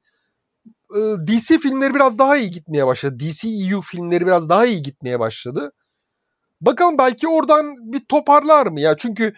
e, 0.96 1.00
DC 1.26 1.58
filmleri 1.58 1.94
biraz 1.94 2.18
daha 2.18 2.36
iyi 2.36 2.50
gitmeye 2.50 2.86
başladı. 2.86 3.18
DCEU 3.20 3.80
filmleri 3.80 4.26
biraz 4.26 4.48
daha 4.48 4.66
iyi 4.66 4.82
gitmeye 4.82 5.20
başladı. 5.20 5.72
Bakalım 6.60 6.98
belki 6.98 7.28
oradan 7.28 7.92
bir 7.92 8.04
toparlar 8.04 8.66
mı 8.66 8.80
ya? 8.80 8.96
Çünkü 8.96 9.34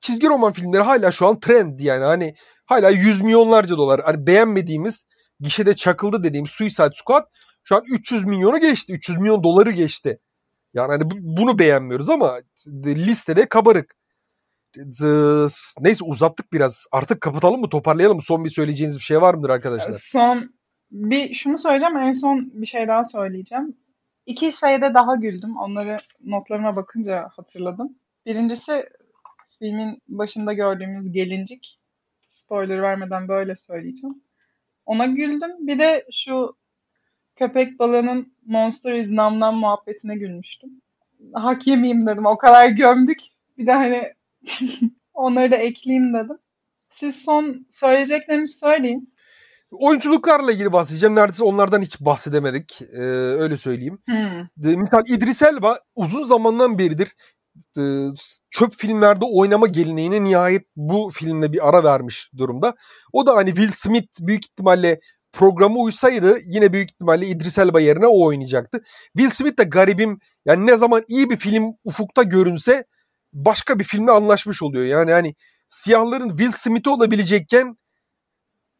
çizgi 0.00 0.28
roman 0.28 0.52
filmleri 0.52 0.82
hala 0.82 1.12
şu 1.12 1.26
an 1.26 1.40
trend 1.40 1.80
yani 1.80 2.04
hani 2.04 2.34
hala 2.66 2.90
yüz 2.90 3.20
milyonlarca 3.20 3.76
dolar. 3.76 4.00
Hani 4.04 4.26
beğenmediğimiz 4.26 5.06
gişede 5.40 5.74
çakıldı 5.74 6.24
dediğimiz 6.24 6.50
Suicide 6.50 6.90
Squad 6.94 7.24
şu 7.64 7.76
an 7.76 7.82
300 7.92 8.24
milyonu 8.24 8.60
geçti. 8.60 8.92
300 8.92 9.18
milyon 9.18 9.42
doları 9.42 9.70
geçti. 9.70 10.18
Yani 10.74 10.92
hani 10.92 11.02
bunu 11.10 11.58
beğenmiyoruz 11.58 12.10
ama 12.10 12.40
listede 12.86 13.48
kabarık. 13.48 13.97
Neyse 15.80 16.04
uzattık 16.04 16.52
biraz. 16.52 16.86
Artık 16.92 17.20
kapatalım 17.20 17.60
mı 17.60 17.68
toparlayalım 17.68 18.16
mı? 18.16 18.22
Son 18.22 18.44
bir 18.44 18.50
söyleyeceğiniz 18.50 18.96
bir 18.96 19.02
şey 19.02 19.20
var 19.20 19.34
mıdır 19.34 19.50
arkadaşlar? 19.50 19.92
Son 19.92 20.54
bir 20.90 21.34
şunu 21.34 21.58
söyleyeceğim 21.58 21.96
en 21.96 22.12
son 22.12 22.50
bir 22.54 22.66
şey 22.66 22.88
daha 22.88 23.04
söyleyeceğim. 23.04 23.76
İki 24.26 24.52
şeyde 24.52 24.94
daha 24.94 25.16
güldüm. 25.16 25.56
Onları 25.56 25.96
notlarıma 26.24 26.76
bakınca 26.76 27.28
hatırladım. 27.36 27.98
Birincisi 28.26 28.88
filmin 29.58 30.02
başında 30.08 30.52
gördüğümüz 30.52 31.12
gelincik. 31.12 31.80
Spoiler 32.26 32.82
vermeden 32.82 33.28
böyle 33.28 33.56
söyleyeceğim. 33.56 34.22
Ona 34.86 35.06
güldüm. 35.06 35.50
Bir 35.60 35.78
de 35.78 36.04
şu 36.12 36.56
köpek 37.36 37.78
balığının 37.78 38.34
Monster 38.46 38.94
is 38.94 39.10
Nam 39.10 39.40
Nam 39.40 39.56
muhabbetine 39.56 40.16
gülmüştüm. 40.16 40.70
Hak 41.34 41.66
yemeyeyim 41.66 42.06
dedim. 42.06 42.26
O 42.26 42.38
kadar 42.38 42.68
gömdük. 42.68 43.18
Bir 43.58 43.66
de 43.66 43.72
hani 43.72 44.02
onları 45.14 45.50
da 45.50 45.56
ekleyeyim 45.56 46.14
dedim. 46.14 46.38
Siz 46.90 47.24
son 47.24 47.66
söyleyeceklerinizi 47.70 48.58
söyleyin. 48.58 49.14
Oyunculuklarla 49.70 50.52
ilgili 50.52 50.72
bahsedeceğim. 50.72 51.14
Neredeyse 51.14 51.44
onlardan 51.44 51.82
hiç 51.82 52.00
bahsedemedik. 52.00 52.82
Ee, 52.82 53.02
öyle 53.38 53.56
söyleyeyim. 53.56 53.98
Hmm. 54.06 54.80
Misal 54.80 55.02
İdris 55.06 55.42
Elba 55.42 55.78
uzun 55.96 56.24
zamandan 56.24 56.78
beridir 56.78 57.14
e, 57.78 57.82
çöp 58.50 58.74
filmlerde 58.76 59.24
oynama 59.24 59.66
geleneğine 59.66 60.24
nihayet 60.24 60.66
bu 60.76 61.10
filmle 61.14 61.52
bir 61.52 61.68
ara 61.68 61.84
vermiş 61.84 62.30
durumda. 62.36 62.74
O 63.12 63.26
da 63.26 63.36
hani 63.36 63.54
Will 63.54 63.72
Smith 63.72 64.20
büyük 64.20 64.44
ihtimalle 64.44 65.00
programı 65.32 65.78
uysaydı 65.78 66.38
yine 66.44 66.72
büyük 66.72 66.90
ihtimalle 66.90 67.26
İdris 67.26 67.58
Elba 67.58 67.80
yerine 67.80 68.06
o 68.06 68.24
oynayacaktı. 68.24 68.82
Will 69.16 69.30
Smith 69.30 69.58
de 69.58 69.64
garibim 69.64 70.18
yani 70.46 70.66
ne 70.66 70.76
zaman 70.76 71.02
iyi 71.08 71.30
bir 71.30 71.36
film 71.36 71.72
ufukta 71.84 72.22
görünse 72.22 72.84
başka 73.44 73.78
bir 73.78 73.84
filmle 73.84 74.10
anlaşmış 74.12 74.62
oluyor. 74.62 74.84
Yani 74.84 75.12
hani 75.12 75.34
siyahların 75.68 76.28
Will 76.28 76.52
Smith'i 76.52 76.90
olabilecekken 76.90 77.76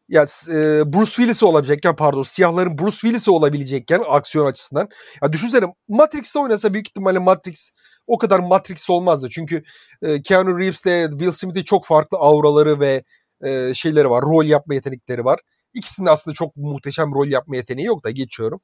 ya 0.09 0.23
e, 0.47 0.57
Bruce 0.93 1.11
Willis'i 1.11 1.45
olabilecekken 1.45 1.95
pardon 1.95 2.23
siyahların 2.23 2.77
Bruce 2.77 2.97
Willis'i 2.97 3.31
olabilecekken 3.31 4.01
aksiyon 4.09 4.45
açısından. 4.45 4.89
Ya 5.23 5.33
düşünsene 5.33 5.65
Matrix'te 5.87 6.39
oynasa 6.39 6.73
büyük 6.73 6.87
ihtimalle 6.87 7.19
Matrix 7.19 7.71
o 8.07 8.17
kadar 8.17 8.39
Matrix 8.39 8.89
olmazdı. 8.89 9.29
Çünkü 9.31 9.63
e, 10.01 10.21
Keanu 10.21 10.59
Reeves'le 10.59 11.09
Will 11.11 11.31
Smith'in 11.31 11.63
çok 11.63 11.85
farklı 11.85 12.17
auraları 12.17 12.79
ve 12.79 13.03
e, 13.43 13.73
şeyleri 13.73 14.09
var. 14.09 14.21
Rol 14.21 14.45
yapma 14.45 14.73
yetenekleri 14.73 15.25
var. 15.25 15.39
İkisinin 15.73 16.07
aslında 16.07 16.35
çok 16.35 16.55
muhteşem 16.55 17.11
rol 17.13 17.27
yapma 17.27 17.55
yeteneği 17.55 17.87
yok 17.87 18.03
da 18.03 18.11
geçiyorum. 18.11 18.61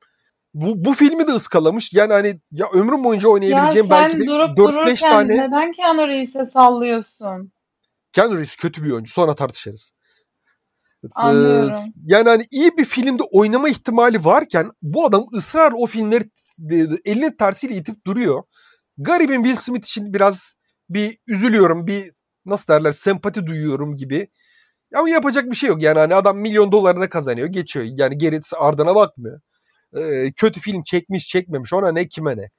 Bu, 0.55 0.85
bu 0.85 0.93
filmi 0.93 1.27
de 1.27 1.31
ıskalamış. 1.31 1.93
Yani 1.93 2.13
hani 2.13 2.39
ya 2.51 2.67
ömrüm 2.73 3.03
boyunca 3.03 3.29
oynayabileceğim 3.29 3.89
belki 3.89 4.19
de 4.19 4.23
4-5 4.23 5.01
tane. 5.01 5.37
neden 5.37 5.71
Keanu 5.71 6.07
Reeves'e 6.07 6.45
sallıyorsun? 6.45 7.51
Keanu 8.13 8.33
Reeves 8.33 8.55
kötü 8.55 8.83
bir 8.83 8.91
oyuncu. 8.91 9.11
Sonra 9.11 9.35
tartışırız. 9.35 9.91
Anlıyorum. 11.15 11.77
Yani 12.03 12.29
hani 12.29 12.47
iyi 12.51 12.77
bir 12.77 12.85
filmde 12.85 13.23
oynama 13.23 13.69
ihtimali 13.69 14.25
varken 14.25 14.71
bu 14.81 15.05
adam 15.05 15.25
ısrar 15.33 15.73
o 15.77 15.85
filmleri 15.85 16.29
elinin 17.05 17.37
tersiyle 17.37 17.75
itip 17.75 18.05
duruyor. 18.05 18.43
Garibin 18.97 19.43
Will 19.43 19.55
Smith 19.55 19.87
için 19.87 20.13
biraz 20.13 20.55
bir 20.89 21.17
üzülüyorum. 21.27 21.87
Bir 21.87 22.11
nasıl 22.45 22.73
derler 22.73 22.91
sempati 22.91 23.45
duyuyorum 23.45 23.97
gibi. 23.97 24.27
Ama 24.95 25.09
yapacak 25.09 25.51
bir 25.51 25.55
şey 25.55 25.69
yok. 25.69 25.83
Yani 25.83 25.99
hani 25.99 26.15
adam 26.15 26.37
milyon 26.37 26.71
dolarına 26.71 27.09
kazanıyor. 27.09 27.47
Geçiyor. 27.47 27.85
Yani 27.89 28.17
gerisi 28.17 28.57
ardına 28.57 28.95
bakmıyor. 28.95 29.41
Kötü 30.35 30.59
film 30.59 30.83
çekmiş 30.83 31.27
çekmemiş 31.27 31.73
ona 31.73 31.91
ne 31.91 32.07
kime 32.07 32.37
ne. 32.37 32.49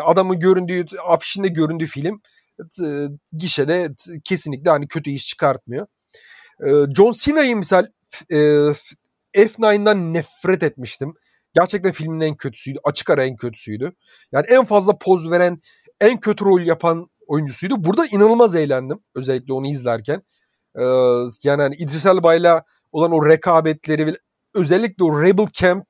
Adamın 0.00 0.40
göründüğü 0.40 0.84
afişinde 1.06 1.48
göründüğü 1.48 1.86
film 1.86 2.20
e, 2.82 3.06
gişede 3.32 3.88
kesinlikle 4.24 4.70
hani 4.70 4.88
kötü 4.88 5.10
iş 5.10 5.28
çıkartmıyor. 5.28 5.86
John 6.96 7.12
Cena'yı 7.12 7.56
misal 7.56 7.86
e, 8.30 8.36
F9'dan 9.34 10.14
nefret 10.14 10.62
etmiştim. 10.62 11.14
Gerçekten 11.60 11.92
filmin 11.92 12.20
en 12.20 12.36
kötüsüydü. 12.36 12.78
Açık 12.84 13.10
ara 13.10 13.24
en 13.24 13.36
kötüsüydü. 13.36 13.92
Yani 14.32 14.46
en 14.48 14.64
fazla 14.64 14.98
poz 14.98 15.30
veren, 15.30 15.60
en 16.00 16.20
kötü 16.20 16.44
rol 16.44 16.60
yapan 16.60 17.10
oyuncusuydu. 17.26 17.84
Burada 17.84 18.06
inanılmaz 18.06 18.54
eğlendim. 18.54 19.00
Özellikle 19.14 19.52
onu 19.52 19.66
izlerken. 19.66 20.22
Ee, 20.78 20.82
yani 21.42 21.62
hani 21.62 21.74
İdris 21.76 22.06
Elba'yla 22.06 22.64
olan 22.92 23.12
o 23.12 23.26
rekabetleri 23.26 24.14
özellikle 24.54 25.04
o 25.04 25.22
Rebel 25.22 25.46
Camp 25.52 25.86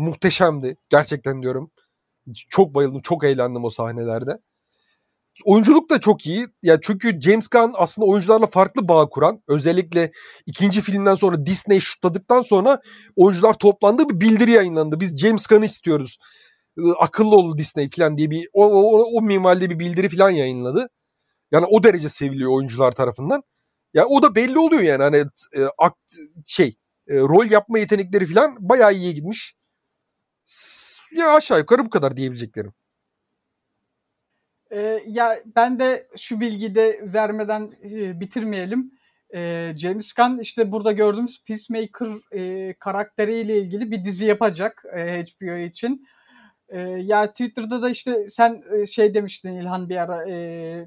muhteşemdi. 0.00 0.76
Gerçekten 0.88 1.42
diyorum. 1.42 1.70
Çok 2.50 2.74
bayıldım, 2.74 3.00
çok 3.02 3.24
eğlendim 3.24 3.64
o 3.64 3.70
sahnelerde. 3.70 4.38
Oyunculuk 5.44 5.90
da 5.90 6.00
çok 6.00 6.26
iyi. 6.26 6.46
Ya 6.62 6.80
çünkü 6.80 7.20
James 7.20 7.48
Gunn 7.48 7.72
aslında 7.76 8.08
oyuncularla 8.08 8.46
farklı 8.46 8.88
bağ 8.88 9.08
kuran, 9.08 9.42
özellikle 9.48 10.12
ikinci 10.46 10.80
filmden 10.80 11.14
sonra 11.14 11.46
Disney 11.46 11.80
şutladıktan 11.80 12.42
sonra 12.42 12.80
oyuncular 13.16 13.54
toplandı 13.54 14.08
bir 14.08 14.20
bildiri 14.20 14.50
yayınlandı. 14.50 15.00
Biz 15.00 15.18
James 15.18 15.46
Gunn'ı 15.46 15.64
istiyoruz. 15.64 16.18
Akıllı 16.98 17.36
olun 17.36 17.58
Disney 17.58 17.90
falan 17.90 18.18
diye 18.18 18.30
bir 18.30 18.48
o, 18.52 18.66
o, 18.66 19.02
o 19.18 19.22
minvalde 19.22 19.70
bir 19.70 19.78
bildiri 19.78 20.08
falan 20.08 20.30
yayınladı. 20.30 20.88
Yani 21.52 21.66
o 21.70 21.82
derece 21.82 22.08
seviliyor 22.08 22.50
oyuncular 22.52 22.92
tarafından. 22.92 23.42
Ya 23.94 24.06
o 24.06 24.22
da 24.22 24.34
belli 24.34 24.58
oluyor 24.58 24.82
yani 24.82 25.02
hani 25.02 25.16
e, 25.56 25.60
akt, 25.78 25.98
şey 26.46 26.76
e, 27.08 27.14
rol 27.14 27.50
yapma 27.50 27.78
yetenekleri 27.78 28.26
falan 28.26 28.56
bayağı 28.60 28.94
iyiye 28.94 29.12
gitmiş. 29.12 29.54
Ya 31.12 31.34
aşağı 31.34 31.58
yukarı 31.58 31.84
bu 31.84 31.90
kadar 31.90 32.16
diyebileceklerim. 32.16 32.72
Ee, 34.70 35.00
ya 35.06 35.40
ben 35.56 35.78
de 35.78 36.08
şu 36.16 36.40
bilgiyi 36.40 36.74
de 36.74 37.00
vermeden 37.02 37.72
e, 37.84 38.20
bitirmeyelim. 38.20 38.92
Ee, 39.34 39.74
James 39.76 40.12
Gunn 40.12 40.38
işte 40.38 40.72
burada 40.72 40.92
gördüğümüz 40.92 41.44
Peacemaker 41.44 42.08
e, 42.32 42.74
karakteriyle 42.74 43.58
ilgili 43.58 43.90
bir 43.90 44.04
dizi 44.04 44.26
yapacak 44.26 44.84
e, 44.96 45.24
HBO 45.24 45.56
için. 45.56 46.06
E, 46.68 46.78
ya 46.80 47.30
Twitter'da 47.30 47.82
da 47.82 47.90
işte 47.90 48.28
sen 48.28 48.62
e, 48.76 48.86
şey 48.86 49.14
demiştin 49.14 49.52
İlhan 49.52 49.88
bir 49.88 49.96
ara 49.96 50.30
e, 50.30 50.86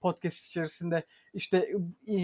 podcast 0.00 0.46
içerisinde 0.46 1.02
işte 1.34 1.72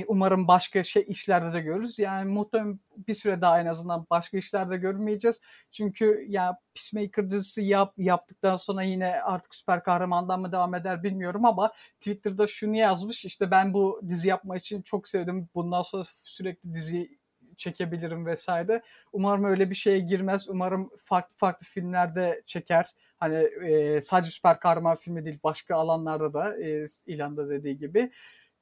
umarım 0.07 0.49
başka 0.49 0.83
şey 0.83 1.05
işlerde 1.09 1.55
de 1.55 1.61
görürüz. 1.61 1.99
Yani 1.99 2.31
muhtemelen 2.31 2.81
bir 2.97 3.15
süre 3.15 3.41
daha 3.41 3.61
en 3.61 3.67
azından 3.67 4.07
başka 4.11 4.39
işlerde 4.39 4.77
görmeyeceğiz. 4.77 5.41
Çünkü 5.71 6.25
ya 6.29 6.59
Peacemaker 6.75 7.31
dizisi 7.31 7.63
yap, 7.63 7.95
yaptıktan 7.99 8.57
sonra 8.57 8.83
yine 8.83 9.23
artık 9.23 9.55
süper 9.55 9.83
kahramandan 9.83 10.41
mı 10.41 10.53
devam 10.53 10.75
eder 10.75 11.03
bilmiyorum 11.03 11.45
ama 11.45 11.73
Twitter'da 12.01 12.47
şunu 12.47 12.77
yazmış. 12.77 13.25
İşte 13.25 13.51
ben 13.51 13.75
bu 13.75 14.01
dizi 14.09 14.29
yapma 14.29 14.57
için 14.57 14.83
çok 14.83 15.09
sevdim. 15.09 15.49
Bundan 15.55 15.83
sonra 15.83 16.05
sürekli 16.07 16.75
dizi 16.75 17.19
çekebilirim 17.57 18.27
vesaire. 18.27 18.83
Umarım 19.13 19.45
öyle 19.45 19.71
bir 19.71 19.75
şeye 19.75 19.99
girmez. 19.99 20.49
Umarım 20.49 20.91
farklı 20.97 21.37
farklı 21.37 21.67
filmlerde 21.67 22.43
çeker. 22.47 22.95
Hani 23.17 23.37
e, 23.69 24.01
sadece 24.01 24.31
süper 24.31 24.61
kahraman 24.61 24.97
filmi 24.97 25.25
değil 25.25 25.39
başka 25.45 25.77
alanlarda 25.77 26.33
da 26.33 26.63
e, 26.63 26.87
ilanda 27.07 27.49
dediği 27.51 27.79
gibi 27.79 28.11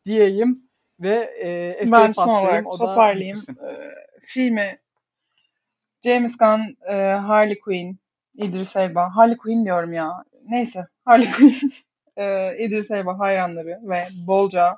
diyeyim 0.07 0.69
ve 1.01 1.31
e, 1.81 1.93
ben 1.93 2.13
son 2.13 2.29
olarak 2.29 2.65
toparlayayım. 2.65 3.39
E, 3.39 3.71
filmi 4.23 4.79
James 6.05 6.37
Gunn, 6.37 6.77
e, 6.89 6.95
Harley 7.13 7.59
Quinn, 7.59 7.99
İdris 8.35 8.77
Elba. 8.77 9.17
Harley 9.17 9.37
Quinn 9.37 9.65
diyorum 9.65 9.93
ya. 9.93 10.25
Neyse. 10.49 10.87
Harley 11.05 11.31
Quinn, 11.31 11.73
e, 12.17 12.57
İdris 12.59 12.91
Elba 12.91 13.19
hayranları 13.19 13.79
ve 13.83 14.07
bolca 14.27 14.77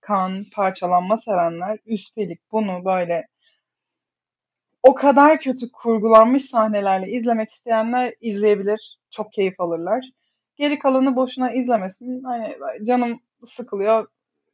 kan, 0.00 0.42
parçalanma 0.54 1.16
sevenler 1.16 1.78
üstelik 1.86 2.52
bunu 2.52 2.84
böyle 2.84 3.28
o 4.82 4.94
kadar 4.94 5.40
kötü 5.40 5.72
kurgulanmış 5.72 6.44
sahnelerle 6.44 7.10
izlemek 7.10 7.50
isteyenler 7.50 8.14
izleyebilir. 8.20 8.98
Çok 9.10 9.32
keyif 9.32 9.60
alırlar. 9.60 10.04
Geri 10.56 10.78
kalanı 10.78 11.16
boşuna 11.16 11.52
izlemesin. 11.52 12.22
Hani 12.22 12.56
canım 12.86 13.20
sıkılıyor. 13.44 14.06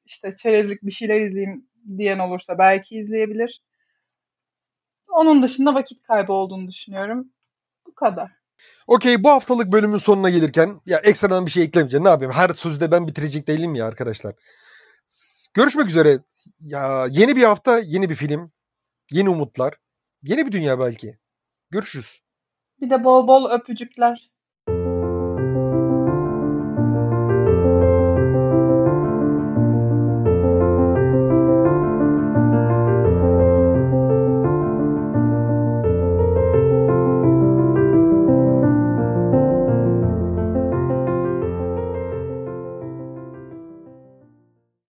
İşte 0.04 0.36
çerezlik 0.36 0.82
bir 0.82 0.90
şeyler 0.90 1.20
izleyeyim 1.20 1.68
diyen 1.98 2.18
olursa 2.18 2.58
belki 2.58 2.96
izleyebilir. 2.96 3.62
Onun 5.08 5.42
dışında 5.42 5.74
vakit 5.74 6.02
kaybı 6.02 6.32
olduğunu 6.32 6.68
düşünüyorum. 6.68 7.32
Bu 7.86 7.94
kadar. 7.94 8.30
Okey 8.86 9.24
bu 9.24 9.30
haftalık 9.30 9.72
bölümün 9.72 9.98
sonuna 9.98 10.30
gelirken 10.30 10.80
ya 10.86 10.98
ekstradan 10.98 11.46
bir 11.46 11.50
şey 11.50 11.62
eklemeyeceğim. 11.62 12.04
Ne 12.04 12.08
yapayım? 12.08 12.32
Her 12.32 12.48
sözde 12.48 12.90
ben 12.90 13.06
bitirecek 13.06 13.48
değilim 13.48 13.74
ya 13.74 13.86
arkadaşlar. 13.86 14.34
Görüşmek 15.54 15.86
üzere. 15.86 16.18
Ya 16.60 17.06
yeni 17.10 17.36
bir 17.36 17.42
hafta, 17.42 17.78
yeni 17.78 18.10
bir 18.10 18.14
film, 18.14 18.52
yeni 19.10 19.28
umutlar. 19.28 19.74
Yeni 20.22 20.46
bir 20.46 20.52
dünya 20.52 20.80
belki. 20.80 21.18
Görüşürüz. 21.70 22.22
Bir 22.80 22.90
de 22.90 23.04
bol 23.04 23.28
bol 23.28 23.50
öpücükler. 23.50 24.31